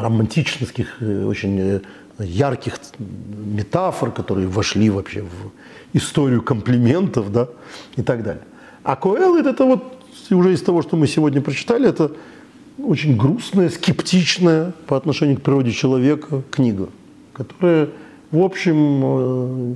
романтических, 0.00 1.02
э, 1.02 1.24
очень 1.24 1.80
ярких 2.18 2.78
метафор, 2.98 4.10
которые 4.10 4.48
вошли 4.48 4.90
вообще 4.90 5.22
в 5.22 5.96
историю 5.96 6.42
комплиментов 6.42 7.32
да, 7.32 7.48
и 7.96 8.02
так 8.02 8.22
далее. 8.22 8.42
А 8.82 8.96
Коэлит 8.96 9.46
это 9.46 9.64
вот 9.64 9.98
уже 10.30 10.52
из 10.52 10.62
того, 10.62 10.82
что 10.82 10.96
мы 10.96 11.06
сегодня 11.06 11.40
прочитали, 11.40 11.88
это 11.88 12.12
очень 12.78 13.16
грустная, 13.16 13.70
скептичная 13.70 14.72
по 14.86 14.96
отношению 14.96 15.38
к 15.38 15.42
природе 15.42 15.72
человека 15.72 16.42
книга, 16.50 16.88
которая, 17.32 17.88
в 18.30 18.40
общем, 18.40 19.00
э, 19.04 19.74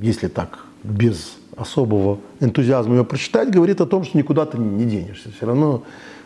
если 0.00 0.28
так, 0.28 0.66
без 0.82 1.36
особого 1.56 2.20
энтузиазма 2.40 2.96
ее 2.96 3.04
прочитать, 3.04 3.50
говорит 3.50 3.80
о 3.80 3.86
том, 3.86 4.04
что 4.04 4.18
никуда 4.18 4.46
ты 4.46 4.58
не 4.58 4.84
денешься, 4.84 5.30
все 5.32 5.46
равно 5.46 5.82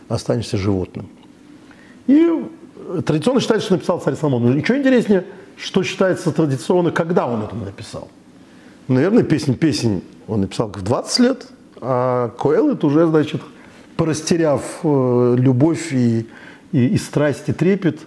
останешься 0.09 0.57
животным. 0.57 1.07
И 2.07 2.43
традиционно 3.05 3.39
считается, 3.39 3.65
что 3.65 3.75
написал 3.75 3.99
царь 3.99 4.15
Соломон. 4.15 4.45
Но 4.45 4.57
еще 4.57 4.77
интереснее, 4.77 5.25
что 5.57 5.83
считается 5.83 6.31
традиционно, 6.31 6.91
когда 6.91 7.27
он 7.27 7.43
это 7.43 7.55
написал. 7.55 8.09
Наверное, 8.87 9.23
песнь 9.23 9.55
песень 9.55 10.03
он 10.27 10.41
написал 10.41 10.67
в 10.67 10.81
20 10.81 11.19
лет, 11.19 11.47
а 11.79 12.29
Коэл 12.29 12.71
это 12.71 12.87
уже, 12.87 13.07
значит, 13.07 13.41
порастеряв 13.95 14.63
э, 14.83 15.35
любовь 15.37 15.93
и, 15.93 16.27
и, 16.71 16.87
и 16.87 16.97
страсть, 16.97 17.45
трепет, 17.57 17.99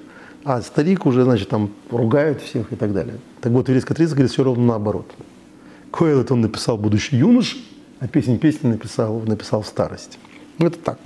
а 0.44 0.60
старик 0.62 1.06
уже, 1.06 1.24
значит, 1.24 1.48
там 1.48 1.70
ругает 1.90 2.42
всех 2.42 2.72
и 2.72 2.76
так 2.76 2.92
далее. 2.92 3.18
Так 3.40 3.52
вот, 3.52 3.68
еврейская 3.68 3.94
традиция 3.94 4.16
говорит 4.16 4.32
все 4.32 4.42
ровно 4.42 4.66
наоборот. 4.66 5.10
Коэл 5.90 6.20
это 6.20 6.34
он 6.34 6.40
написал 6.40 6.76
будущий 6.76 7.16
юнош, 7.16 7.56
а 8.00 8.08
песнь 8.08 8.38
песни 8.38 8.68
написал, 8.68 9.20
написал 9.20 9.62
в 9.62 9.66
старости. 9.66 10.18
Это 10.58 10.78
так. 10.78 10.98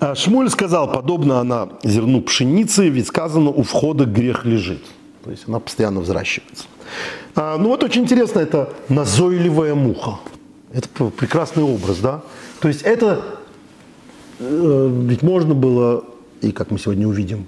А 0.00 0.14
Шмуль 0.14 0.48
сказал, 0.48 0.90
подобно 0.92 1.40
она 1.40 1.68
зерну 1.82 2.22
пшеницы, 2.22 2.88
ведь 2.88 3.08
сказано, 3.08 3.50
у 3.50 3.62
входа 3.62 4.04
грех 4.04 4.44
лежит. 4.44 4.82
То 5.24 5.30
есть 5.30 5.44
она 5.48 5.58
постоянно 5.58 6.00
взращивается. 6.00 6.64
А, 7.34 7.58
ну 7.58 7.68
вот 7.68 7.82
очень 7.82 8.02
интересно, 8.02 8.40
это 8.40 8.72
назойливая 8.88 9.74
муха. 9.74 10.20
Это 10.72 10.88
прекрасный 11.10 11.64
образ, 11.64 11.98
да? 11.98 12.22
То 12.60 12.68
есть 12.68 12.82
это 12.82 13.24
э, 14.38 14.90
ведь 15.06 15.22
можно 15.22 15.54
было, 15.54 16.04
и 16.42 16.52
как 16.52 16.70
мы 16.70 16.78
сегодня 16.78 17.08
увидим, 17.08 17.46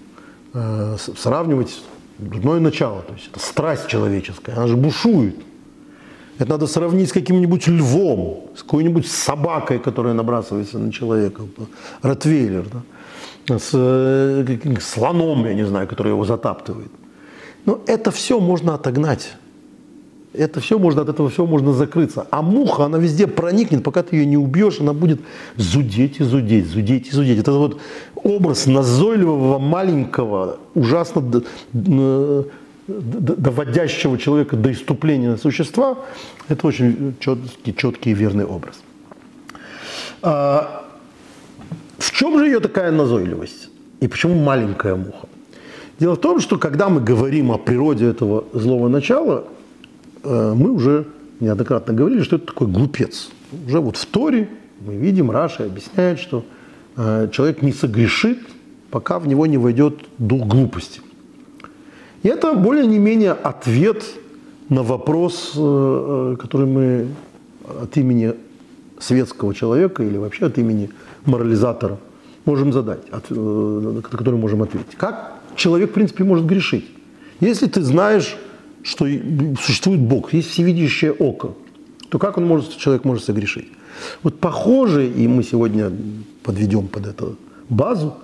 э, 0.55 0.97
сравнивать 1.17 1.81
дурное 2.19 2.61
начало. 2.61 3.03
То 3.03 3.15
есть 3.15 3.29
это 3.29 3.39
страсть 3.39 3.87
человеческая, 3.89 4.57
она 4.57 4.67
же 4.67 4.77
бушует. 4.77 5.37
Это 6.41 6.53
надо 6.53 6.67
сравнить 6.67 7.11
с 7.11 7.13
каким-нибудь 7.13 7.69
львом, 7.69 8.45
с 8.57 8.63
какой-нибудь 8.63 9.07
собакой, 9.07 9.79
которая 9.79 10.15
набрасывается 10.15 10.79
на 10.79 10.91
человека, 10.91 11.43
ротвейлер, 12.01 12.65
да? 13.47 13.59
с 13.59 13.71
э, 13.75 14.79
слоном, 14.81 15.45
я 15.45 15.55
не 15.55 15.67
знаю, 15.67 15.87
который 15.87 16.13
его 16.13 16.25
затаптывает. 16.25 16.91
Но 17.67 17.81
это 17.87 18.11
все 18.11 18.41
можно 18.41 18.75
отогнать. 18.75 19.37
Это 20.33 20.61
все 20.61 20.79
можно, 20.79 21.03
от 21.03 21.11
этого 21.11 21.29
всего 21.29 21.47
можно 21.47 21.75
закрыться. 21.75 22.27
А 22.31 22.41
муха, 22.41 22.85
она 22.85 22.97
везде 22.97 23.27
проникнет, 23.27 23.85
пока 23.85 24.03
ты 24.03 24.17
ее 24.17 24.25
не 24.25 24.39
убьешь, 24.39 24.81
она 24.81 24.95
будет 24.95 25.21
зудеть 25.57 26.21
и 26.21 26.25
зудеть, 26.25 26.69
зудеть 26.69 27.09
и 27.09 27.11
зудеть. 27.11 27.39
Это 27.39 27.53
вот 27.53 27.79
образ 28.15 28.67
назойливого, 28.67 29.59
маленького, 29.59 30.57
ужасно 30.75 31.43
доводящего 32.91 34.19
человека 34.19 34.57
до 34.57 34.71
иступления 34.73 35.37
существа, 35.37 35.99
это 36.49 36.67
очень 36.67 37.15
четкий, 37.21 37.75
четкий 37.75 38.11
и 38.11 38.15
верный 38.15 38.45
образ. 38.45 38.81
А 40.23 40.87
в 41.99 42.13
чем 42.13 42.39
же 42.39 42.47
ее 42.47 42.61
такая 42.61 42.91
назойливость? 42.91 43.69
И 44.01 44.09
почему 44.09 44.35
маленькая 44.35 44.97
муха? 44.97 45.29
Дело 45.99 46.15
в 46.15 46.21
том, 46.21 46.41
что 46.41 46.59
когда 46.59 46.89
мы 46.89 47.01
говорим 47.01 47.53
о 47.53 47.59
природе 47.59 48.07
этого 48.07 48.45
злого 48.53 48.89
начала, 48.89 49.45
э, 50.23 50.55
мы 50.57 50.71
уже 50.71 51.07
неоднократно 51.41 51.93
говорили, 51.93 52.23
что 52.23 52.37
это 52.37 52.47
такой 52.47 52.69
глупец. 52.69 53.31
Уже 53.67 53.81
вот 53.81 53.97
в 53.97 54.07
Торе 54.07 54.49
мы 54.81 54.97
видим, 54.97 55.31
Раша 55.31 55.65
объясняет, 55.65 56.19
что 56.19 56.45
э, 56.97 57.29
человек 57.33 57.63
не 57.63 57.73
согрешит, 57.73 58.39
пока 58.91 59.19
в 59.19 59.27
него 59.27 59.47
не 59.47 59.59
войдет 59.59 60.01
дух 60.19 60.47
глупости. 60.47 61.01
И 62.23 62.29
это 62.29 62.55
более 62.55 62.87
не 62.87 62.99
менее 62.99 63.33
ответ 63.33 64.05
на 64.69 64.83
вопрос, 64.83 65.53
э, 65.57 66.37
который 66.39 66.67
мы 66.67 67.09
от 67.83 67.97
имени 67.97 68.35
светского 68.99 69.55
человека 69.55 70.03
или 70.03 70.19
вообще 70.19 70.47
от 70.47 70.59
имени 70.59 70.91
морализатора 71.25 71.99
можем 72.45 72.73
задать, 72.73 73.01
на 73.31 74.03
который 74.03 74.39
можем 74.39 74.63
ответить. 74.63 74.97
Как 74.97 75.41
человек, 75.57 75.91
в 75.91 75.93
принципе, 75.95 76.25
может 76.25 76.47
грешить. 76.47 76.85
Если 77.41 77.67
ты 77.67 77.83
знаешь, 77.83 78.37
что 78.83 79.07
существует 79.61 80.01
Бог, 80.01 80.33
есть 80.33 80.51
всевидящее 80.51 81.13
око, 81.13 81.55
то 82.09 82.19
как 82.19 82.39
он 82.39 82.47
может, 82.47 82.77
человек 82.77 83.05
может 83.05 83.25
согрешить? 83.25 83.69
Вот 84.23 84.39
похоже, 84.39 85.07
и 85.07 85.29
мы 85.29 85.43
сегодня 85.43 85.93
подведем 86.43 86.89
под 86.89 87.07
эту 87.07 87.37
базу, 87.69 88.15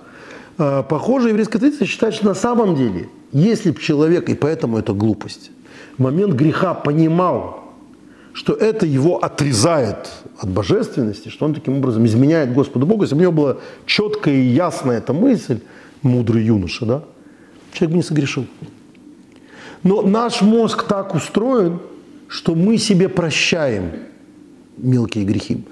похоже, 0.57 1.29
еврейская 1.29 1.59
традиция 1.59 1.85
считает, 1.85 2.13
что 2.15 2.25
на 2.25 2.33
самом 2.33 2.75
деле, 2.75 3.09
если 3.31 3.71
бы 3.71 3.79
человек, 3.79 4.29
и 4.29 4.35
поэтому 4.35 4.77
это 4.77 4.93
глупость, 4.93 5.51
в 5.97 6.01
момент 6.01 6.33
греха 6.33 6.73
понимал, 6.73 7.63
что 8.33 8.53
это 8.53 8.85
его 8.85 9.23
отрезает 9.23 10.09
от 10.37 10.49
божественности, 10.49 11.29
что 11.29 11.45
он 11.45 11.53
таким 11.55 11.77
образом 11.77 12.05
изменяет 12.05 12.53
Господу 12.53 12.85
Богу, 12.85 13.03
если 13.03 13.15
бы 13.15 13.19
у 13.19 13.23
него 13.23 13.31
была 13.31 13.57
четкая 13.85 14.35
и 14.35 14.47
ясная 14.47 14.99
эта 14.99 15.13
мысль, 15.13 15.59
мудрый 16.03 16.43
юноша, 16.43 16.85
да, 16.85 17.03
человек 17.73 17.91
бы 17.91 17.97
не 17.97 18.03
согрешил. 18.03 18.45
Но 19.83 20.01
наш 20.01 20.41
мозг 20.41 20.83
так 20.87 21.15
устроен, 21.15 21.79
что 22.27 22.55
мы 22.55 22.77
себе 22.77 23.09
прощаем 23.09 23.91
мелкие 24.77 25.23
грехи. 25.23 25.63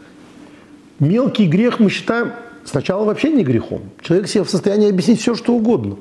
Мелкий 0.99 1.47
грех 1.47 1.79
мы 1.79 1.89
считаем 1.89 2.31
сначала 2.65 3.05
вообще 3.05 3.31
не 3.31 3.43
грехом. 3.43 3.81
Человек 4.01 4.27
себе 4.27 4.43
в 4.43 4.49
состоянии 4.49 4.89
объяснить 4.89 5.21
все, 5.21 5.35
что 5.35 5.53
угодно. 5.53 5.95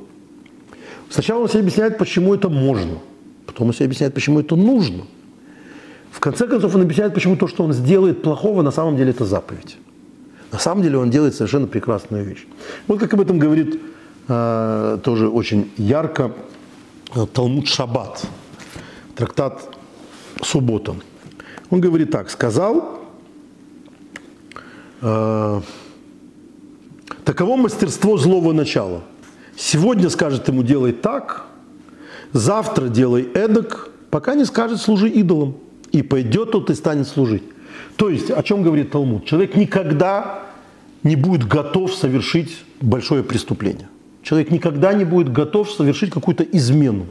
Сначала 1.11 1.43
он 1.43 1.49
себе 1.49 1.61
объясняет, 1.61 1.99
почему 1.99 2.35
это 2.35 2.49
можно. 2.49 2.99
Потом 3.47 3.69
он 3.69 3.75
себе 3.75 3.87
объясняет, 3.87 4.15
почему 4.15 4.41
это 4.41 4.57
нужно. 4.57 5.05
В 6.11 6.21
конце 6.21 6.47
концов, 6.47 6.75
он 6.75 6.83
объясняет, 6.83 7.15
почему 7.15 7.37
то, 7.37 7.47
что 7.47 7.65
он 7.65 7.73
сделает 7.73 8.23
плохого, 8.23 8.63
на 8.63 8.71
самом 8.71 8.97
деле 8.97 9.11
это 9.11 9.25
заповедь. 9.25 9.77
На 10.53 10.59
самом 10.59 10.83
деле 10.83 10.99
он 10.99 11.11
делает 11.11 11.35
совершенно 11.35 11.67
прекрасную 11.67 12.25
вещь. 12.25 12.47
Вот 12.87 13.01
как 13.01 13.13
об 13.15 13.21
этом 13.21 13.39
говорит 13.39 13.81
э, 14.29 14.99
тоже 15.03 15.29
очень 15.29 15.71
ярко 15.77 16.33
э, 17.15 17.27
Талмуд 17.33 17.67
Шаббат, 17.67 18.23
трактат 19.17 19.77
Суббота. 20.43 20.95
Он 21.71 21.81
говорит 21.81 22.11
так, 22.13 22.31
сказал, 22.31 23.01
э, 25.01 25.61
таково 27.25 27.57
мастерство 27.57 28.17
злого 28.19 28.53
начала. 28.53 29.03
Сегодня 29.57 30.11
скажет 30.11 30.49
ему 30.49 30.63
делай 30.63 30.93
так, 30.93 31.47
завтра 32.33 32.89
делай 32.89 33.29
эдак, 33.35 33.91
пока 34.11 34.35
не 34.35 34.45
скажет 34.45 34.81
служи 34.81 35.09
идолам. 35.09 35.57
И 35.93 36.03
пойдет 36.03 36.51
тот 36.51 36.71
и 36.71 36.75
станет 36.75 37.07
служить. 37.07 37.45
То 37.97 38.09
есть, 38.09 38.29
о 38.29 38.43
чем 38.43 38.65
говорит 38.65 38.91
Талмуд? 38.91 39.25
Человек 39.25 39.55
никогда 39.55 40.43
не 41.05 41.15
будет 41.15 41.47
готов 41.47 41.95
совершить 41.95 42.65
большое 42.81 43.23
преступление. 43.23 43.89
Человек 44.23 44.51
никогда 44.51 44.93
не 44.93 45.05
будет 45.05 45.33
готов 45.33 45.71
совершить 45.71 46.11
какую-то 46.11 46.43
измену. 46.43 47.07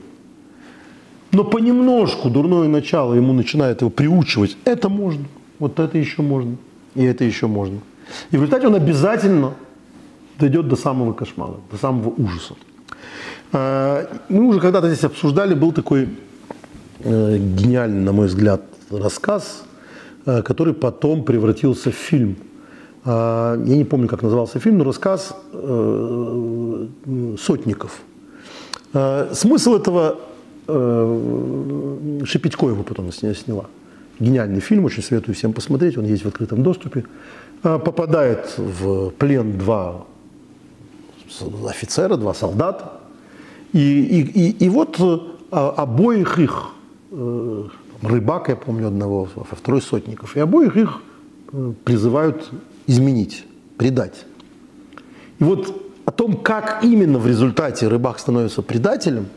Но 1.32 1.46
понемножку 1.46 2.30
дурное 2.30 2.68
начало 2.68 3.14
ему 3.14 3.32
начинает 3.32 3.82
его 3.82 3.90
приучивать. 3.90 4.58
Это 4.66 4.90
можно, 4.90 5.26
вот 5.60 5.80
это 5.80 5.98
еще 5.98 6.22
можно, 6.22 6.58
и 6.96 7.04
это 7.04 7.24
еще 7.24 7.48
можно. 7.48 7.80
И 8.32 8.38
в 8.38 8.42
результате 8.42 8.68
он 8.68 8.76
обязательно 8.76 9.54
дойдет 10.40 10.68
до 10.68 10.76
самого 10.76 11.14
кошмара, 11.14 11.56
до 11.72 11.78
самого 11.78 12.10
ужаса. 12.10 12.56
А, 13.52 14.08
мы 14.30 14.48
уже 14.48 14.60
когда-то 14.60 14.88
здесь 14.88 15.04
обсуждали, 15.04 15.54
был 15.54 15.72
такой 15.72 16.10
э, 17.00 17.38
гениальный, 17.38 18.02
на 18.02 18.12
мой 18.12 18.28
взгляд, 18.28 18.62
рассказ, 18.90 19.64
э, 20.26 20.42
который 20.42 20.74
потом 20.74 21.24
превратился 21.24 21.92
в 21.92 21.96
фильм– 21.96 22.38
а, 23.06 23.62
я 23.66 23.76
не 23.76 23.84
помню, 23.84 24.08
как 24.08 24.22
назывался 24.22 24.60
фильм, 24.60 24.78
но 24.78 24.84
рассказ 24.84 25.36
э, 25.52 26.88
Сотников. 27.40 28.02
А, 28.94 29.32
смысл 29.34 29.76
этого 29.76 30.20
Шепетько 30.66 32.68
его 32.68 32.84
потом 32.84 33.12
сняла. 33.12 33.66
Гениальный 34.18 34.62
фильм, 34.62 34.86
очень 34.86 35.04
советую 35.04 35.36
всем 35.36 35.52
посмотреть, 35.52 35.98
он 35.98 36.06
есть 36.06 36.24
в 36.24 36.28
открытом 36.30 36.64
доступе. 36.64 37.04
Попадает 37.62 38.54
в 38.58 39.10
плен 39.10 39.58
два 39.58 40.06
офицера, 41.68 42.18
два 42.18 42.34
солдата. 42.34 42.94
И, 43.72 43.80
и, 43.80 44.22
и, 44.22 44.66
и 44.66 44.70
вот 44.70 45.00
обоих 45.52 46.40
их, 46.40 46.70
рыбак, 48.02 48.50
я 48.50 48.56
помню 48.56 48.88
одного, 48.88 49.28
второй 49.52 49.82
сотников, 49.82 50.36
и 50.38 50.40
обоих 50.40 50.78
их 50.78 51.02
призывают 51.84 52.52
изменить, 52.88 53.46
предать. 53.78 54.26
И 55.40 55.44
вот 55.44 55.84
о 56.06 56.12
том, 56.12 56.38
как 56.38 56.84
именно 56.84 57.18
в 57.18 57.28
результате 57.28 57.88
рыбак 57.88 58.20
становится 58.20 58.62
предателем, 58.62 59.28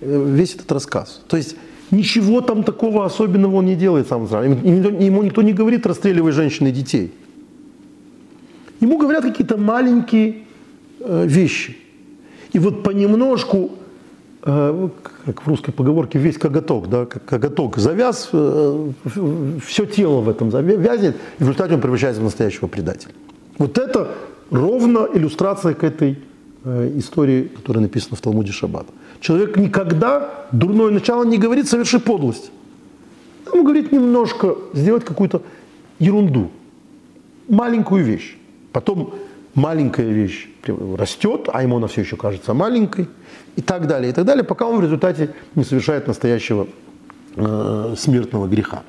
весь 0.00 0.54
этот 0.54 0.70
рассказ. 0.72 1.22
То 1.28 1.36
есть 1.36 1.56
ничего 1.90 2.40
там 2.40 2.64
такого 2.64 3.04
особенного 3.04 3.56
он 3.56 3.66
не 3.66 3.74
делает 3.74 4.08
сам 4.08 4.24
Ему 4.24 5.22
никто 5.22 5.42
не 5.42 5.52
говорит 5.52 5.86
расстреливай 5.86 6.32
женщин 6.32 6.66
и 6.66 6.72
детей. 6.72 7.12
Ему 8.80 8.98
говорят 8.98 9.24
какие-то 9.24 9.56
маленькие 9.56 10.30
э, 10.30 10.43
вещи. 11.06 11.76
И 12.54 12.58
вот 12.58 12.84
понемножку, 12.84 13.72
э, 14.44 14.88
как 15.26 15.42
в 15.42 15.48
русской 15.48 15.72
поговорке, 15.72 16.18
весь 16.18 16.38
коготок, 16.38 16.88
да, 16.88 17.04
как 17.04 17.24
коготок 17.24 17.78
завяз, 17.78 18.30
э, 18.32 18.90
все 19.66 19.86
тело 19.86 20.20
в 20.20 20.28
этом 20.28 20.50
завязнет, 20.50 21.16
и 21.38 21.42
в 21.42 21.46
результате 21.46 21.74
он 21.74 21.80
превращается 21.80 22.20
в 22.20 22.24
настоящего 22.24 22.68
предателя. 22.68 23.12
Вот 23.58 23.78
это 23.78 24.14
ровно 24.50 25.08
иллюстрация 25.14 25.74
к 25.74 25.82
этой 25.82 26.18
э, 26.64 26.92
истории, 26.96 27.50
которая 27.56 27.82
написана 27.82 28.16
в 28.16 28.20
Талмуде 28.20 28.52
Шаббат. 28.52 28.86
Человек 29.20 29.56
никогда 29.56 30.46
дурное 30.52 30.90
начало 30.90 31.24
не 31.24 31.38
говорит 31.38 31.66
«соверши 31.66 31.98
подлость». 31.98 32.52
Ему 33.52 33.64
говорит 33.64 33.92
немножко 33.92 34.54
сделать 34.74 35.04
какую-то 35.04 35.42
ерунду, 35.98 36.50
маленькую 37.48 38.04
вещь. 38.04 38.36
Потом 38.72 39.14
маленькая 39.54 40.10
вещь 40.10 40.48
растет, 40.66 41.48
а 41.52 41.62
ему 41.62 41.76
она 41.76 41.86
все 41.86 42.02
еще 42.02 42.16
кажется 42.16 42.54
маленькой, 42.54 43.08
и 43.56 43.62
так 43.62 43.86
далее, 43.86 44.10
и 44.10 44.12
так 44.14 44.24
далее, 44.24 44.44
пока 44.44 44.66
он 44.66 44.78
в 44.78 44.82
результате 44.82 45.30
не 45.54 45.64
совершает 45.64 46.06
настоящего 46.08 46.66
э, 47.36 47.94
смертного 47.96 48.48
греха. 48.48 48.82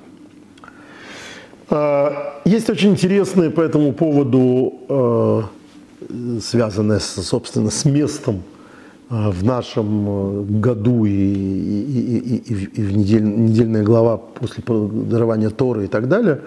Э, 1.70 2.10
есть 2.46 2.70
очень 2.70 2.92
интересные 2.92 3.52
по 3.52 3.62
этому 3.62 3.94
поводу, 3.94 4.74
э, 4.90 5.42
связанные, 6.42 7.00
собственно, 7.00 7.70
с 7.70 7.86
местом 7.86 8.42
э, 9.10 9.30
в 9.30 9.44
нашем 9.44 10.08
э, 10.08 10.44
году 10.62 11.06
и, 11.06 11.12
и, 11.12 12.18
и, 12.18 12.54
и, 12.64 12.82
в 12.82 12.98
недель, 12.98 13.24
недельная 13.24 13.84
глава 13.84 14.18
после 14.18 14.64
дарования 14.66 15.52
Торы 15.52 15.86
и 15.86 15.88
так 15.88 16.08
далее, 16.08 16.42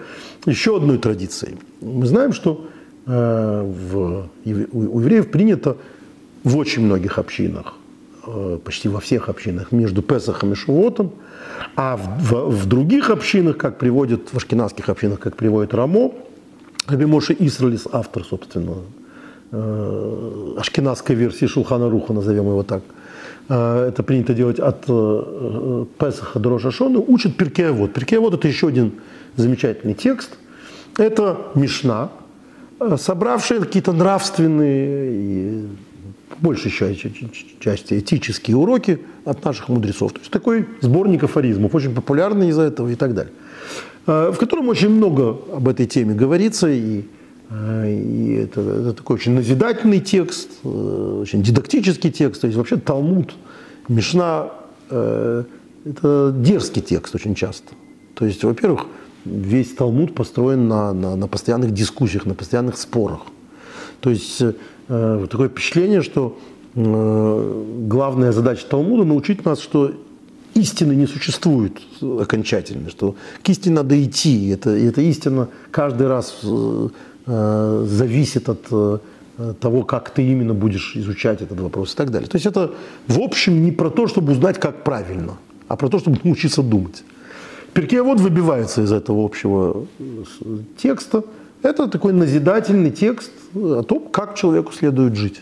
еще 0.45 0.75
одной 0.75 0.97
традицией. 0.97 1.57
Мы 1.79 2.05
знаем, 2.05 2.33
что 2.33 2.67
в, 3.05 4.29
у 4.71 4.99
евреев 4.99 5.31
принято 5.31 5.77
в 6.43 6.57
очень 6.57 6.85
многих 6.85 7.17
общинах, 7.17 7.73
э, 8.25 8.59
почти 8.63 8.89
во 8.89 8.99
всех 8.99 9.29
общинах, 9.29 9.71
между 9.71 10.01
Песахом 10.01 10.53
и 10.53 10.55
Шивотом, 10.55 11.11
а 11.75 11.97
в, 11.97 12.07
в, 12.19 12.49
в 12.49 12.65
других 12.65 13.09
общинах, 13.09 13.57
как 13.57 13.77
приводит, 13.77 14.33
в 14.33 14.37
ашкенадских 14.37 14.89
общинах, 14.89 15.19
как 15.19 15.35
приводит 15.35 15.73
Рамо, 15.73 16.11
Рабимоши 16.87 17.35
Исралис, 17.39 17.87
автор, 17.91 18.23
собственно, 18.23 18.77
э, 19.51 20.53
ашкенадской 20.57 21.15
версии 21.15 21.45
Шулхана 21.45 21.89
Руха, 21.89 22.13
назовем 22.13 22.45
его 22.45 22.63
так, 22.63 22.83
это 23.47 24.03
принято 24.03 24.35
делать 24.35 24.59
от 24.59 24.85
Песаха 24.85 26.37
до 26.39 26.49
Рошашона, 26.49 26.99
учат 26.99 27.35
Перкеавод. 27.35 27.93
Перкеавод– 27.93 28.33
это 28.35 28.47
еще 28.47 28.67
один 28.67 28.91
замечательный 29.37 29.95
текст. 29.95 30.37
Это 30.99 31.35
Мишна, 31.55 32.11
собравшие 32.97 33.59
какие-то 33.59 33.91
нравственные 33.91 35.11
и 35.11 35.67
большей 36.39 36.71
части 36.71 37.99
этические 37.99 38.57
уроки 38.57 38.99
от 39.25 39.43
наших 39.43 39.69
мудрецов. 39.69 40.13
То 40.13 40.19
есть 40.19 40.31
такой 40.31 40.67
сборник 40.81 41.23
афоризмов, 41.23 41.75
очень 41.75 41.93
популярный 41.93 42.49
из-за 42.49 42.63
этого 42.63 42.89
и 42.89 42.95
так 42.95 43.13
далее, 43.13 43.33
э, 44.07 44.31
в 44.33 44.37
котором 44.37 44.69
очень 44.69 44.89
много 44.89 45.37
об 45.53 45.67
этой 45.67 45.85
теме 45.85 46.15
говорится, 46.15 46.69
и, 46.69 47.03
э, 47.49 47.91
и 47.91 48.33
это, 48.35 48.61
это 48.61 48.93
такой 48.93 49.15
очень 49.15 49.33
назидательный 49.33 49.99
текст, 49.99 50.49
э, 50.63 51.19
очень 51.21 51.43
дидактический 51.43 52.11
текст, 52.11 52.41
то 52.41 52.47
есть 52.47 52.57
вообще 52.57 52.77
Талмуд, 52.77 53.33
Мишна– 53.87 54.51
это 54.89 56.35
дерзкий 56.35 56.81
текст 56.81 57.15
очень 57.15 57.35
часто. 57.35 57.73
То 58.13 58.25
есть, 58.25 58.43
во-первых, 58.43 58.85
весь 59.25 59.73
Талмуд 59.73 60.15
построен 60.15 60.67
на, 60.67 60.93
на, 60.93 61.15
на 61.15 61.27
постоянных 61.27 61.73
дискуссиях, 61.73 62.25
на 62.25 62.33
постоянных 62.33 62.77
спорах. 62.77 63.21
То 64.01 64.09
есть 64.09 64.41
э, 64.41 65.27
такое 65.29 65.49
впечатление, 65.49 66.01
что 66.01 66.37
э, 66.75 67.63
главная 67.87 68.31
задача 68.31 68.65
Талмуда 68.67 69.03
научить 69.03 69.45
нас, 69.45 69.59
что 69.59 69.93
истины 70.55 70.93
не 70.93 71.07
существует 71.07 71.79
окончательно, 72.01 72.89
что 72.89 73.15
к 73.43 73.49
истине 73.49 73.75
надо 73.75 74.01
идти. 74.03 74.47
И 74.47 74.49
это, 74.49 74.75
и 74.75 74.85
эта 74.85 75.01
истина 75.01 75.47
каждый 75.71 76.07
раз 76.07 76.39
э, 76.43 76.89
э, 77.25 77.85
зависит 77.87 78.49
от 78.49 78.65
э, 78.71 78.99
того, 79.59 79.83
как 79.83 80.09
ты 80.09 80.23
именно 80.23 80.53
будешь 80.53 80.95
изучать 80.95 81.41
этот 81.41 81.59
вопрос 81.59 81.93
и 81.93 81.95
так 81.95 82.11
далее. 82.11 82.29
То 82.29 82.35
есть 82.35 82.45
это, 82.45 82.73
в 83.07 83.19
общем, 83.19 83.63
не 83.63 83.71
про 83.71 83.89
то, 83.89 84.07
чтобы 84.07 84.33
узнать, 84.33 84.59
как 84.59 84.83
правильно, 84.83 85.37
а 85.67 85.75
про 85.75 85.89
то, 85.89 85.99
чтобы 85.99 86.19
научиться 86.23 86.61
думать. 86.61 87.03
Перкеавод 87.79 88.19
выбивается 88.19 88.81
из 88.81 88.91
этого 88.91 89.23
общего 89.23 89.87
э, 89.99 90.03
текста. 90.77 91.23
Это 91.61 91.87
такой 91.87 92.11
назидательный 92.11 92.91
текст 92.91 93.31
о 93.55 93.83
том, 93.83 94.09
как 94.11 94.35
человеку 94.35 94.73
следует 94.73 95.15
жить. 95.15 95.39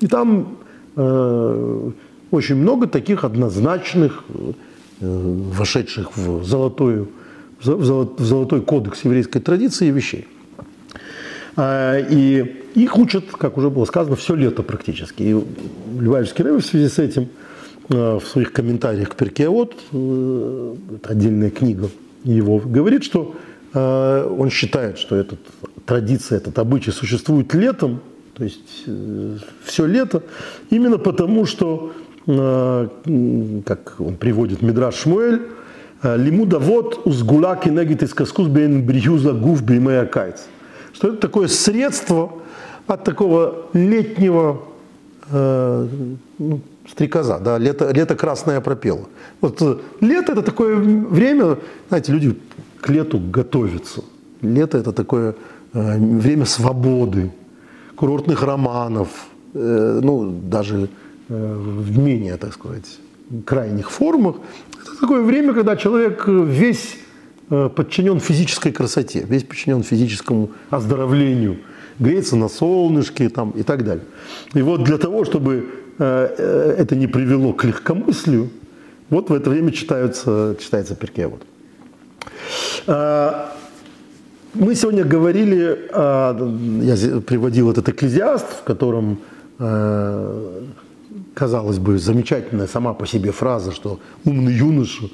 И 0.00 0.06
там 0.06 0.58
э, 0.96 1.90
очень 2.30 2.56
много 2.56 2.88
таких 2.88 3.24
однозначных, 3.24 4.22
э, 4.28 4.52
вошедших 5.00 6.14
в, 6.14 6.44
золотую, 6.44 7.08
в, 7.58 7.64
золот, 7.64 8.20
в 8.20 8.24
золотой 8.26 8.60
кодекс 8.60 9.06
еврейской 9.06 9.40
традиции 9.40 9.90
вещей. 9.90 10.28
А, 11.56 11.96
и 11.98 12.64
их 12.74 12.98
учат, 12.98 13.24
как 13.30 13.56
уже 13.56 13.70
было 13.70 13.86
сказано, 13.86 14.14
все 14.16 14.34
лето 14.34 14.62
практически. 14.62 15.22
И 15.22 15.44
Львовский 15.98 16.44
Рэбе 16.44 16.58
в 16.58 16.66
связи 16.66 16.88
с 16.88 16.98
этим– 16.98 17.28
Э, 17.38 17.47
в 17.88 18.20
своих 18.20 18.52
комментариях 18.52 19.10
к 19.10 19.14
Перкеот, 19.14 19.74
э, 19.92 20.74
это 20.96 21.10
отдельная 21.10 21.50
книга 21.50 21.88
его, 22.22 22.58
говорит, 22.58 23.02
что 23.02 23.34
э, 23.72 24.34
он 24.38 24.50
считает, 24.50 24.98
что 24.98 25.16
эта 25.16 25.36
традиция, 25.86 26.38
этот 26.38 26.58
обычай 26.58 26.90
существует 26.90 27.54
летом, 27.54 28.00
то 28.34 28.44
есть 28.44 28.84
все 29.64 29.86
лето, 29.86 30.22
именно 30.70 30.98
потому, 30.98 31.44
что, 31.44 31.92
как 32.24 33.96
он 33.98 34.16
приводит 34.16 34.62
Мидраш 34.62 34.94
Шмуэль, 34.94 35.48
лимуда 36.04 36.60
вот 36.60 37.04
узгула 37.04 37.56
кенегит 37.56 38.04
из 38.04 38.14
каскус 38.14 38.46
бен 38.46 38.86
брьюза 38.86 39.32
гуф 39.32 39.64
беймея 39.64 40.04
кайц. 40.04 40.46
Что 40.92 41.08
это 41.08 41.16
такое 41.16 41.48
средство 41.48 42.32
от 42.86 43.02
такого 43.02 43.66
летнего 43.72 44.62
ну, 45.32 46.60
стрекоза, 46.90 47.38
да, 47.38 47.58
лето, 47.58 47.90
лето 47.92 48.16
красное 48.16 48.60
пропело. 48.60 49.08
Вот 49.40 49.62
э, 49.62 49.76
лето 50.00 50.32
это 50.32 50.42
такое 50.42 50.76
время, 50.76 51.58
знаете, 51.88 52.12
люди 52.12 52.36
к 52.80 52.88
лету 52.88 53.18
готовятся. 53.18 54.02
Лето 54.42 54.78
это 54.78 54.92
такое 54.92 55.34
э, 55.74 55.98
время 55.98 56.44
свободы, 56.44 57.30
курортных 57.96 58.42
романов, 58.42 59.08
э, 59.54 60.00
ну, 60.02 60.30
даже 60.30 60.88
э, 61.28 61.54
в 61.56 61.98
менее, 61.98 62.36
так 62.36 62.54
сказать, 62.54 62.98
крайних 63.44 63.90
формах. 63.90 64.36
Это 64.80 65.00
такое 65.00 65.22
время, 65.22 65.52
когда 65.52 65.76
человек 65.76 66.26
весь 66.26 66.96
э, 67.50 67.68
подчинен 67.68 68.20
физической 68.20 68.72
красоте, 68.72 69.26
весь 69.28 69.44
подчинен 69.44 69.82
физическому 69.82 70.50
оздоровлению, 70.70 71.58
греется 71.98 72.36
на 72.36 72.48
солнышке 72.48 73.28
там, 73.28 73.50
и 73.50 73.62
так 73.62 73.84
далее. 73.84 74.04
И 74.54 74.62
вот 74.62 74.84
для 74.84 74.98
того, 74.98 75.24
чтобы 75.24 75.66
это 75.98 76.96
не 76.96 77.06
привело 77.06 77.52
к 77.52 77.64
легкомыслию, 77.64 78.50
вот 79.10 79.30
в 79.30 79.34
это 79.34 79.50
время 79.50 79.72
читаются, 79.72 80.56
читается 80.60 80.94
Перкеевод. 80.94 81.42
Э, 82.86 83.46
мы 84.54 84.74
сегодня 84.74 85.04
говорили, 85.04 85.88
я 85.92 87.20
приводил 87.20 87.70
этот 87.70 87.88
экклезиаст, 87.90 88.46
в 88.60 88.62
котором, 88.64 89.18
казалось 91.34 91.78
бы, 91.78 91.98
замечательная 91.98 92.66
сама 92.66 92.94
по 92.94 93.06
себе 93.06 93.30
фраза, 93.30 93.72
что 93.72 94.00
умный 94.24 94.54
юноша, 94.54 95.04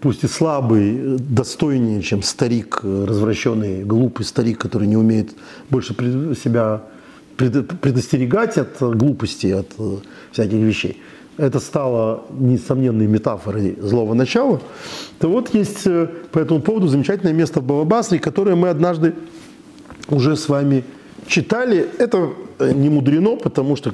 пусть 0.00 0.24
и 0.24 0.28
слабый, 0.28 1.18
достойнее, 1.18 2.00
чем 2.00 2.22
старик, 2.22 2.80
развращенный, 2.82 3.82
глупый 3.82 4.24
старик, 4.24 4.58
который 4.58 4.86
не 4.86 4.96
умеет 4.96 5.30
больше 5.68 5.94
себя 6.34 6.82
предостерегать 7.36 8.58
от 8.58 8.80
глупости, 8.80 9.48
от 9.48 9.72
э, 9.78 9.96
всяких 10.32 10.58
вещей, 10.58 11.02
это 11.36 11.60
стало 11.60 12.24
несомненной 12.30 13.06
метафорой 13.06 13.76
злого 13.80 14.14
начала, 14.14 14.60
то 15.18 15.28
вот 15.28 15.54
есть 15.54 15.86
э, 15.86 16.08
по 16.32 16.38
этому 16.38 16.60
поводу 16.60 16.88
замечательное 16.88 17.34
место 17.34 17.60
в 17.60 17.64
Бабабасре, 17.64 18.18
которое 18.18 18.56
мы 18.56 18.68
однажды 18.68 19.14
уже 20.08 20.36
с 20.36 20.48
вами 20.48 20.84
читали, 21.26 21.86
это 21.98 22.30
э, 22.58 22.72
не 22.72 22.88
мудрено, 22.88 23.36
потому 23.36 23.76
что 23.76 23.92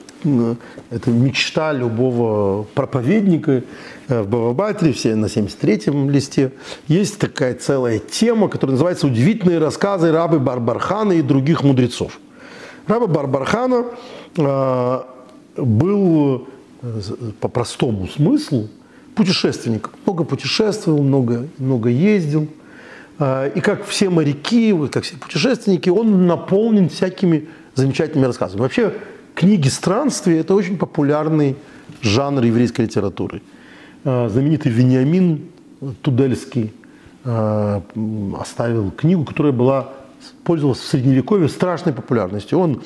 это 0.91 1.11
мечта 1.11 1.73
любого 1.73 2.65
проповедника 2.75 3.63
э, 4.09 4.23
в 4.23 4.29
Бавабатре, 4.29 4.93
все 4.93 5.15
на 5.15 5.27
73-м 5.27 6.11
листе. 6.11 6.53
Есть 6.89 7.19
такая 7.19 7.55
целая 7.55 7.99
тема, 7.99 8.49
которая 8.49 8.73
называется 8.73 9.07
«Удивительные 9.07 9.59
рассказы 9.59 10.13
рабы 10.13 10.39
Барбархана 10.39 11.13
и 11.13 11.23
других 11.23 11.63
мудрецов». 11.63 12.19
Раба 12.87 13.07
Барбархана 13.07 13.85
э, 14.37 15.01
был 15.57 16.49
по 17.41 17.49
простому 17.49 18.09
смыслу 18.09 18.69
путешественник. 19.15 19.91
Много 20.05 20.25
путешествовал, 20.25 21.03
много, 21.03 21.47
много 21.59 21.89
ездил– 21.89 22.49
а, 23.19 23.49
и 23.49 23.61
как 23.61 23.85
все 23.85 24.11
моряки, 24.11 24.75
как 24.89 25.05
все 25.05 25.17
путешественники, 25.17 25.89
он 25.89 26.27
наполнен 26.27 26.89
всякими 26.89 27.49
замечательными 27.75 28.27
рассказами. 28.27 28.61
Вообще, 28.61 28.95
книги 29.35 29.69
странствий– 29.69 30.39
это 30.41 30.55
очень 30.55 30.77
популярный 30.77 31.57
жанр 32.01 32.43
еврейской 32.43 32.83
литературы. 32.83 33.43
А, 34.05 34.29
знаменитый 34.29 34.73
Вениамин 34.73 35.43
Тудельский 36.03 36.73
а, 37.25 37.83
оставил 38.41 38.91
книгу, 38.91 39.25
которая 39.25 39.53
была, 39.53 39.93
пользовалась 40.45 40.81
в 40.81 40.87
Средневековье 40.87 41.49
страшной 41.49 41.95
популярностью. 41.95 42.59
Он 42.59 42.83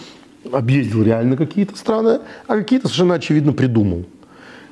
объездил 0.53 1.03
реально 1.03 1.37
какие-то 1.37 1.77
страны, 1.77 2.21
а 2.47 2.57
какие-то 2.57 2.87
совершенно 2.87 3.15
очевидно 3.15 3.53
придумал. 3.53 4.05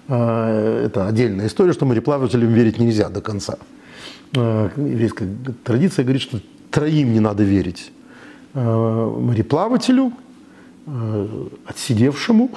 Это 0.07 1.07
отдельная 1.09 1.47
история, 1.47 1.73
что 1.73 1.87
мореплавателям 1.87 2.53
верить 2.53 2.79
нельзя 2.79 3.09
до 3.09 3.23
конца. 3.23 3.57
Э, 4.37 4.71
еврейская 4.77 5.29
традиция 5.62 6.03
говорит, 6.05 6.23
что 6.23 6.41
троим 6.71 7.12
не 7.12 7.21
надо 7.21 7.43
верить. 7.43 7.93
Э, 8.57 8.61
мореплавателю, 9.21 10.12
э, 10.87 11.47
отсидевшему 11.67 12.53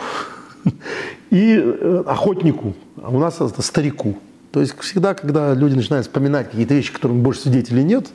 и 1.32 1.58
охотнику, 2.06 2.76
а 3.02 3.10
у 3.10 3.18
нас 3.18 3.42
это 3.42 3.64
старику. 3.64 4.16
То 4.52 4.62
есть 4.62 4.80
всегда, 4.80 5.16
когда 5.16 5.56
люди 5.56 5.74
начинают 5.74 6.06
вспоминать 6.06 6.52
какие-то 6.52 6.76
вещи, 6.76 6.94
которым 6.94 7.24
больше 7.24 7.42
свидетелей 7.42 7.84
нет, 7.84 8.12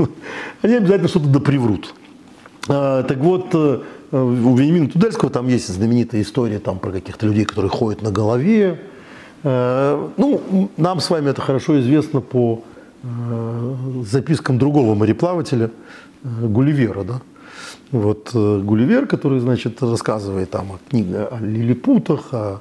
они 0.62 0.74
обязательно 0.74 1.08
что-то 1.08 1.28
доприврут. 1.28 1.94
Так 2.66 3.16
вот, 3.18 3.54
у 3.54 4.56
Вениамина 4.56 4.88
Тудельского 4.88 5.30
там 5.30 5.48
есть 5.48 5.68
знаменитая 5.68 6.22
история 6.22 6.58
там, 6.58 6.78
про 6.78 6.92
каких-то 6.92 7.26
людей, 7.26 7.44
которые 7.44 7.70
ходят 7.70 8.02
на 8.02 8.10
голове. 8.10 8.80
Ну, 9.42 10.68
нам 10.76 11.00
с 11.00 11.10
вами 11.10 11.30
это 11.30 11.40
хорошо 11.40 11.80
известно 11.80 12.20
по 12.20 12.62
Э, 13.02 13.74
запискам 14.04 14.58
другого 14.58 14.94
мореплавателя 14.94 15.70
э, 16.22 16.46
Гулливера, 16.46 17.02
да. 17.02 17.20
Вот 17.92 18.30
э, 18.34 18.60
Гулливер, 18.62 19.06
который, 19.06 19.40
значит, 19.40 19.82
рассказывает 19.82 20.50
там 20.50 20.72
о 20.72 20.78
книге 20.90 21.24
о 21.24 21.38
лилипутах, 21.40 22.34
о 22.34 22.60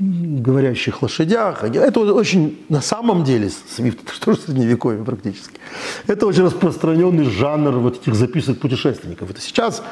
говорящих 0.00 1.02
лошадях. 1.02 1.62
Это 1.62 2.00
очень, 2.00 2.58
на 2.68 2.80
самом 2.80 3.22
деле, 3.24 3.50
Свифт, 3.50 4.00
это 4.04 4.12
что 4.14 4.34
средневековье 4.34 5.04
практически. 5.04 5.60
Это 6.06 6.26
очень 6.26 6.44
распространенный 6.44 7.24
жанр 7.24 7.78
вот 7.78 8.00
этих 8.02 8.14
записок 8.14 8.58
путешественников. 8.58 9.30
Это 9.30 9.40
сейчас 9.40 9.82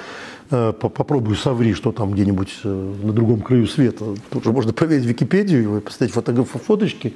Э, 0.52 0.72
попробую 0.72 1.36
соври, 1.36 1.74
что 1.74 1.92
там 1.92 2.10
где-нибудь 2.10 2.58
э, 2.64 2.94
на 3.04 3.12
другом 3.12 3.40
краю 3.40 3.68
света. 3.68 4.04
Тут 4.30 4.42
же 4.42 4.50
можно 4.50 4.72
проверить 4.72 5.04
Википедию 5.04 5.76
и 5.76 5.80
поставить 5.80 6.12
фото 6.12 6.44
фоточки 6.44 7.14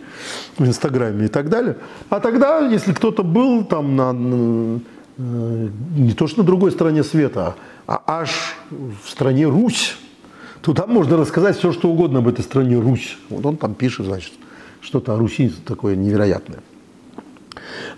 в 0.57 0.65
Инстаграме 0.65 1.25
и 1.25 1.29
так 1.29 1.49
далее. 1.49 1.77
А 2.11 2.21
тогда, 2.21 2.61
если 2.61 2.93
кто-то 2.93 3.25
был 3.25 3.65
там 3.65 3.97
на, 3.97 4.81
э, 5.19 5.69
не 5.97 6.13
то 6.13 6.29
что 6.29 6.43
на 6.43 6.45
другой 6.45 6.71
стороне 6.71 7.03
света, 7.03 7.57
а 7.89 8.01
аж 8.07 8.31
в 8.71 9.11
стране 9.11 9.49
Русь, 9.49 9.97
то 10.65 10.73
там 10.73 10.91
можно 10.91 11.19
рассказать 11.19 11.59
все, 11.59 11.73
что 11.73 11.91
угодно 11.91 12.21
об 12.21 12.29
этой 12.29 12.43
стране 12.43 12.79
Русь. 12.79 13.19
Вот 13.29 13.45
он 13.45 13.59
там 13.59 13.75
пишет, 13.75 14.07
значит, 14.07 14.33
что-то 14.81 15.15
о 15.15 15.19
Руси 15.19 15.53
такое 15.67 15.95
невероятное. 15.95 16.61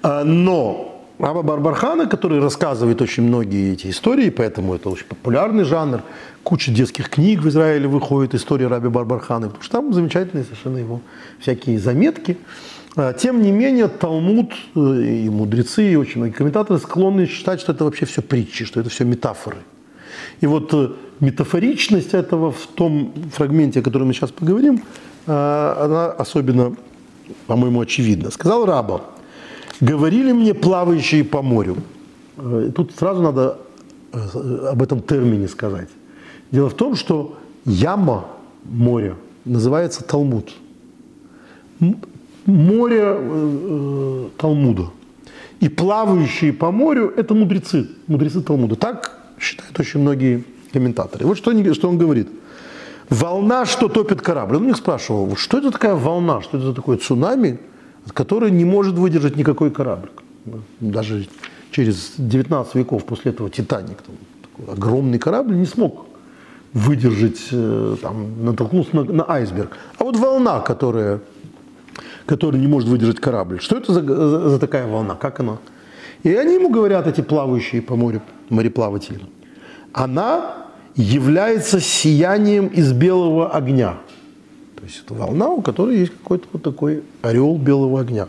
А, 0.02 0.24
но 0.24 1.04
Раба 1.20 1.42
Барбархана, 1.42 2.06
который 2.06 2.40
рассказывает 2.40 3.00
очень 3.00 3.22
многие 3.22 3.72
эти 3.72 3.88
истории, 3.88 4.30
поэтому 4.30 4.74
это 4.74 4.90
очень 4.90 5.06
популярный 5.06 5.62
жанр. 5.62 6.02
Куча 6.42 6.72
детских 6.72 7.08
книг 7.08 7.40
в 7.42 7.48
Израиле 7.48 7.86
выходит, 7.86 8.34
история 8.34 8.66
Раби 8.66 8.88
Барбархана, 8.88 9.46
потому 9.46 9.62
что 9.62 9.72
там 9.72 9.94
замечательные 9.94 10.42
совершенно 10.42 10.78
его 10.78 11.00
всякие 11.38 11.78
заметки. 11.78 12.36
А, 12.96 13.12
тем 13.12 13.42
не 13.42 13.52
менее, 13.52 13.86
Талмуд 13.86 14.50
э, 14.74 14.80
и 14.80 15.28
мудрецы, 15.28 15.92
и 15.92 15.94
очень 15.94 16.18
многие 16.18 16.34
комментаторы 16.34 16.80
склонны 16.80 17.26
считать, 17.26 17.60
что 17.60 17.70
это 17.70 17.84
вообще 17.84 18.06
все 18.06 18.22
притчи, 18.22 18.64
что 18.64 18.80
это 18.80 18.90
все 18.90 19.04
метафоры. 19.04 19.58
И 20.40 20.46
вот 20.46 20.74
э, 20.74 20.90
метафоричность 21.20 22.14
этого 22.14 22.52
в 22.52 22.66
том 22.66 23.12
фрагменте, 23.32 23.80
о 23.80 23.82
котором 23.82 24.08
мы 24.08 24.14
сейчас 24.14 24.30
поговорим, 24.30 24.82
а, 25.26 25.84
она 25.84 26.06
особенно, 26.06 26.76
по-моему, 27.46 27.80
очевидна. 27.80 28.30
Сказал 28.30 28.66
Раба, 28.66 29.02
Говорили 29.80 30.32
мне 30.32 30.54
плавающие 30.54 31.24
по 31.24 31.42
морю. 31.42 31.76
Э, 32.38 32.70
тут 32.74 32.92
сразу 32.96 33.22
надо 33.22 33.58
э, 34.12 34.68
об 34.72 34.82
этом 34.82 35.02
термине 35.02 35.48
сказать. 35.48 35.88
Дело 36.50 36.70
в 36.70 36.74
том, 36.74 36.96
что 36.96 37.38
яма 37.66 38.26
моря 38.64 39.16
называется 39.44 40.02
Талмуд. 40.02 40.52
Море 42.46 43.02
э, 43.02 44.28
Талмуда. 44.38 44.90
И 45.60 45.68
плавающие 45.68 46.52
по 46.52 46.70
морю– 46.70 47.12
это 47.16 47.34
мудрецы, 47.34 47.88
мудрецы 48.06 48.40
Талмуда. 48.40 48.76
Так 48.76 49.18
считают 49.38 49.78
очень 49.78 50.00
многие 50.00 50.44
комментаторы. 50.78 51.26
Вот 51.26 51.38
что, 51.38 51.50
они, 51.50 51.72
что 51.74 51.88
он 51.88 51.98
говорит. 51.98 52.28
Волна, 53.10 53.66
что 53.66 53.88
топит 53.88 54.20
корабль. 54.20 54.56
Он 54.56 54.62
у 54.62 54.66
них 54.66 54.76
спрашивал, 54.76 55.36
что 55.36 55.58
это 55.58 55.70
такая 55.70 55.94
волна, 55.94 56.42
что 56.42 56.58
это 56.58 56.72
такое 56.72 56.96
цунами– 56.96 57.58
который 58.12 58.50
не 58.50 58.64
может 58.64 58.94
выдержать 58.94 59.36
никакой 59.36 59.70
корабль. 59.70 60.10
Даже 60.80 61.28
через 61.70 62.14
19 62.18 62.74
веков 62.74 63.04
после 63.04 63.32
этого 63.32 63.50
«Титаник», 63.50 64.02
там, 64.02 64.16
такой 64.42 64.74
огромный 64.74 65.18
корабль, 65.18 65.56
не 65.56 65.66
смог 65.66 66.06
выдержать, 66.72 67.48
э, 67.52 67.96
там, 68.00 68.44
натолкнуться 68.44 68.96
на, 68.96 69.04
на 69.04 69.30
айсберг. 69.30 69.76
А 69.98 70.04
вот 70.04 70.16
волна, 70.16 70.60
которая, 70.60 71.20
которая 72.26 72.60
не 72.60 72.66
может 72.66 72.88
выдержать 72.88 73.18
корабль, 73.18 73.60
что 73.60 73.76
это 73.76 73.92
за, 73.92 74.02
за, 74.02 74.50
за 74.50 74.58
такая 74.58 74.86
волна, 74.86 75.14
как 75.14 75.40
она? 75.40 75.58
И 76.22 76.34
они 76.34 76.54
ему 76.54 76.70
говорят, 76.70 77.06
эти 77.06 77.22
плавающие 77.22 77.82
по 77.82 77.96
морю 77.96 78.22
мореплаватели, 78.50 79.20
она 79.92 80.65
является 80.96 81.80
сиянием 81.80 82.66
из 82.66 82.92
белого 82.92 83.50
огня– 83.50 83.98
то 84.76 84.84
есть 84.84 85.02
это 85.04 85.14
волна, 85.14 85.48
у 85.48 85.62
которой 85.62 85.98
есть 85.98 86.12
какой-то 86.12 86.46
вот 86.52 86.62
такой 86.62 87.02
орел 87.22 87.56
белого 87.56 88.00
огня 88.00 88.28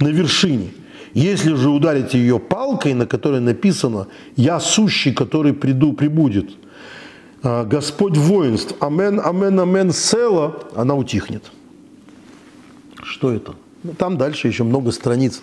на 0.00 0.08
вершине. 0.08 0.70
Если 1.14 1.54
же 1.54 1.70
ударить 1.70 2.14
ее 2.14 2.40
палкой, 2.40 2.94
на 2.94 3.06
которой 3.06 3.40
написано 3.40 4.08
«Я 4.34 4.58
сущий, 4.58 5.14
который 5.14 5.52
приду, 5.52 5.92
прибудет», 5.92 6.50
а, 7.44 7.64
Господь 7.64 8.16
воинств, 8.16 8.74
амен, 8.80 9.20
амен, 9.24 9.60
амен, 9.60 9.92
села, 9.92 10.64
она 10.74 10.96
утихнет. 10.96 11.44
Что 13.04 13.30
это? 13.30 13.54
Ну, 13.84 13.92
там 13.92 14.16
дальше 14.16 14.48
еще 14.48 14.64
много 14.64 14.90
страниц 14.90 15.42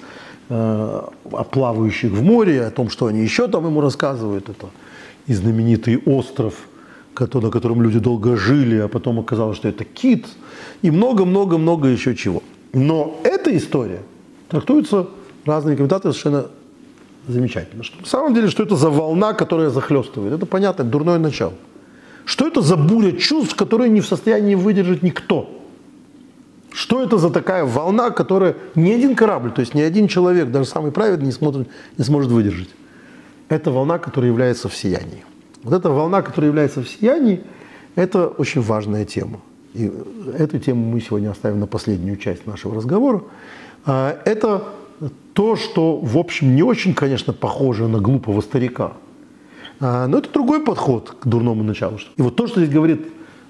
э, 0.50 0.54
о 0.54 1.44
плавающих 1.44 2.12
в 2.12 2.22
море, 2.22 2.66
о 2.66 2.72
том, 2.72 2.90
что 2.90 3.06
они 3.06 3.22
еще 3.22 3.48
там 3.48 3.66
ему 3.66 3.80
рассказывают. 3.80 4.50
Это 4.50 4.68
и 5.28 5.34
знаменитый 5.34 5.98
остров– 6.06 6.54
на 7.20 7.52
котором 7.52 7.82
люди 7.82 8.00
долго 8.00 8.36
жили, 8.36 8.78
а 8.78 8.88
потом 8.88 9.20
оказалось, 9.20 9.58
что 9.58 9.68
это 9.68 9.84
кит, 9.84 10.26
и 10.82 10.92
много-много-много 10.92 11.88
еще 11.88 12.16
чего. 12.16 12.42
Но 12.74 13.20
эта 13.24 13.56
история 13.56 14.02
трактуется 14.50 15.08
разными 15.46 15.76
комментаторами 15.76 16.14
совершенно 16.14 16.48
замечательно. 17.28 17.84
Что, 17.84 18.00
на 18.00 18.08
самом 18.08 18.34
деле, 18.34 18.48
что 18.48 18.64
это 18.64 18.76
за 18.76 18.90
волна, 18.90 19.34
которая 19.34 19.70
захлестывает? 19.70 20.34
Это 20.34 20.46
понятно, 20.46 20.84
дурное 20.84 21.20
начало. 21.20 21.54
Что 22.26 22.48
это 22.48 22.62
за 22.62 22.78
буря 22.78 23.12
чувств, 23.12 23.56
которые 23.56 23.90
не 23.90 24.02
в 24.02 24.08
состоянии 24.08 24.56
выдержать 24.56 25.04
никто? 25.04 25.50
Что 26.72 27.04
это 27.04 27.18
за 27.18 27.30
такая 27.30 27.66
волна, 27.66 28.12
которая 28.12 28.56
ни 28.76 28.92
один 28.92 29.16
корабль, 29.16 29.52
то 29.52 29.60
есть 29.60 29.74
ни 29.74 29.82
один 29.82 30.08
человек, 30.08 30.50
даже 30.52 30.70
самый 30.70 30.92
праведный, 30.92 31.26
не, 31.26 31.32
смотрит, 31.34 31.68
не 31.98 32.06
сможет 32.06 32.32
выдержать? 32.32 32.70
Это 33.52 33.70
волна, 33.70 34.00
которая 34.00 34.32
является 34.32 34.70
в 34.70 34.76
сиянии. 34.76 35.26
Вот 35.64 35.74
эта 35.74 35.90
волна, 35.90 36.22
которая 36.22 36.50
является 36.50 36.82
в 36.82 36.88
сиянии, 36.88 37.42
это 37.96 38.28
очень 38.28 38.62
важная 38.62 39.04
тема. 39.04 39.42
И 39.74 39.92
эту 40.38 40.58
тему 40.58 40.86
мы 40.86 41.02
сегодня 41.02 41.32
оставим 41.32 41.60
на 41.60 41.68
последнюю 41.68 42.16
часть 42.16 42.48
нашего 42.48 42.76
разговора. 42.76 43.24
А, 43.86 44.18
это 44.24 44.64
то, 45.34 45.58
что, 45.58 45.98
в 45.98 46.18
общем, 46.18 46.56
не 46.56 46.64
очень, 46.64 46.94
конечно, 46.94 47.34
похоже 47.34 47.90
на 47.90 48.00
глупого 48.00 48.40
старика. 48.40 48.94
А, 49.82 50.08
но 50.08 50.20
это 50.20 50.32
другой 50.32 50.64
подход 50.64 51.18
к 51.20 51.28
дурному 51.28 51.64
началу. 51.64 52.00
И 52.16 52.22
вот 52.22 52.38
то, 52.38 52.48
что 52.48 52.62
здесь 52.62 52.74
говорит 52.74 53.02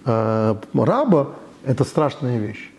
а, 0.05 0.59
раба, 0.73 1.27
это 1.63 1.83
страшная 1.83 2.39
вещь. 2.39 2.71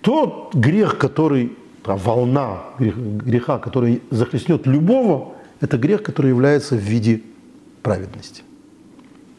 Тот 0.00 0.54
грех, 0.54 0.96
который, 0.96 1.52
волна 1.84 2.62
греха, 2.78 3.58
который 3.58 4.00
захлестнет 4.10 4.66
любого,– 4.66 5.32
это 5.60 5.78
грех, 5.78 6.02
который 6.02 6.28
является 6.28 6.76
в 6.76 6.80
виде 6.80 7.22
праведности. 7.82 8.42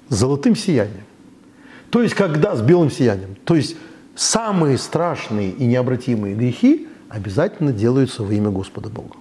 Золотым 0.09 0.55
сиянием. 0.55 1.03
То 1.89 2.01
есть, 2.01 2.15
когда 2.15 2.55
с 2.55 2.61
белым 2.61 2.91
сиянием. 2.91 3.36
То 3.43 3.55
есть, 3.55 3.76
самые 4.15 4.78
страшные 4.78 5.51
и 5.51 5.65
необратимые 5.65 6.36
грехи 6.36 6.88
обязательно 7.09 7.72
делаются 7.72 8.24
во 8.24 8.34
имя 8.34 8.49
Господа 8.49 8.89
Бога. 8.89 9.15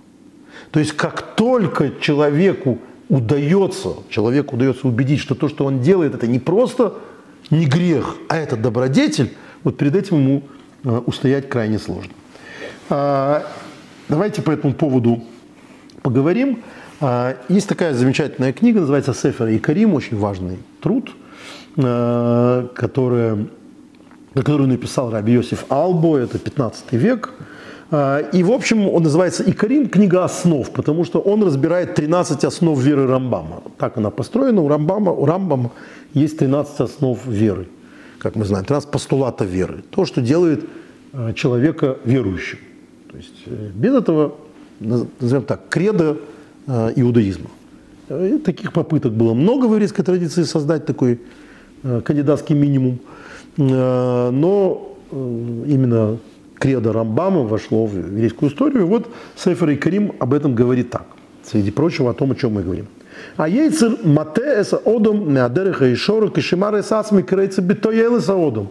То 0.70 0.80
есть, 0.80 0.92
как 0.92 1.34
только 1.36 1.92
человеку 2.00 2.78
удается, 3.08 3.94
человеку 4.08 4.56
удается 4.56 4.88
убедить, 4.88 5.20
что 5.20 5.34
то, 5.34 5.48
что 5.48 5.64
он 5.64 5.80
делает, 5.80 6.14
это 6.14 6.26
не 6.26 6.38
просто 6.38 6.94
не 7.50 7.66
грех, 7.66 8.16
а 8.28 8.36
это 8.36 8.56
добродетель, 8.56 9.34
вот 9.62 9.76
перед 9.76 9.94
этим 9.94 10.16
ему 10.16 10.42
э, 10.82 11.02
устоять 11.06 11.48
крайне 11.48 11.78
сложно. 11.78 12.12
А, 12.88 13.46
давайте 14.08 14.42
по 14.42 14.50
этому 14.50 14.74
поводу 14.74 15.22
поговорим. 16.02 16.62
А, 17.00 17.36
есть 17.48 17.68
такая 17.68 17.92
замечательная 17.94 18.52
книга, 18.52 18.80
называется 18.80 19.12
«Сефер 19.12 19.48
и 19.48 19.58
Карим», 19.58 19.94
очень 19.94 20.16
важный 20.16 20.58
труд, 20.80 21.10
э, 21.76 22.68
которая, 22.74 23.46
которую 24.34 24.68
написал 24.68 25.10
Раби 25.10 25.32
Йосиф 25.34 25.66
Албо, 25.68 26.16
это 26.16 26.38
15 26.38 26.92
век. 26.92 27.34
А, 27.90 28.20
и, 28.20 28.42
в 28.42 28.50
общем, 28.50 28.88
он 28.88 29.02
называется 29.02 29.42
«Икарим. 29.46 29.88
Книга 29.88 30.24
основ», 30.24 30.70
потому 30.70 31.04
что 31.04 31.20
он 31.20 31.44
разбирает 31.44 31.94
13 31.94 32.44
основ 32.44 32.78
веры 32.80 33.06
Рамбама. 33.06 33.62
Так 33.76 33.98
она 33.98 34.10
построена. 34.10 34.62
У 34.62 34.68
Рамбама, 34.68 35.12
у 35.12 35.26
Рамбама 35.26 35.72
есть 36.14 36.38
13 36.38 36.80
основ 36.80 37.18
веры, 37.26 37.68
как 38.18 38.36
мы 38.36 38.46
знаем, 38.46 38.64
13 38.64 38.90
постулатов 38.90 39.46
веры. 39.48 39.84
То, 39.90 40.06
что 40.06 40.22
делает 40.22 40.64
а, 41.12 41.34
человека 41.34 41.98
верующим. 42.04 42.58
То 43.10 43.18
есть 43.18 43.42
э, 43.44 43.70
без 43.74 43.94
этого, 43.94 44.34
назовем 44.80 45.44
так, 45.44 45.68
кредо 45.68 46.12
а, 46.12 46.35
иудаизма. 46.66 47.50
И 48.08 48.38
таких 48.38 48.72
попыток 48.72 49.12
было 49.12 49.34
много 49.34 49.66
в 49.66 49.72
еврейской 49.72 50.02
традиции 50.02 50.44
создать 50.44 50.86
такой 50.86 51.20
кандидатский 52.04 52.54
минимум. 52.54 52.98
Но 53.56 54.96
э, 55.10 55.64
именно 55.66 56.18
кредо 56.58 56.92
Рамбама 56.92 57.42
вошло 57.42 57.86
в 57.86 57.96
еврейскую 57.96 58.50
историю. 58.50 58.86
Вот 58.86 59.08
Сефер 59.36 59.70
и 59.70 59.76
Карим 59.76 60.12
об 60.18 60.34
этом 60.34 60.54
говорит 60.54 60.90
так. 60.90 61.06
Среди 61.42 61.70
прочего 61.70 62.10
о 62.10 62.14
том, 62.14 62.32
о 62.32 62.34
чем 62.34 62.54
мы 62.54 62.62
говорим. 62.62 62.86
А 63.36 63.48
ейцер 63.48 63.98
мате 64.04 64.42
эса 64.42 64.76
одом 64.76 65.32
меадереха 65.32 65.86
и 65.86 65.94
шора 65.94 66.28
кишимар 66.28 66.78
эсасми 66.78 67.22
крейца 67.22 67.62
битоел 67.62 68.18
эса 68.18 68.34
одом. 68.34 68.68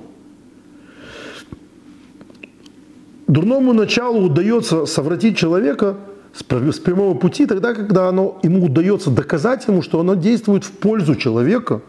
Дурному 3.28 3.74
началу 3.74 4.26
удается 4.26 4.86
совратить 4.86 5.36
человека 5.36 5.98
с 6.38 6.44
прямого 6.44 7.18
пути 7.18 7.46
тогда, 7.46 7.74
когда 7.74 8.10
оно, 8.10 8.40
ему 8.44 8.66
удается 8.66 9.10
доказать 9.10 9.68
ему, 9.68 9.82
что 9.82 10.00
оно 10.02 10.16
действует 10.16 10.66
в 10.66 10.72
пользу 10.72 11.16
человека 11.16 11.82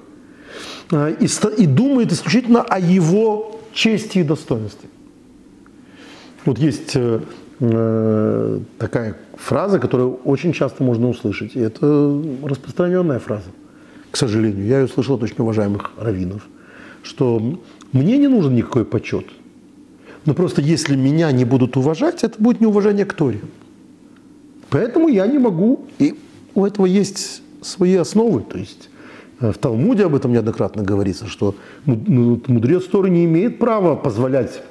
а, 0.93 1.09
и, 1.11 1.27
и 1.59 1.67
думает 1.67 2.13
исключительно 2.13 2.63
о 2.63 2.79
его 2.79 3.61
чести 3.73 4.19
и 4.19 4.23
достоинстве. 4.23 4.89
Вот 6.45 6.59
есть 6.59 6.93
э, 6.95 7.21
э, 7.59 8.61
такая 8.79 9.17
фраза, 9.35 9.81
которую 9.81 10.15
очень 10.25 10.53
часто 10.53 10.85
можно 10.85 11.09
услышать. 11.09 11.57
И 11.57 11.61
это 11.61 12.23
распространенная 12.45 13.19
фраза, 13.19 13.51
к 14.13 14.17
сожалению. 14.17 14.65
Я 14.65 14.81
ее 14.81 14.89
слышал 14.89 15.17
от 15.17 15.25
очень 15.25 15.37
уважаемых 15.39 15.91
раввинов, 15.99 16.47
что 17.03 17.59
мне 17.91 18.17
не 18.17 18.29
нужен 18.29 18.55
никакой 18.55 18.85
почет. 18.85 19.27
Но 20.25 20.35
просто 20.35 20.63
если 20.63 20.95
меня 20.95 21.33
не 21.33 21.45
будут 21.45 21.77
уважать, 21.77 22.23
это 22.23 22.41
будет 22.41 22.61
неуважение 22.61 23.05
к 23.05 23.13
Торе. 23.13 23.41
Поэтому 24.71 25.09
я 25.09 25.27
не 25.27 25.39
могу. 25.39 25.87
И 25.99 26.19
у 26.55 26.65
этого 26.65 26.87
есть 26.87 27.43
свои 27.63 27.95
основы. 27.97 28.43
То 28.43 28.59
есть 28.59 28.89
э, 29.41 29.53
в 29.53 29.59
Талмуде 29.59 30.07
об 30.07 30.15
этом 30.15 30.33
неоднократно 30.33 30.83
говорится, 30.83 31.27
что 31.27 31.55
мудрец 31.85 32.85
Торы 32.85 33.11
не 33.11 33.25
имеет 33.25 33.59
права 33.59 33.97
позволять 33.97 34.63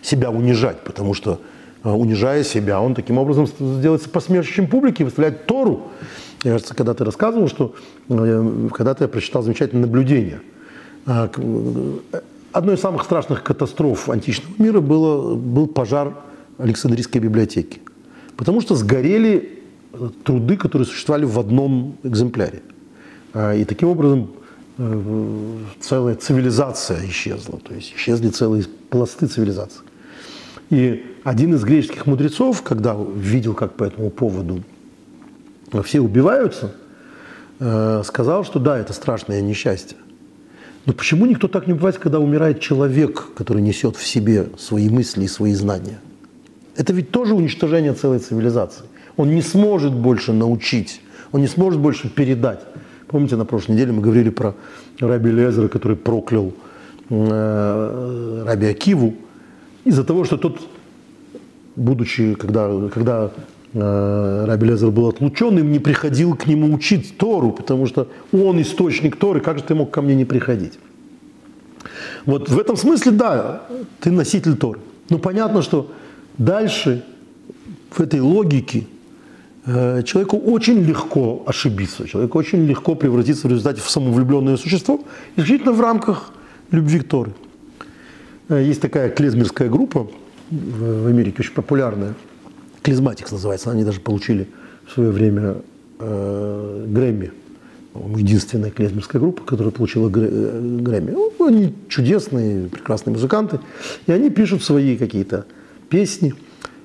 себя 0.00 0.30
унижать, 0.30 0.80
потому 0.80 1.14
что 1.14 1.40
э, 1.84 1.90
унижая 1.90 2.44
себя, 2.44 2.80
он 2.80 2.94
таким 2.94 3.18
образом 3.18 3.46
сделается 3.46 4.08
посмешищем 4.08 4.66
публики, 4.66 5.02
выставляет 5.02 5.46
Тору. 5.46 5.88
Я, 6.42 6.52
кажется, 6.52 6.74
когда 6.74 6.94
ты 6.94 7.04
рассказывал, 7.04 7.48
что 7.48 7.74
э, 8.08 8.68
когда-то 8.74 9.04
я 9.04 9.08
прочитал 9.08 9.42
замечательное 9.42 9.86
наблюдение. 9.86 10.40
Одной 12.52 12.76
из 12.76 12.80
самых 12.80 13.02
страшных 13.02 13.42
катастроф 13.42 14.08
античного 14.08 14.54
мира 14.58 14.80
было, 14.80 15.34
был 15.34 15.66
пожар 15.66 16.14
Александрийской 16.58 17.20
библиотеки. 17.20 17.80
Потому 18.36 18.60
что 18.60 18.74
сгорели 18.74 19.62
труды, 20.24 20.56
которые 20.56 20.86
существовали 20.86 21.24
в 21.24 21.38
одном 21.38 21.96
экземпляре. 22.02 22.62
И 23.34 23.64
таким 23.64 23.88
образом 23.88 24.30
целая 25.80 26.14
цивилизация 26.14 27.06
исчезла. 27.06 27.58
То 27.58 27.74
есть 27.74 27.94
исчезли 27.94 28.30
целые 28.30 28.64
пласты 28.90 29.26
цивилизации. 29.26 29.82
И 30.70 31.04
один 31.24 31.54
из 31.54 31.62
греческих 31.62 32.06
мудрецов, 32.06 32.62
когда 32.62 32.96
видел, 33.14 33.54
как 33.54 33.74
по 33.74 33.84
этому 33.84 34.10
поводу 34.10 34.62
все 35.84 36.00
убиваются, 36.00 36.74
э, 37.60 38.02
сказал, 38.04 38.44
что 38.44 38.58
да, 38.58 38.78
это 38.78 38.92
страшное 38.92 39.42
несчастье. 39.42 39.98
Но 40.86 40.94
почему 40.94 41.26
никто 41.26 41.48
так 41.48 41.66
не 41.66 41.74
убивается, 41.74 42.00
когда 42.00 42.18
умирает 42.18 42.60
человек, 42.60 43.34
который 43.34 43.62
несет 43.62 43.96
в 43.96 44.06
себе 44.06 44.48
свои 44.58 44.88
мысли 44.88 45.24
и 45.24 45.28
свои 45.28 45.54
знания? 45.54 46.00
Это 46.76 46.92
ведь 46.92 47.10
тоже 47.10 47.34
уничтожение 47.34 47.92
целой 47.92 48.18
цивилизации. 48.18 48.84
Он 49.16 49.34
не 49.34 49.42
сможет 49.42 49.92
больше 49.92 50.32
научить, 50.32 51.00
он 51.32 51.40
не 51.40 51.48
сможет 51.48 51.80
больше 51.80 52.08
передать. 52.08 52.60
Помните, 53.08 53.36
на 53.36 53.44
прошлой 53.44 53.72
неделе 53.72 53.92
мы 53.92 54.00
говорили 54.00 54.30
про 54.30 54.54
Раби 54.98 55.30
Лезера, 55.30 55.68
который 55.68 55.96
проклял 55.96 56.52
э, 57.10 58.44
Раби 58.46 58.66
Акиву, 58.66 59.14
из-за 59.84 60.04
того, 60.04 60.24
что 60.24 60.38
тот, 60.38 60.60
будучи, 61.76 62.34
когда, 62.34 62.70
когда 62.88 63.30
э, 63.74 64.44
Раби 64.46 64.66
Лезер 64.66 64.90
был 64.90 65.08
отлучен, 65.08 65.58
им 65.58 65.72
не 65.72 65.78
приходил 65.78 66.34
к 66.36 66.46
нему 66.46 66.72
учить 66.72 67.18
Тору, 67.18 67.50
потому 67.50 67.86
что 67.86 68.08
он 68.32 68.62
источник 68.62 69.16
Торы, 69.16 69.40
как 69.40 69.58
же 69.58 69.64
ты 69.64 69.74
мог 69.74 69.90
ко 69.90 70.00
мне 70.00 70.14
не 70.14 70.24
приходить? 70.24 70.78
Вот 72.24 72.48
в 72.48 72.58
этом 72.58 72.76
смысле, 72.76 73.12
да, 73.12 73.62
ты 74.00 74.10
носитель 74.10 74.56
Торы. 74.56 74.80
Но 75.10 75.18
понятно, 75.18 75.60
что 75.60 75.90
дальше 76.38 77.04
в 77.90 78.00
этой 78.00 78.20
логике 78.20 78.86
э, 79.66 80.02
человеку 80.04 80.38
очень 80.38 80.82
легко 80.82 81.42
ошибиться, 81.46 82.08
человеку 82.08 82.38
очень 82.38 82.66
легко 82.66 82.94
превратиться 82.94 83.46
в 83.46 83.50
результате 83.50 83.80
в 83.80 83.90
самовлюбленное 83.90 84.56
существо, 84.56 85.00
исключительно 85.36 85.72
в 85.72 85.80
рамках 85.80 86.32
любви 86.70 87.00
к 87.00 87.08
Торе. 87.08 87.32
Э, 88.48 88.62
есть 88.62 88.80
такая 88.80 89.10
клезмерская 89.10 89.68
группа 89.68 90.08
в 90.50 91.06
Америке, 91.06 91.36
очень 91.40 91.54
популярная. 91.54 92.14
Клизматикс 92.82 93.30
называется. 93.30 93.70
Они 93.70 93.84
даже 93.84 94.00
получили 94.00 94.48
в 94.86 94.92
свое 94.92 95.10
время 95.10 95.56
э, 95.98 96.86
Грэмми. 96.88 97.32
Единственная 98.16 98.70
клезмерская 98.70 99.20
группа, 99.20 99.42
которая 99.44 99.72
получила 99.72 100.08
э, 100.08 100.78
Грэмми. 100.80 101.10
Ну, 101.12 101.46
они 101.46 101.74
чудесные, 101.88 102.68
прекрасные 102.68 103.12
музыканты. 103.12 103.60
И 104.06 104.12
они 104.12 104.30
пишут 104.30 104.62
свои 104.62 104.96
какие-то 104.96 105.46
песни. 105.92 106.34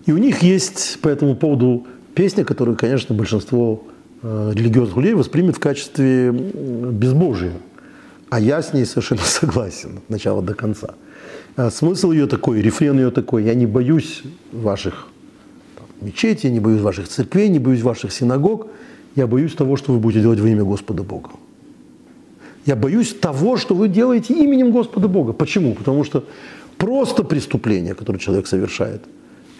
И 0.06 0.12
у 0.12 0.18
них 0.18 0.44
есть 0.44 1.00
по 1.02 1.08
этому 1.08 1.36
поводу 1.36 1.88
песня, 2.14 2.44
которую, 2.44 2.76
конечно, 2.76 3.16
большинство 3.16 3.86
э, 4.22 4.52
религиозных 4.54 4.98
людей 4.98 5.14
воспримет 5.14 5.56
в 5.56 5.60
качестве 5.60 6.32
безбожия. 6.32 7.54
А 8.30 8.42
я 8.42 8.62
с 8.62 8.74
ней 8.74 8.86
совершенно 8.86 9.22
согласен 9.26 10.00
от 10.00 10.10
начала 10.10 10.42
до 10.42 10.54
конца. 10.54 10.96
А 11.56 11.72
смысл 11.72 12.12
ее 12.12 12.28
такой, 12.28 12.62
рефрен 12.62 12.98
ее 12.98 13.12
такой, 13.12 13.46
я 13.46 13.54
не 13.56 13.66
боюсь 13.66 14.24
ваших 14.52 15.08
мечетей, 16.02 16.52
не 16.52 16.60
боюсь 16.60 16.82
ваших 16.82 17.08
церквей, 17.08 17.48
не 17.48 17.60
боюсь 17.60 17.82
ваших 17.82 18.12
синагог, 18.12 18.68
я 19.16 19.26
боюсь 19.26 19.54
того, 19.54 19.78
что 19.78 19.94
вы 19.94 20.00
будете 20.00 20.22
делать 20.22 20.40
во 20.40 20.50
имя 20.50 20.66
Господа 20.66 21.04
Бога. 21.04 21.30
Я 22.66 22.76
боюсь 22.76 23.14
того, 23.14 23.56
что 23.56 23.74
вы 23.74 23.88
делаете 23.88 24.34
именем 24.34 24.72
Господа 24.72 25.08
Бога. 25.08 25.32
Почему? 25.32 25.74
Потому 25.74 26.04
что 26.04 26.26
просто 26.78 27.24
преступление, 27.24 27.94
которое 27.94 28.20
человек 28.20 28.48
совершает, 28.48 29.02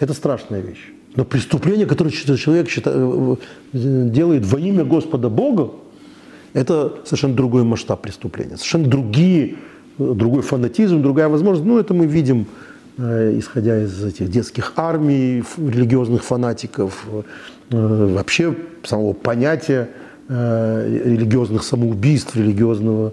это 0.00 0.14
страшная 0.14 0.60
вещь. 0.60 0.92
Но 1.16 1.24
преступление, 1.24 1.86
которое 1.86 2.10
человек 2.10 2.68
считает, 2.68 2.96
э, 2.96 3.36
делает 3.72 4.46
во 4.46 4.58
имя 4.60 4.84
Господа 4.84 5.28
Бога, 5.28 5.70
это 6.52 6.98
совершенно 7.04 7.34
другой 7.34 7.64
масштаб 7.64 8.00
преступления, 8.02 8.56
совершенно 8.56 8.86
другие 8.88 9.56
другой 9.98 10.42
фанатизм, 10.42 11.02
другая 11.02 11.28
возможность. 11.28 11.66
Ну, 11.66 11.78
это 11.78 11.94
мы 11.94 12.06
видим, 12.06 12.46
э, 12.98 13.38
исходя 13.38 13.82
из 13.82 14.04
этих 14.04 14.30
детских 14.30 14.72
армий, 14.76 15.42
религиозных 15.56 16.22
фанатиков, 16.22 17.06
э, 17.70 18.14
вообще 18.14 18.54
самого 18.84 19.12
понятия 19.12 19.88
э, 20.28 21.02
религиозных 21.04 21.62
самоубийств, 21.62 22.36
религиозного 22.36 23.12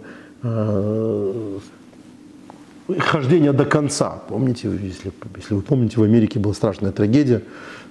хождения 3.00 3.54
до 3.54 3.66
конца. 3.66 4.22
Помните, 4.30 4.70
если, 4.70 5.12
если 5.36 5.54
вы 5.54 5.62
помните, 5.62 6.00
в 6.00 6.04
Америке 6.04 6.40
была 6.40 6.54
страшная 6.54 6.92
трагедия 6.92 7.42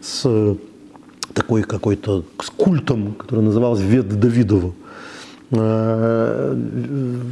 с 0.01 0.57
такой 1.33 1.63
какой-то 1.63 2.25
с 2.41 2.51
культом, 2.51 3.15
который 3.15 3.41
назывался 3.41 3.83
Вед 3.83 4.09
Давидова. 4.09 4.73
Э, 5.51 6.55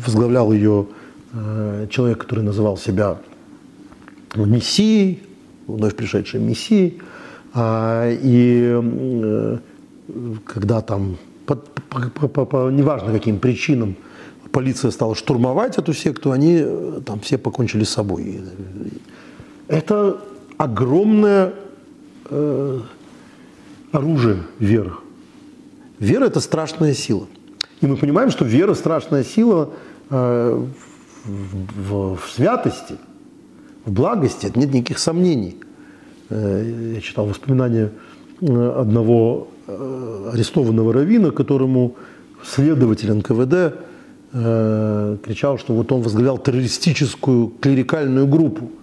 возглавлял 0.06 0.52
ее 0.52 0.86
э, 1.32 1.86
человек, 1.90 2.18
который 2.18 2.44
называл 2.44 2.76
себя 2.76 3.18
мессией, 4.34 5.22
вновь 5.66 5.94
пришедшим 5.94 6.46
мессией. 6.46 7.00
А, 7.54 8.10
и 8.10 8.80
э, 8.82 9.58
когда 10.44 10.80
там 10.80 11.16
по, 11.46 11.56
по, 11.56 12.28
по, 12.28 12.44
по 12.44 12.70
неважно 12.70 13.12
каким 13.12 13.38
причинам 13.38 13.96
полиция 14.52 14.90
стала 14.90 15.14
штурмовать 15.14 15.78
эту 15.78 15.94
секту, 15.94 16.30
они 16.30 16.64
там 17.04 17.20
все 17.20 17.38
покончили 17.38 17.84
с 17.84 17.90
собой. 17.90 18.40
Это 19.68 20.20
огромное 20.58 21.54
э, 22.30 22.80
оружие 23.90 24.42
веры. 24.58 24.92
Вера– 25.98 26.24
это 26.26 26.40
страшная 26.40 26.94
сила. 26.94 27.26
И 27.80 27.86
мы 27.86 27.96
понимаем, 27.96 28.30
что 28.30 28.44
вера– 28.44 28.74
страшная 28.74 29.24
сила 29.24 29.70
э, 30.10 30.66
в, 31.24 31.88
в, 31.88 32.16
в 32.16 32.30
святости, 32.30 32.96
в 33.84 33.92
благости. 33.92 34.46
Это 34.46 34.58
нет 34.58 34.72
никаких 34.72 34.98
сомнений. 34.98 35.56
Э, 36.28 36.92
я 36.94 37.00
читал 37.00 37.26
воспоминания 37.26 37.92
э, 38.40 38.74
одного 38.78 39.48
э, 39.66 40.30
арестованного 40.32 40.92
равина, 40.92 41.30
которому 41.30 41.96
следователь 42.44 43.12
НКВД 43.12 43.76
э, 44.32 45.16
кричал, 45.24 45.58
что 45.58 45.74
вот 45.74 45.90
он 45.92 46.02
возглавлял 46.02 46.38
террористическую 46.38 47.52
клерикальную 47.60 48.26
группу– 48.26 48.70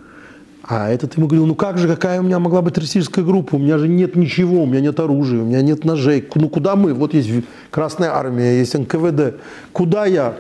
а 0.70 0.88
этот 0.88 1.18
ему 1.18 1.26
говорил, 1.26 1.48
ну 1.48 1.56
как 1.56 1.80
же, 1.80 1.88
какая 1.88 2.20
у 2.20 2.24
меня 2.24 2.38
могла 2.38 2.62
быть 2.62 2.76
террористическая 2.76 3.26
группа? 3.26 3.56
У 3.56 3.58
меня 3.58 3.80
же 3.80 3.88
нет 3.88 4.16
ничего, 4.16 4.62
у 4.62 4.66
меня 4.68 4.82
нет 4.82 5.00
оружия, 5.00 5.42
у 5.42 5.46
меня 5.46 5.64
нет 5.64 5.84
ножей. 5.84 6.24
Ну 6.36 6.48
куда 6.48 6.76
мы? 6.76 6.94
Вот 6.94 7.16
есть 7.16 7.28
Красная 7.72 8.12
Армия, 8.12 8.60
есть 8.60 8.78
НКВД. 8.78 9.38
Куда 9.74 10.06
я? 10.06 10.36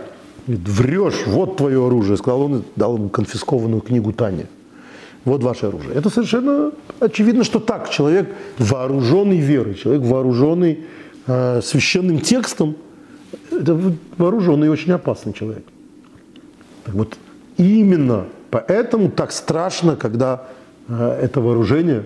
Говорит, 0.45 0.69
врешь, 0.69 1.23
вот 1.25 1.57
твое 1.57 1.83
оружие. 1.83 2.15
Сказал 2.15 2.41
он 2.41 2.57
и 2.57 2.61
дал 2.75 2.97
ему 2.97 3.09
конфискованную 3.09 3.81
книгу 3.81 4.13
Тани. 4.13 4.45
Вот 5.25 5.41
ваше 5.41 5.65
оружие. 5.65 5.95
Это 5.95 6.11
совершенно 6.11 6.73
очевидно, 6.99 7.43
что 7.43 7.59
так. 7.59 7.89
Человек 7.89 8.29
вооруженный 8.59 9.37
верой, 9.37 9.73
человек 9.73 10.03
вооруженный 10.03 10.81
э, 11.25 11.61
священным 11.63 12.19
текстом, 12.19 12.75
это 13.51 13.79
вооруженный 14.17 14.67
и 14.67 14.69
очень 14.69 14.91
опасный 14.91 15.33
человек. 15.33 15.63
Так 16.85 16.95
вот, 16.95 17.17
именно 17.57 18.25
Поэтому 18.51 19.09
так 19.09 19.31
страшно, 19.31 19.95
когда 19.95 20.47
э, 20.87 21.19
это 21.21 21.41
вооружение, 21.41 22.05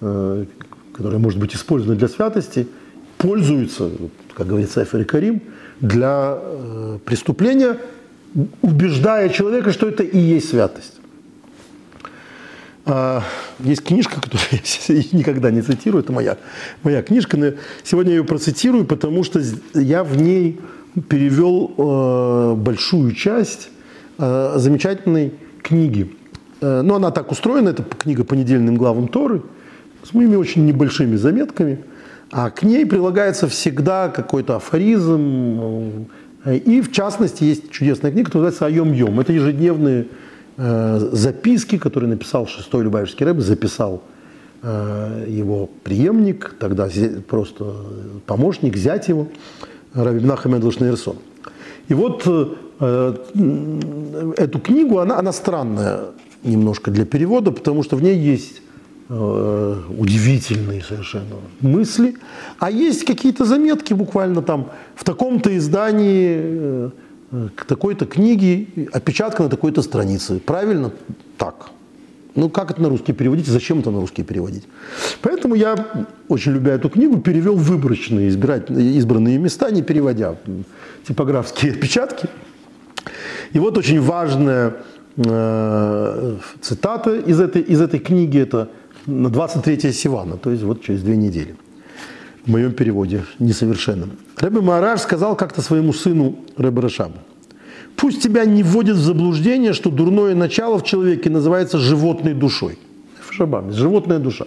э, 0.00 0.44
которое 0.92 1.18
может 1.18 1.38
быть 1.38 1.54
использовано 1.54 1.96
для 1.96 2.08
святости, 2.08 2.66
пользуется, 3.18 3.90
как 4.34 4.46
говорится 4.46 4.82
Эфер 4.82 5.04
Карим, 5.04 5.42
для 5.80 6.38
э, 6.38 6.98
преступления, 7.04 7.78
убеждая 8.62 9.28
человека, 9.28 9.72
что 9.72 9.88
это 9.88 10.02
и 10.02 10.18
есть 10.18 10.48
святость. 10.48 10.94
А, 12.88 13.22
есть 13.60 13.82
книжка, 13.82 14.20
которую 14.20 14.46
я 14.52 14.94
никогда 15.12 15.50
не 15.50 15.62
цитирую, 15.62 16.02
это 16.02 16.12
моя, 16.12 16.36
моя 16.82 17.02
книжка, 17.02 17.36
но 17.36 17.52
сегодня 17.82 18.12
я 18.12 18.18
ее 18.18 18.24
процитирую, 18.24 18.84
потому 18.84 19.24
что 19.24 19.40
я 19.74 20.04
в 20.04 20.16
ней 20.16 20.60
перевел 21.08 22.56
большую 22.56 23.12
часть 23.12 23.70
замечательной 24.18 25.34
книги. 25.62 26.10
Э, 26.60 26.82
но 26.82 26.96
она 26.96 27.10
так 27.10 27.30
устроена, 27.30 27.70
это 27.70 27.82
книга 27.82 28.24
по 28.24 28.34
недельным 28.34 28.76
главам 28.76 29.08
Торы, 29.08 29.42
с 30.02 30.14
моими 30.14 30.36
очень 30.36 30.64
небольшими 30.64 31.16
заметками, 31.16 31.84
а 32.30 32.50
к 32.50 32.62
ней 32.62 32.86
прилагается 32.86 33.48
всегда 33.48 34.08
какой-то 34.08 34.56
афоризм, 34.56 36.06
э, 36.44 36.56
и 36.56 36.80
в 36.80 36.92
частности 36.92 37.44
есть 37.44 37.70
чудесная 37.70 38.10
книга, 38.10 38.26
которая 38.26 38.50
называется 38.50 38.66
«Айом-Йом». 38.66 39.20
Это 39.20 39.32
ежедневные 39.32 40.06
э, 40.56 41.08
записки, 41.12 41.78
которые 41.78 42.10
написал 42.10 42.46
шестой 42.46 42.84
Любавичский 42.84 43.26
рэб, 43.26 43.40
записал 43.40 44.02
его 44.62 45.68
преемник, 45.84 46.56
тогда 46.58 46.88
просто 47.28 47.72
помощник, 48.26 48.76
зять 48.76 49.06
его, 49.06 49.28
Раби 49.96 50.20
Мнахам 50.20 50.54
Эдлшнейрсон. 50.54 51.16
И 51.88 51.94
вот 51.94 52.26
Э, 52.78 53.14
эту 54.36 54.58
книгу, 54.58 54.98
она, 54.98 55.18
она 55.18 55.32
странная 55.32 56.00
немножко 56.42 56.90
для 56.90 57.04
перевода, 57.06 57.50
потому 57.50 57.82
что 57.82 57.96
в 57.96 58.02
ней 58.02 58.18
есть 58.18 58.60
э, 59.08 59.76
удивительные 59.98 60.82
совершенно 60.82 61.36
мысли, 61.60 62.16
а 62.58 62.70
есть 62.70 63.04
какие-то 63.04 63.46
заметки 63.46 63.94
буквально 63.94 64.42
там 64.42 64.70
в 64.94 65.04
таком-то 65.04 65.56
издании 65.56 66.36
э, 66.38 66.90
к 67.54 67.64
такой-то 67.64 68.04
книге, 68.04 68.66
опечатка 68.92 69.42
на 69.44 69.48
такой-то 69.48 69.80
странице. 69.80 70.38
Правильно? 70.38 70.92
Так. 71.38 71.70
Ну, 72.36 72.50
как 72.50 72.70
это 72.70 72.82
на 72.82 72.90
русский 72.90 73.14
переводить? 73.14 73.46
Зачем 73.46 73.80
это 73.80 73.90
на 73.90 74.00
русский 74.00 74.22
переводить? 74.22 74.64
Поэтому 75.22 75.54
я, 75.54 75.74
очень 76.28 76.52
любя 76.52 76.74
эту 76.74 76.90
книгу, 76.90 77.18
перевел 77.18 77.56
выборочные 77.56 78.28
избранные 78.28 79.38
места, 79.38 79.70
не 79.70 79.82
переводя 79.82 80.36
типографские 81.08 81.72
опечатки. 81.76 82.28
И 83.54 83.58
вот 83.58 83.78
очень 83.78 84.00
важная 84.00 84.74
э, 85.16 86.36
цитата 86.60 87.16
из 87.16 87.40
этой, 87.40 87.62
из 87.62 87.80
этой 87.80 88.00
книги, 88.00 88.38
это 88.38 88.68
на 89.06 89.30
23 89.30 89.92
Сивана, 89.92 90.36
то 90.36 90.50
есть 90.50 90.62
вот 90.62 90.82
через 90.82 91.02
две 91.02 91.16
недели. 91.16 91.56
В 92.44 92.50
моем 92.50 92.72
переводе 92.72 93.24
несовершенном. 93.38 94.10
Рэбе 94.36 94.60
Маараш 94.60 95.00
сказал 95.00 95.36
как-то 95.36 95.62
своему 95.62 95.92
сыну 95.92 96.36
Рэбе 96.56 96.82
Рашабу, 96.82 97.18
пусть 97.96 98.22
тебя 98.22 98.44
не 98.44 98.62
вводит 98.62 98.96
в 98.96 99.00
заблуждение, 99.00 99.72
что 99.72 99.90
дурное 99.90 100.34
начало 100.34 100.78
в 100.78 100.84
человеке 100.84 101.30
называется 101.30 101.78
животной 101.78 102.34
душой. 102.34 102.78
Шабам, 103.30 103.72
животная 103.72 104.18
душа. 104.18 104.46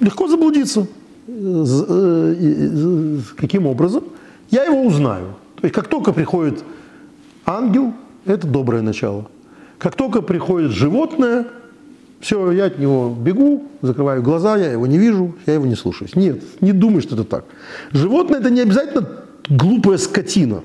Легко 0.00 0.28
заблудиться. 0.28 0.86
Э, 1.26 3.18
каким 3.36 3.66
образом? 3.66 4.04
Я 4.50 4.64
его 4.64 4.82
узнаю. 4.82 5.36
То 5.56 5.64
есть 5.64 5.74
как 5.74 5.88
только 5.88 6.12
приходит 6.12 6.62
Ангел– 7.44 7.94
это 8.26 8.46
доброе 8.46 8.82
начало. 8.82 9.26
Как 9.78 9.94
только 9.94 10.22
приходит 10.22 10.70
животное, 10.70 11.46
все, 12.20 12.52
я 12.52 12.66
от 12.66 12.78
него 12.78 13.16
бегу, 13.18 13.64
закрываю 13.80 14.22
глаза, 14.22 14.56
я 14.56 14.72
его 14.72 14.86
не 14.86 14.98
вижу, 14.98 15.34
я 15.46 15.54
его 15.54 15.66
не 15.66 15.74
слушаюсь. 15.74 16.14
Нет, 16.14 16.42
не 16.60 16.72
думай, 16.72 17.00
что 17.00 17.14
это 17.14 17.24
так. 17.24 17.44
Животное– 17.92 18.38
это 18.40 18.50
не 18.50 18.60
обязательно 18.60 19.08
глупая 19.48 19.98
скотина. 19.98 20.62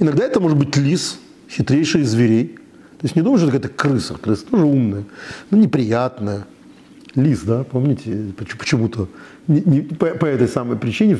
Иногда 0.00 0.24
это 0.24 0.40
может 0.40 0.58
быть 0.58 0.76
лис, 0.76 1.18
хитрейший 1.48 2.00
из 2.00 2.10
зверей. 2.10 2.56
То 2.98 3.04
есть 3.04 3.16
не 3.16 3.22
думай, 3.22 3.38
что 3.38 3.48
это 3.48 3.58
какая-то 3.58 3.74
крыса. 3.76 4.14
Крыса 4.14 4.46
тоже 4.46 4.64
умная, 4.64 5.04
но 5.50 5.58
неприятная. 5.58 6.46
Лис, 7.14 7.42
да, 7.42 7.64
помните, 7.64 8.32
почему-то 8.58 9.08
не, 9.46 9.60
не, 9.60 9.80
по, 9.82 10.06
по 10.06 10.26
этой 10.26 10.48
самой 10.48 10.76
причине 10.78 11.18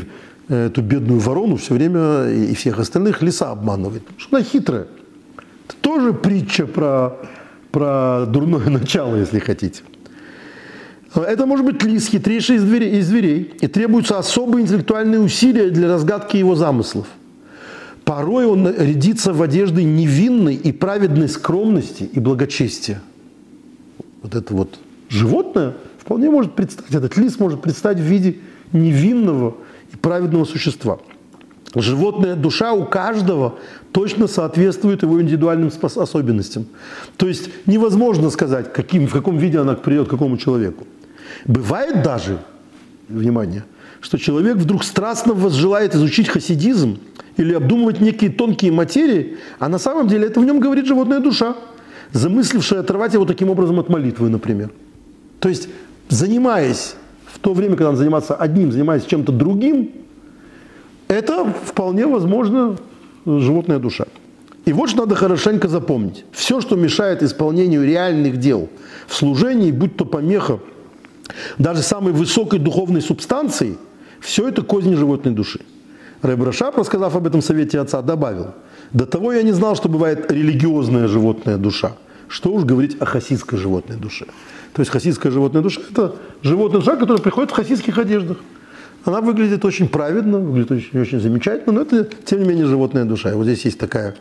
эту 0.48 0.82
бедную 0.82 1.20
ворону 1.20 1.56
все 1.56 1.74
время 1.74 2.28
и 2.30 2.54
всех 2.54 2.78
остальных 2.78 3.22
лиса 3.22 3.50
обманывает. 3.50 4.02
Потому 4.02 4.20
что 4.20 4.36
она 4.36 4.44
хитрая. 4.44 4.86
Это 5.66 5.76
тоже 5.80 6.12
притча 6.12 6.66
про, 6.66 7.18
про 7.70 8.24
дурное 8.26 8.68
начало, 8.70 9.16
если 9.16 9.40
хотите. 9.40 9.82
Это 11.14 11.44
может 11.44 11.66
быть 11.66 11.82
лис, 11.82 12.08
хитрейший 12.08 12.56
из 12.56 12.62
зверей, 13.06 13.52
и 13.60 13.66
требуются 13.66 14.18
особые 14.18 14.62
интеллектуальные 14.62 15.20
усилия 15.20 15.70
для 15.70 15.88
разгадки 15.88 16.36
его 16.36 16.54
замыслов. 16.54 17.06
Порой 18.04 18.46
он 18.46 18.66
рядится 18.66 19.32
в 19.32 19.42
одежды 19.42 19.84
невинной 19.84 20.54
и 20.54 20.72
праведной 20.72 21.28
скромности 21.28 22.04
и 22.04 22.18
благочестия. 22.18 23.00
Вот 24.22 24.34
это 24.34 24.54
вот 24.54 24.78
животное 25.08 25.74
вполне 25.98 26.30
может 26.30 26.54
представить, 26.54 26.94
этот 26.94 27.16
лис 27.16 27.38
может 27.38 27.62
представить 27.62 27.98
в 27.98 28.02
виде 28.04 28.38
невинного 28.72 29.56
и 29.92 29.96
праведного 29.96 30.44
существа. 30.44 30.98
Животная 31.74 32.34
душа 32.34 32.72
у 32.72 32.84
каждого 32.84 33.58
точно 33.92 34.26
соответствует 34.26 35.02
его 35.02 35.22
индивидуальным 35.22 35.70
особенностям. 35.96 36.66
То 37.16 37.28
есть 37.28 37.50
невозможно 37.66 38.30
сказать, 38.30 38.72
каким, 38.72 39.06
в 39.06 39.12
каком 39.12 39.38
виде 39.38 39.58
она 39.58 39.74
придет 39.74 40.08
к 40.08 40.10
какому 40.10 40.36
человеку. 40.36 40.86
Бывает 41.46 42.02
даже, 42.02 42.40
внимание, 43.08 43.64
что 44.00 44.18
человек 44.18 44.56
вдруг 44.56 44.82
страстно 44.82 45.32
возжелает 45.32 45.94
изучить 45.94 46.28
хасидизм 46.28 46.98
или 47.40 47.54
обдумывать 47.54 48.00
некие 48.00 48.30
тонкие 48.30 48.70
материи, 48.70 49.38
а 49.58 49.68
на 49.68 49.78
самом 49.78 50.08
деле 50.08 50.26
это 50.26 50.40
в 50.40 50.44
нем 50.44 50.60
говорит 50.60 50.84
животная 50.84 51.20
душа, 51.20 51.56
замыслившая 52.12 52.80
оторвать 52.80 53.14
его 53.14 53.24
таким 53.24 53.48
образом 53.48 53.78
от 53.80 53.88
молитвы, 53.88 54.28
например. 54.28 54.70
То 55.38 55.48
есть, 55.48 55.68
занимаясь 56.10 56.96
в 57.24 57.38
то 57.38 57.54
время, 57.54 57.76
когда 57.76 57.88
он 57.90 57.96
занимается 57.96 58.34
одним, 58.34 58.72
занимается 58.72 59.08
чем-то 59.08 59.32
другим, 59.32 59.90
это 61.08 61.50
вполне 61.64 62.06
возможно 62.06 62.76
животная 63.24 63.78
душа. 63.78 64.04
И 64.66 64.74
вот 64.74 64.90
что 64.90 64.98
надо 65.00 65.14
хорошенько 65.14 65.66
запомнить. 65.66 66.26
Все, 66.32 66.60
что 66.60 66.76
мешает 66.76 67.22
исполнению 67.22 67.86
реальных 67.86 68.36
дел 68.36 68.68
в 69.06 69.14
служении, 69.14 69.72
будь 69.72 69.96
то 69.96 70.04
помеха 70.04 70.60
даже 71.56 71.80
самой 71.80 72.12
высокой 72.12 72.58
духовной 72.58 73.00
субстанции, 73.00 73.78
Все 74.20 74.46
это 74.46 74.60
козни 74.60 74.94
животной 74.94 75.32
души. 75.32 75.60
Рэб 76.22 76.42
Рашаб, 76.42 76.76
рассказав 76.76 77.16
об 77.16 77.26
этом 77.26 77.42
совете 77.42 77.80
отца, 77.80 78.02
добавил, 78.02 78.54
до 78.92 79.06
того 79.06 79.32
я 79.32 79.42
не 79.42 79.52
знал, 79.52 79.76
что 79.76 79.88
бывает 79.88 80.30
религиозная 80.30 81.08
животная 81.08 81.56
душа. 81.56 81.92
Что 82.28 82.52
уж 82.52 82.64
говорить 82.64 82.96
о 83.00 83.06
хасидской 83.06 83.58
животной 83.58 83.96
душе. 83.96 84.26
То 84.72 84.82
есть 84.82 84.92
хасидская 84.92 85.32
животная 85.32 85.62
душа– 85.62 85.80
это 85.90 86.14
животная 86.42 86.80
душа, 86.80 86.96
которая 86.96 87.22
приходит 87.22 87.50
в 87.50 87.54
хасидских 87.54 87.98
одеждах. 87.98 88.36
Она 89.04 89.20
выглядит 89.20 89.64
очень 89.64 89.88
праведно, 89.88 90.38
выглядит 90.38 90.70
очень, 90.70 91.00
очень 91.00 91.20
замечательно, 91.20 91.72
но 91.72 91.80
это, 91.80 92.04
тем 92.24 92.40
не 92.42 92.48
менее, 92.48 92.66
животная 92.66 93.04
душа. 93.04 93.32
И 93.32 93.34
вот 93.34 93.44
здесь 93.44 93.64
есть 93.64 93.78
такая, 93.78 94.14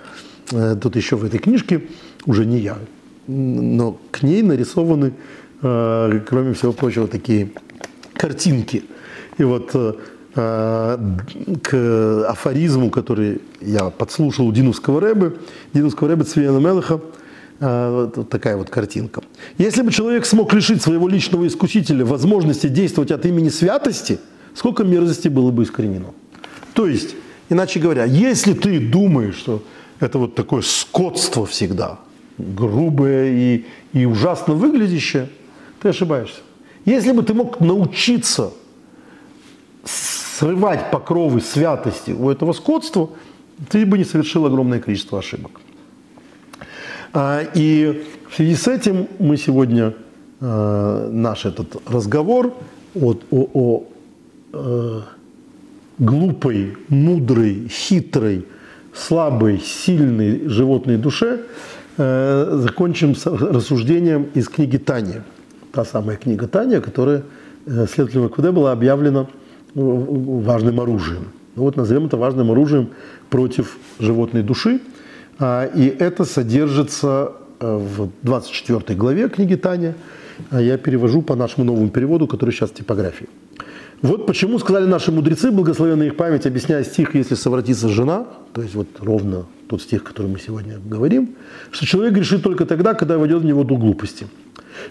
э, 0.51 0.75
тут 0.81 0.95
еще 0.95 1.17
в 1.17 1.25
этой 1.25 1.39
книжке, 1.39 1.81
уже 2.25 2.45
не 2.45 2.59
я, 2.59 2.77
но 3.27 3.99
к 4.09 4.23
ней 4.23 4.41
нарисованы, 4.41 5.13
э, 5.61 6.21
кроме 6.25 6.53
всего 6.53 6.71
прочего, 6.71 7.07
такие 7.07 7.51
картинки. 8.13 8.85
И 9.37 9.43
вот 9.43 9.71
э, 9.73 9.93
к 10.33 12.25
афоризму, 12.27 12.89
который 12.91 13.41
я 13.61 13.89
подслушал 13.89 14.47
у 14.47 14.51
Диновского 14.51 15.01
Рэбы, 15.01 15.39
Диновского 15.73 16.09
Рэбы 16.09 16.23
Цвиена 16.23 16.59
Мелаха, 16.59 17.01
вот 17.59 18.29
такая 18.29 18.55
вот 18.55 18.69
картинка. 18.69 19.21
Если 19.57 19.81
бы 19.81 19.91
человек 19.91 20.25
смог 20.25 20.53
лишить 20.53 20.81
своего 20.81 21.07
личного 21.07 21.47
искусителя 21.47 22.05
возможности 22.05 22.67
действовать 22.67 23.11
от 23.11 23.25
имени 23.25 23.49
святости– 23.49 24.19
сколько 24.59 24.83
мерзости 24.83 25.27
было 25.27 25.51
бы 25.51 25.63
искоренено. 25.63 26.13
То 26.73 26.87
есть, 26.87 27.15
иначе 27.49 27.79
говоря, 27.79 28.03
если 28.05 28.53
ты 28.53 28.79
думаешь, 28.79 29.35
что 29.35 29.63
это 29.99 30.17
вот 30.17 30.35
такое 30.35 30.61
скотство 30.61 31.45
всегда, 31.45 31.99
грубое 32.37 33.31
и, 33.31 33.65
и 33.93 34.05
ужасно 34.05 34.53
выглядящее, 34.53 35.29
ты 35.81 35.89
ошибаешься. 35.89 36.41
Если 36.85 37.11
бы 37.11 37.23
ты 37.23 37.33
мог 37.33 37.59
научиться 37.59 38.51
срывать 40.39 40.89
покровы 40.91 41.41
святости 41.41 42.11
у 42.11 42.29
этого 42.29 42.53
скотства, 42.53 43.09
ты 43.69 43.85
бы 43.85 43.97
не 43.97 44.05
совершил 44.05 44.45
огромное 44.45 44.79
количество 44.79 45.19
ошибок. 45.19 45.59
А, 47.11 47.41
и 47.53 48.03
в 48.29 48.35
связи 48.35 48.55
с 48.55 48.67
этим 48.67 49.07
мы 49.19 49.35
сегодня 49.37 49.93
а, 50.39 51.09
наш 51.11 51.45
этот 51.45 51.81
разговор 51.89 52.53
о, 52.95 53.15
о, 53.31 53.49
о 53.53 53.83
э, 54.51 55.01
глупой, 55.99 56.77
мудрой, 56.87 57.67
хитрой, 57.69 58.45
слабой, 58.93 59.59
сильной 59.59 60.47
животной 60.47 60.97
душе 60.97 61.41
э, 61.97 62.59
закончим 62.63 63.15
с 63.15 63.27
рассуждением 63.27 64.29
из 64.33 64.49
книги 64.49 64.77
Таня. 64.77 65.23
Та 65.71 65.85
самая 65.85 66.17
книга 66.17 66.47
Таня, 66.47 66.81
которая 66.81 67.23
э, 67.67 67.85
следователем 67.87 68.29
КВД 68.29 68.51
была 68.51 68.71
объявлена 68.71 69.27
важным 69.75 70.79
оружием. 70.79 71.27
Ну, 71.55 71.63
вот 71.63 71.75
назовем 71.75 72.05
это 72.05 72.17
важным 72.17 72.51
оружием 72.51 72.89
против 73.29 73.77
животной 73.99 74.43
души. 74.43 74.79
А, 75.39 75.65
и 75.65 75.87
это 75.87 76.25
содержится 76.25 77.33
э, 77.59 77.77
в 77.77 78.09
24 78.23 78.97
главе 78.97 79.29
книги 79.29 79.55
Таня. 79.55 79.95
А 80.51 80.61
я 80.61 80.77
перевожу 80.77 81.21
по 81.21 81.35
нашему 81.35 81.65
новому 81.65 81.89
переводу, 81.89 82.27
который 82.27 82.51
сейчас 82.51 82.69
в 82.69 82.73
типографии. 82.73 83.27
Вот 84.01 84.25
почему 84.25 84.59
сказали 84.59 84.85
наши 84.85 85.11
мудрецы, 85.11 85.51
благословенная 85.51 86.07
их 86.07 86.15
память, 86.15 86.45
объясняя 86.45 86.83
стих 86.85 87.15
«если 87.15 87.35
совратится 87.35 87.89
жена», 87.89 88.27
то 88.53 88.61
есть 88.61 88.73
вот 88.73 88.87
ровно 88.99 89.45
тот 89.67 89.81
стих, 89.81 90.03
который 90.05 90.27
мы 90.27 90.39
сегодня 90.39 90.79
говорим, 90.79 91.35
что 91.71 91.85
человек 91.85 92.13
грешит 92.13 92.41
только 92.41 92.65
тогда, 92.65 92.93
когда 92.93 93.17
войдет 93.17 93.41
в 93.41 93.45
него 93.45 93.65
дух 93.65 93.79
глупости. 93.79 94.27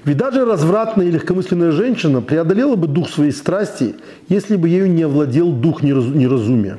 Ведь 0.04 0.16
даже 0.16 0.44
развратная 0.44 1.06
и 1.06 1.10
легкомысленная 1.10 1.72
женщина 1.72 2.20
преодолела 2.20 2.76
бы 2.76 2.86
дух 2.86 3.08
своей 3.10 3.32
страсти, 3.32 3.94
если 4.28 4.56
бы 4.56 4.68
ею 4.68 4.90
не 4.90 5.02
овладел 5.02 5.52
дух 5.52 5.82
неразумия 5.82 6.78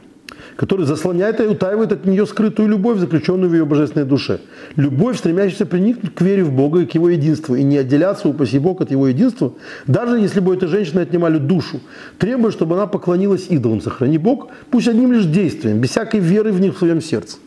который 0.59 0.85
заслоняет 0.85 1.39
и 1.39 1.43
утаивает 1.43 1.93
от 1.93 2.05
нее 2.05 2.25
скрытую 2.25 2.67
любовь, 2.67 2.99
заключенную 2.99 3.49
в 3.49 3.53
ее 3.53 3.63
божественной 3.63 4.05
душе. 4.05 4.41
Любовь, 4.75 5.17
стремящаяся 5.17 5.65
приникнуть 5.65 6.13
к 6.13 6.19
вере 6.19 6.43
в 6.43 6.51
Бога 6.51 6.81
и 6.81 6.85
к 6.85 6.95
Его 6.95 7.07
единству, 7.07 7.55
и 7.55 7.63
не 7.63 7.77
отделяться, 7.77 8.27
упаси 8.27 8.59
Бог, 8.59 8.81
от 8.81 8.91
Его 8.91 9.07
единства, 9.07 9.53
даже 9.87 10.19
если 10.19 10.41
бы 10.41 10.51
у 10.51 10.53
этой 10.53 10.67
женщины 10.67 10.99
отнимали 10.99 11.37
душу, 11.37 11.79
требуя, 12.17 12.51
чтобы 12.51 12.75
она 12.75 12.87
поклонилась 12.87 13.45
идолам, 13.47 13.79
сохрани 13.79 14.17
Бог, 14.17 14.49
пусть 14.69 14.89
одним 14.89 15.13
лишь 15.13 15.23
действием, 15.23 15.79
без 15.79 15.91
всякой 15.91 16.19
веры 16.19 16.51
в 16.51 16.59
них 16.59 16.75
в 16.75 16.79
своем 16.79 16.99
сердце. 16.99 17.37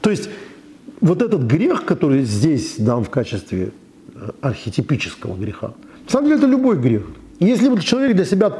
То 0.00 0.08
есть 0.08 0.30
вот 1.02 1.20
этот 1.20 1.42
грех, 1.42 1.84
который 1.84 2.22
здесь 2.22 2.76
дан 2.78 3.04
в 3.04 3.10
качестве 3.10 3.72
архетипического 4.40 5.36
греха, 5.36 5.74
на 6.04 6.10
самом 6.10 6.28
деле 6.28 6.38
это 6.38 6.46
любой 6.46 6.78
грех. 6.78 7.02
если 7.40 7.68
вот 7.68 7.80
человек 7.80 8.16
для 8.16 8.24
себя 8.24 8.52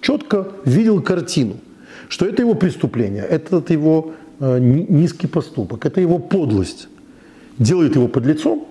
четко 0.00 0.48
видел 0.64 1.02
картину– 1.02 1.56
что 2.08 2.26
это 2.26 2.42
его 2.42 2.54
преступление, 2.54 3.22
это 3.22 3.62
его 3.68 4.12
э, 4.40 4.58
низкий 4.58 5.26
поступок, 5.26 5.84
это 5.84 6.00
его 6.00 6.18
подлость. 6.18 6.88
Делает 7.58 7.96
его 7.96 8.08
под 8.08 8.26
лицом, 8.26 8.66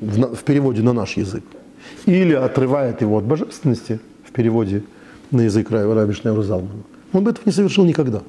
в, 0.00 0.42
переводе 0.44 0.82
на 0.82 0.92
наш 0.92 1.16
язык, 1.16 1.44
или 2.06 2.34
отрывает 2.34 3.00
его 3.00 3.18
от 3.18 3.24
божественности, 3.24 4.00
в 4.24 4.32
переводе 4.32 4.82
на 5.30 5.42
язык 5.42 5.70
Раби 5.70 6.12
Шнеура. 6.12 6.62
Он 7.12 7.24
бы 7.24 7.30
этого 7.30 7.44
не 7.46 7.52
совершил 7.52 7.84
никогда. 7.84 8.22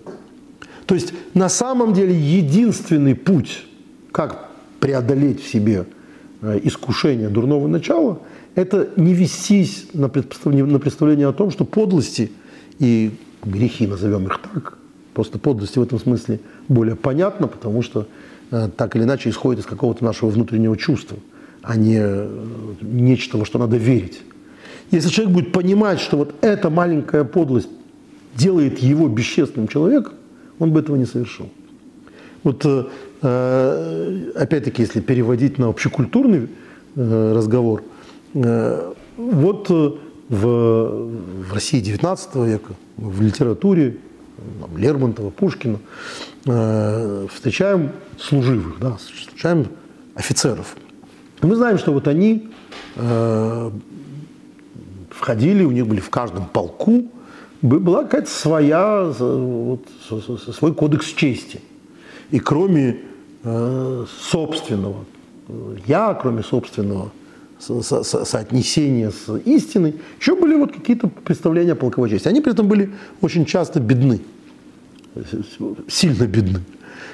То 0.85 0.95
есть 0.95 1.13
на 1.33 1.49
самом 1.49 1.93
деле 1.93 2.13
единственный 2.13 3.15
путь, 3.15 3.65
как 4.11 4.49
преодолеть 4.79 5.41
в 5.41 5.49
себе 5.49 5.85
э, 6.41 6.59
искушение 6.63 7.29
дурного 7.29 7.67
начала, 7.67 8.19
это 8.55 8.89
не 8.95 9.13
вестись 9.13 9.87
на 9.93 10.09
представление 10.09 11.27
о 11.27 11.33
том, 11.33 11.51
что 11.51 11.65
подлости 11.65 12.31
и 12.79 13.11
грехи, 13.43 13.87
назовем 13.87 14.25
их 14.25 14.39
так. 14.41 14.77
Просто 15.13 15.39
подлости 15.39 15.79
в 15.79 15.83
этом 15.83 15.99
смысле 15.99 16.39
более 16.67 16.95
понятно, 16.95 17.47
потому 17.47 17.81
что 17.81 18.07
э, 18.51 18.69
так 18.75 18.95
или 18.95 19.03
иначе 19.03 19.29
исходит 19.29 19.63
из 19.63 19.67
какого-то 19.67 20.03
нашего 20.03 20.29
внутреннего 20.29 20.77
чувства, 20.77 21.17
а 21.61 21.75
не 21.75 21.97
э, 21.99 22.29
нечто, 22.81 23.37
во 23.37 23.45
что 23.45 23.59
надо 23.59 23.77
верить. 23.77 24.21
Если 24.91 25.09
человек 25.09 25.33
будет 25.33 25.51
понимать, 25.51 25.99
что 25.99 26.17
вот 26.17 26.35
эта 26.41 26.69
маленькая 26.69 27.23
подлость 27.23 27.69
делает 28.35 28.79
его 28.79 29.07
бесчестным 29.07 29.67
человеком, 29.67 30.13
он 30.59 30.71
бы 30.71 30.79
этого 30.79 30.95
не 30.95 31.05
совершил. 31.05 31.49
Вот 32.43 32.65
опять-таки, 33.21 34.81
если 34.81 35.01
переводить 35.01 35.57
на 35.57 35.69
общекультурный 35.69 36.49
разговор, 36.95 37.83
вот 38.33 39.69
в, 39.69 39.99
в 40.29 41.53
России 41.53 41.81
XIX 41.81 42.47
века 42.47 42.73
в 42.97 43.21
литературе, 43.21 43.97
там, 44.59 44.77
Лермонтова, 44.77 45.29
Пушкина, 45.29 45.79
э, 46.45 47.27
встречаем 47.33 47.91
служивых, 48.19 48.79
да, 48.79 48.97
встречаем 48.97 49.67
офицеров. 50.15 50.75
Мы 51.41 51.55
знаем, 51.55 51.77
что 51.77 51.93
вот 51.93 52.07
они 52.07 52.49
э, 52.95 53.71
входили, 55.09 55.63
у 55.63 55.71
них 55.71 55.87
были 55.87 55.99
в 55.99 56.09
каждом 56.09 56.45
полку, 56.45 57.11
была 57.61 58.03
какая-то 58.03 58.29
своя, 58.29 59.03
вот, 59.03 59.81
свой 60.07 60.73
кодекс 60.73 61.07
чести. 61.07 61.61
И 62.31 62.39
кроме 62.39 62.97
э, 63.43 64.05
собственного 64.19 65.05
я, 65.85 66.13
кроме 66.13 66.43
собственного 66.43 67.11
со 67.59 67.81
со 67.81 68.25
соотнесения 68.25 69.11
с 69.11 69.35
истиной, 69.45 69.95
еще 70.19 70.35
были 70.35 70.55
вот 70.55 70.73
какие-то 70.73 71.07
представления 71.07 71.71
о 71.71 71.75
полковой 71.75 72.09
чести. 72.09 72.27
Они 72.27 72.41
при 72.41 72.51
этом 72.51 72.67
были 72.67 72.91
очень 73.21 73.45
часто 73.45 73.79
бедны, 73.79 74.21
сильно 75.87 76.27
бедны, 76.27 76.59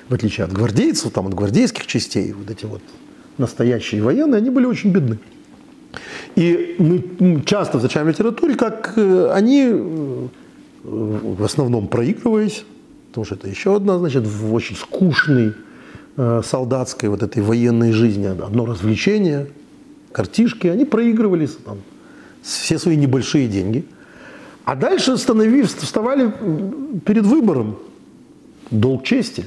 в 0.10 0.14
отличие 0.14 0.45
от 0.45 0.52
гвардейцев, 0.52 1.11
там, 1.11 1.27
от 1.27 1.34
гвардейских 1.34 1.85
частей, 1.88 2.34
вот 2.34 2.49
эти 2.49 2.65
вот 2.65 2.81
настоящие 3.38 4.03
военные, 4.03 4.40
они 4.40 4.49
были 4.49 4.65
очень 4.65 4.91
бедны. 4.91 5.19
И 6.35 6.76
мы 6.80 7.44
часто 7.45 7.77
встречаем 7.77 8.07
в 8.07 8.10
литературе, 8.10 8.56
как 8.56 8.94
э, 8.98 9.31
они, 9.31 9.68
э, 9.69 10.27
в 10.84 11.44
основном 11.44 11.88
проигрываясь, 11.88 12.65
потому 13.14 13.26
что 13.26 13.35
это 13.35 13.48
еще 13.48 13.76
одна, 13.76 13.99
значит, 13.99 14.26
в 14.26 14.53
очень 14.53 14.76
скучной 14.76 15.53
э, 16.18 16.41
солдатской 16.44 17.10
вот 17.10 17.22
этой 17.22 17.44
военной 17.44 17.91
жизни 17.91 18.26
одно 18.26 18.65
развлечение– 18.65 19.48
картишки, 20.14 20.68
они 20.68 20.85
проигрывали 20.85 21.48
там, 21.65 21.80
все 22.41 22.80
свои 22.80 22.95
небольшие 22.95 23.48
деньги. 23.48 23.84
А 24.64 24.76
дальше 24.76 25.18
становились, 25.18 25.73
вставали 25.73 26.31
перед 27.06 27.26
выбором 27.26 27.76
долг 28.72 29.03
чести. 29.03 29.45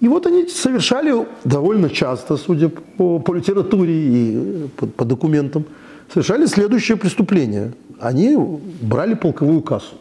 И 0.00 0.08
вот 0.08 0.26
они 0.26 0.48
совершали 0.48 1.26
довольно 1.44 1.88
часто, 1.88 2.36
судя 2.36 2.68
по, 2.68 3.18
по 3.18 3.34
литературе 3.34 3.94
и 3.94 4.68
по, 4.76 4.86
по 4.86 5.04
документам, 5.04 5.64
совершали 6.12 6.46
следующее 6.46 6.96
преступление. 6.96 7.72
Они 7.98 8.36
брали 8.82 9.14
полковую 9.14 9.62
кассу. 9.62 9.94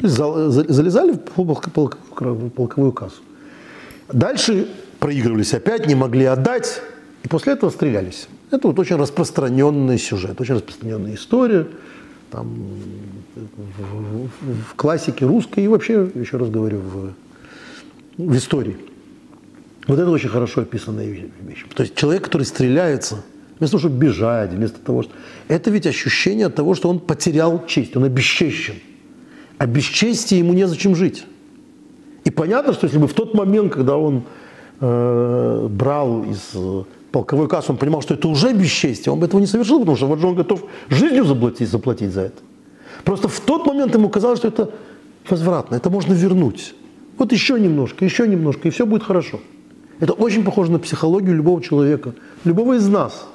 То 0.00 0.06
есть 0.06 0.16
залезали 0.16 1.12
в 1.12 2.50
полковую 2.50 2.92
кассу. 2.92 3.22
Дальше 4.12 4.68
проигрывались 4.98 5.54
опять, 5.54 5.86
не 5.86 5.94
могли 5.94 6.24
отдать. 6.24 6.80
И 7.22 7.28
после 7.28 7.54
этого 7.54 7.70
стрелялись. 7.70 8.28
Это 8.50 8.68
вот 8.68 8.78
очень 8.78 8.96
распространенный 8.96 9.98
сюжет, 9.98 10.40
очень 10.40 10.54
распространенная 10.54 11.14
история. 11.14 11.66
там, 12.30 12.48
в, 13.34 13.40
в, 13.40 14.28
в 14.70 14.74
классике 14.76 15.24
русской 15.26 15.64
и 15.64 15.68
вообще, 15.68 16.08
еще 16.14 16.36
раз 16.36 16.50
говорю, 16.50 16.80
в, 16.80 17.12
в 18.18 18.36
истории. 18.36 18.76
Вот 19.86 19.98
это 19.98 20.10
очень 20.10 20.28
хорошо 20.28 20.62
описанная 20.62 21.06
вещь. 21.06 21.64
То 21.74 21.82
есть 21.82 21.94
человек, 21.94 22.24
который 22.24 22.44
стреляется, 22.44 23.22
вместо 23.58 23.76
того, 23.76 23.88
чтобы 23.88 23.98
бежать, 23.98 24.50
вместо 24.52 24.78
того, 24.80 25.02
что... 25.02 25.12
Это 25.48 25.70
ведь 25.70 25.86
ощущение 25.86 26.48
того, 26.48 26.74
что 26.74 26.88
он 26.88 27.00
потерял 27.00 27.64
честь, 27.66 27.96
он 27.96 28.04
обесчещен. 28.04 28.74
А 29.58 29.66
без 29.66 29.84
чести 29.84 30.34
ему 30.34 30.52
незачем 30.52 30.94
жить. 30.94 31.24
И 32.24 32.30
понятно, 32.30 32.72
что 32.72 32.86
если 32.86 32.98
бы 32.98 33.06
в 33.06 33.14
тот 33.14 33.34
момент, 33.34 33.72
когда 33.72 33.96
он 33.96 34.22
э, 34.80 35.68
брал 35.70 36.24
из 36.24 36.50
э, 36.54 36.84
полковой 37.12 37.48
кассы, 37.48 37.70
он 37.70 37.76
понимал, 37.76 38.02
что 38.02 38.14
это 38.14 38.28
уже 38.28 38.52
бесчестие, 38.52 39.12
он 39.12 39.20
бы 39.20 39.26
этого 39.26 39.40
не 39.40 39.46
совершил, 39.46 39.78
потому 39.80 39.96
что 39.96 40.06
вот 40.06 40.24
он 40.24 40.34
готов 40.34 40.64
жизнью 40.88 41.24
заплатить, 41.24 41.68
заплатить 41.68 42.12
за 42.12 42.22
это. 42.22 42.42
Просто 43.04 43.28
в 43.28 43.40
тот 43.40 43.66
момент 43.66 43.94
ему 43.94 44.08
казалось, 44.08 44.38
что 44.38 44.48
это 44.48 44.70
возвратно, 45.28 45.76
это 45.76 45.90
можно 45.90 46.14
вернуть. 46.14 46.74
Вот 47.18 47.32
еще 47.32 47.60
немножко, 47.60 48.04
еще 48.04 48.26
немножко, 48.26 48.68
и 48.68 48.70
все 48.70 48.86
будет 48.86 49.04
хорошо. 49.04 49.40
Это 50.00 50.12
очень 50.12 50.44
похоже 50.44 50.72
на 50.72 50.78
психологию 50.78 51.36
любого 51.36 51.62
человека, 51.62 52.14
любого 52.44 52.74
из 52.74 52.88
нас. 52.88 53.26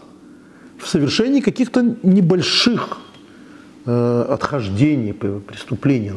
В 0.78 0.88
совершении 0.88 1.42
каких-то 1.42 1.96
небольших 2.04 2.98
э, 3.90 4.34
отхождений, 4.34 5.14
преступлений, 5.14 6.12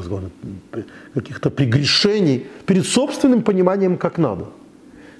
каких-то 1.14 1.50
прегрешений 1.50 2.46
перед 2.66 2.86
собственным 2.86 3.42
пониманием, 3.42 3.96
как 3.96 4.18
надо. 4.18 4.44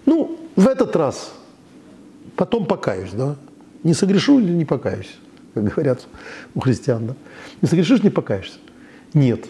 Ну, 0.07 0.39
в 0.57 0.69
этот 0.69 0.97
раз, 0.97 1.33
потом 2.37 2.67
покаюсь, 2.67 3.11
да? 3.13 3.37
Не 3.85 3.95
согрешу 3.95 4.41
или 4.41 4.53
не 4.53 4.65
покаюсь, 4.65 5.19
как 5.55 5.65
говорят 5.65 6.07
у 6.55 6.61
христиан, 6.61 7.07
да? 7.07 7.15
Не 7.63 7.69
согрешишь, 7.69 8.03
не 8.03 8.11
покаешься. 8.11 8.59
Нет. 9.15 9.47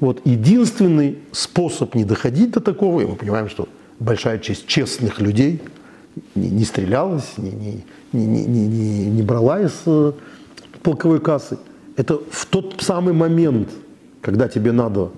Вот 0.00 0.20
единственный 0.24 1.18
способ 1.32 1.94
не 1.94 2.04
доходить 2.04 2.52
до 2.52 2.60
такого, 2.60 3.00
и 3.00 3.06
мы 3.06 3.16
понимаем, 3.16 3.48
что 3.48 3.68
большая 3.98 4.38
часть 4.38 4.66
честных 4.66 5.20
людей 5.20 5.60
не, 6.36 6.50
не 6.50 6.64
стрелялась, 6.64 7.36
не, 7.36 7.50
не, 7.50 7.84
не, 8.12 8.26
не, 8.26 8.66
не, 8.68 9.06
не 9.10 9.22
брала 9.22 9.60
из 9.60 9.72
э, 9.86 10.12
полковой 10.82 11.20
кассы. 11.20 11.58
Это 11.98 12.18
в 12.30 12.46
тот 12.46 12.76
самый 12.80 13.12
момент, 13.12 13.68
когда 14.22 14.48
тебе 14.48 14.72
надо 14.72 15.10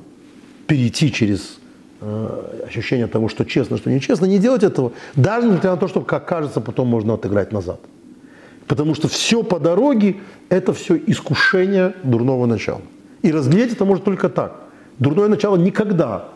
перейти 0.67 1.13
через 1.13 1.59
э, 2.01 2.65
ощущение 2.67 3.07
того, 3.07 3.29
что 3.29 3.45
честно, 3.45 3.77
что 3.77 3.91
нечестно, 3.91 4.27
не 4.27 4.39
делать 4.39 4.65
этого, 4.65 4.93
даже 5.15 5.47
несмотря 5.47 5.71
на 5.71 5.77
то, 5.77 5.87
что, 5.87 6.01
как 6.01 6.27
кажется, 6.27 6.61
потом 6.61 6.89
можно 6.89 7.15
отыграть 7.15 7.53
назад. 7.53 7.81
Потому 8.67 8.95
что 8.95 9.07
все 9.07 9.43
по 9.43 9.61
дороге– 9.61 10.17
это 10.49 10.73
все 10.73 10.97
искушение 11.07 11.95
дурного 12.03 12.47
начала. 12.47 12.83
И 13.23 13.31
разглядеть 13.31 13.75
это 13.75 13.85
может 13.85 14.05
только 14.05 14.29
так. 14.29 14.57
Дурное 14.99 15.29
начало 15.29 15.57
никогда 15.57 16.29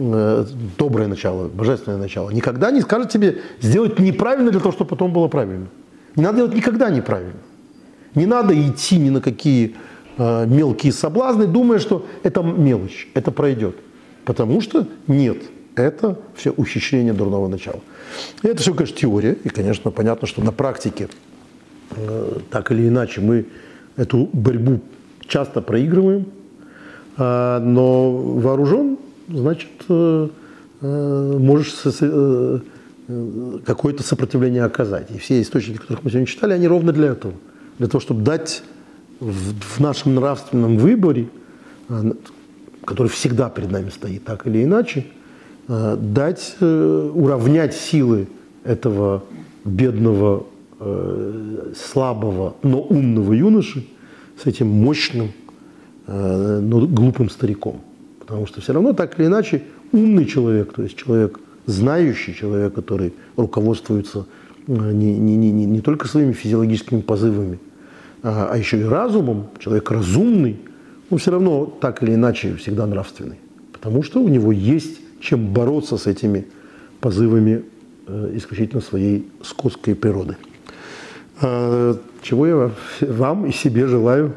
Э, 0.00 0.44
доброе 0.76 1.08
начало, 1.08 1.48
божественное 1.48 1.98
начало, 1.98 2.30
никогда 2.30 2.70
не 2.70 2.80
скажет 2.82 3.10
тебе 3.10 3.38
сделать 3.60 3.98
неправильно 3.98 4.50
для 4.50 4.60
того, 4.60 4.70
чтобы 4.70 4.90
потом 4.90 5.12
было 5.12 5.26
правильно. 5.26 5.66
Не 6.14 6.22
надо 6.22 6.36
делать 6.38 6.54
никогда 6.54 6.88
неправильно. 6.90 7.40
Не 8.18 8.26
надо 8.26 8.52
идти 8.52 8.98
ни 8.98 9.10
на 9.10 9.20
какие 9.20 9.76
э, 10.16 10.46
мелкие 10.46 10.92
соблазны, 10.92 11.46
думая, 11.46 11.78
что 11.78 12.04
это 12.24 12.42
мелочь, 12.42 13.08
это 13.14 13.30
пройдет. 13.30 13.76
Потому 14.24 14.60
что 14.60 14.88
нет, 15.06 15.38
это 15.76 16.18
все 16.34 16.50
ухищрение 16.50 17.12
дурного 17.12 17.46
начала. 17.46 17.80
И 18.42 18.48
это 18.48 18.60
все, 18.60 18.74
конечно, 18.74 18.96
теория. 18.96 19.36
И, 19.44 19.48
конечно, 19.48 19.92
понятно, 19.92 20.26
что 20.26 20.42
на 20.42 20.50
практике 20.50 21.08
э, 21.92 22.38
так 22.50 22.72
или 22.72 22.88
иначе 22.88 23.20
мы 23.20 23.46
эту 23.96 24.28
борьбу 24.32 24.80
часто 25.28 25.62
проигрываем, 25.62 26.26
э, 27.16 27.58
но 27.60 28.10
вооружен 28.10 28.98
значит, 29.28 29.70
э, 29.88 30.28
э, 30.80 31.36
можешь 31.38 31.74
э, 31.84 32.58
какое-то 33.64 34.02
сопротивление 34.02 34.64
оказать. 34.64 35.10
И 35.10 35.18
все 35.18 35.40
источники, 35.40 35.78
которых 35.78 36.02
мы 36.02 36.10
сегодня 36.10 36.26
читали, 36.26 36.52
они 36.52 36.66
ровно 36.66 36.92
для 36.92 37.08
этого. 37.08 37.34
Для 37.78 37.86
того, 37.86 38.00
чтобы 38.00 38.22
дать 38.22 38.62
в 39.20 39.80
нашем 39.80 40.14
нравственном 40.14 40.78
выборе, 40.78 41.28
который 42.84 43.08
всегда 43.08 43.50
перед 43.50 43.70
нами 43.70 43.90
стоит, 43.90 44.24
так 44.24 44.46
или 44.46 44.64
иначе, 44.64 45.06
дать, 45.66 46.56
уравнять 46.60 47.74
силы 47.74 48.28
этого 48.64 49.24
бедного, 49.64 50.46
слабого, 51.76 52.54
но 52.62 52.80
умного 52.80 53.32
юноши 53.32 53.86
с 54.42 54.46
этим 54.46 54.68
мощным, 54.68 55.32
но 56.06 56.86
глупым 56.86 57.30
стариком. 57.30 57.80
Потому 58.20 58.46
что 58.46 58.60
все 58.60 58.72
равно 58.72 58.92
так 58.92 59.18
или 59.18 59.26
иначе 59.26 59.62
умный 59.92 60.26
человек, 60.26 60.72
то 60.72 60.82
есть 60.82 60.96
человек 60.96 61.40
знающий, 61.66 62.34
человек, 62.34 62.74
который 62.74 63.14
руководствуется 63.36 64.26
э, 64.66 64.92
не, 64.92 65.18
не, 65.18 65.36
не, 65.36 65.52
не 65.52 65.80
только 65.80 66.08
своими 66.08 66.32
физиологическими 66.32 67.00
позывами, 67.00 67.58
а, 68.22 68.50
а 68.52 68.56
еще 68.56 68.80
и 68.80 68.84
разумом, 68.84 69.48
человек 69.58 69.90
разумный, 69.90 70.56
он 71.10 71.18
все 71.18 71.30
равно 71.30 71.66
так 71.66 72.02
или 72.02 72.14
иначе 72.14 72.54
всегда 72.56 72.86
нравственный. 72.86 73.36
Потому 73.72 74.02
что 74.02 74.20
у 74.20 74.28
него 74.28 74.52
есть 74.52 75.00
чем 75.20 75.52
бороться 75.52 75.96
с 75.96 76.06
этими 76.06 76.46
позывами 77.00 77.64
э, 78.06 78.32
исключительно 78.34 78.80
своей 78.80 79.28
скотской 79.42 79.94
природы. 79.94 80.36
Э, 81.40 81.94
чего 82.22 82.46
я 82.46 82.70
вам 83.00 83.46
и 83.46 83.52
себе 83.52 83.86
желаю, 83.86 84.34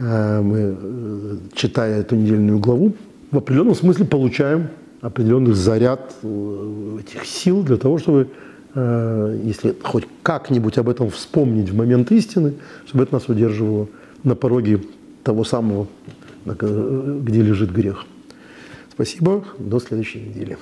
мы, 0.00 1.40
читая 1.54 2.02
эту 2.02 2.14
недельную 2.14 2.60
главу, 2.60 2.94
в 3.32 3.36
определенном 3.36 3.74
смысле 3.74 4.04
получаем 4.04 4.68
определенный 5.00 5.52
заряд 5.52 6.14
э, 6.22 6.98
этих 7.00 7.24
сил 7.24 7.62
для 7.62 7.76
того, 7.76 7.98
чтобы, 7.98 8.22
э, 8.22 8.26
если 8.74 9.74
хоть 9.82 10.06
как-нибудь 10.22 10.78
об 10.78 10.88
этом 10.88 11.10
вспомнить 11.10 11.70
в 11.70 11.76
момент 11.76 12.12
истины, 12.12 12.54
чтобы 12.86 13.04
это 13.04 13.14
нас 13.14 13.28
удерживало 13.28 13.88
на 14.24 14.34
пороге 14.34 14.80
того 15.24 15.44
самого, 15.44 15.86
где 16.44 17.42
лежит 17.42 17.70
грех. 17.70 18.04
Спасибо, 18.92 19.44
до 19.58 19.80
следующей 19.80 20.20
недели. 20.20 20.58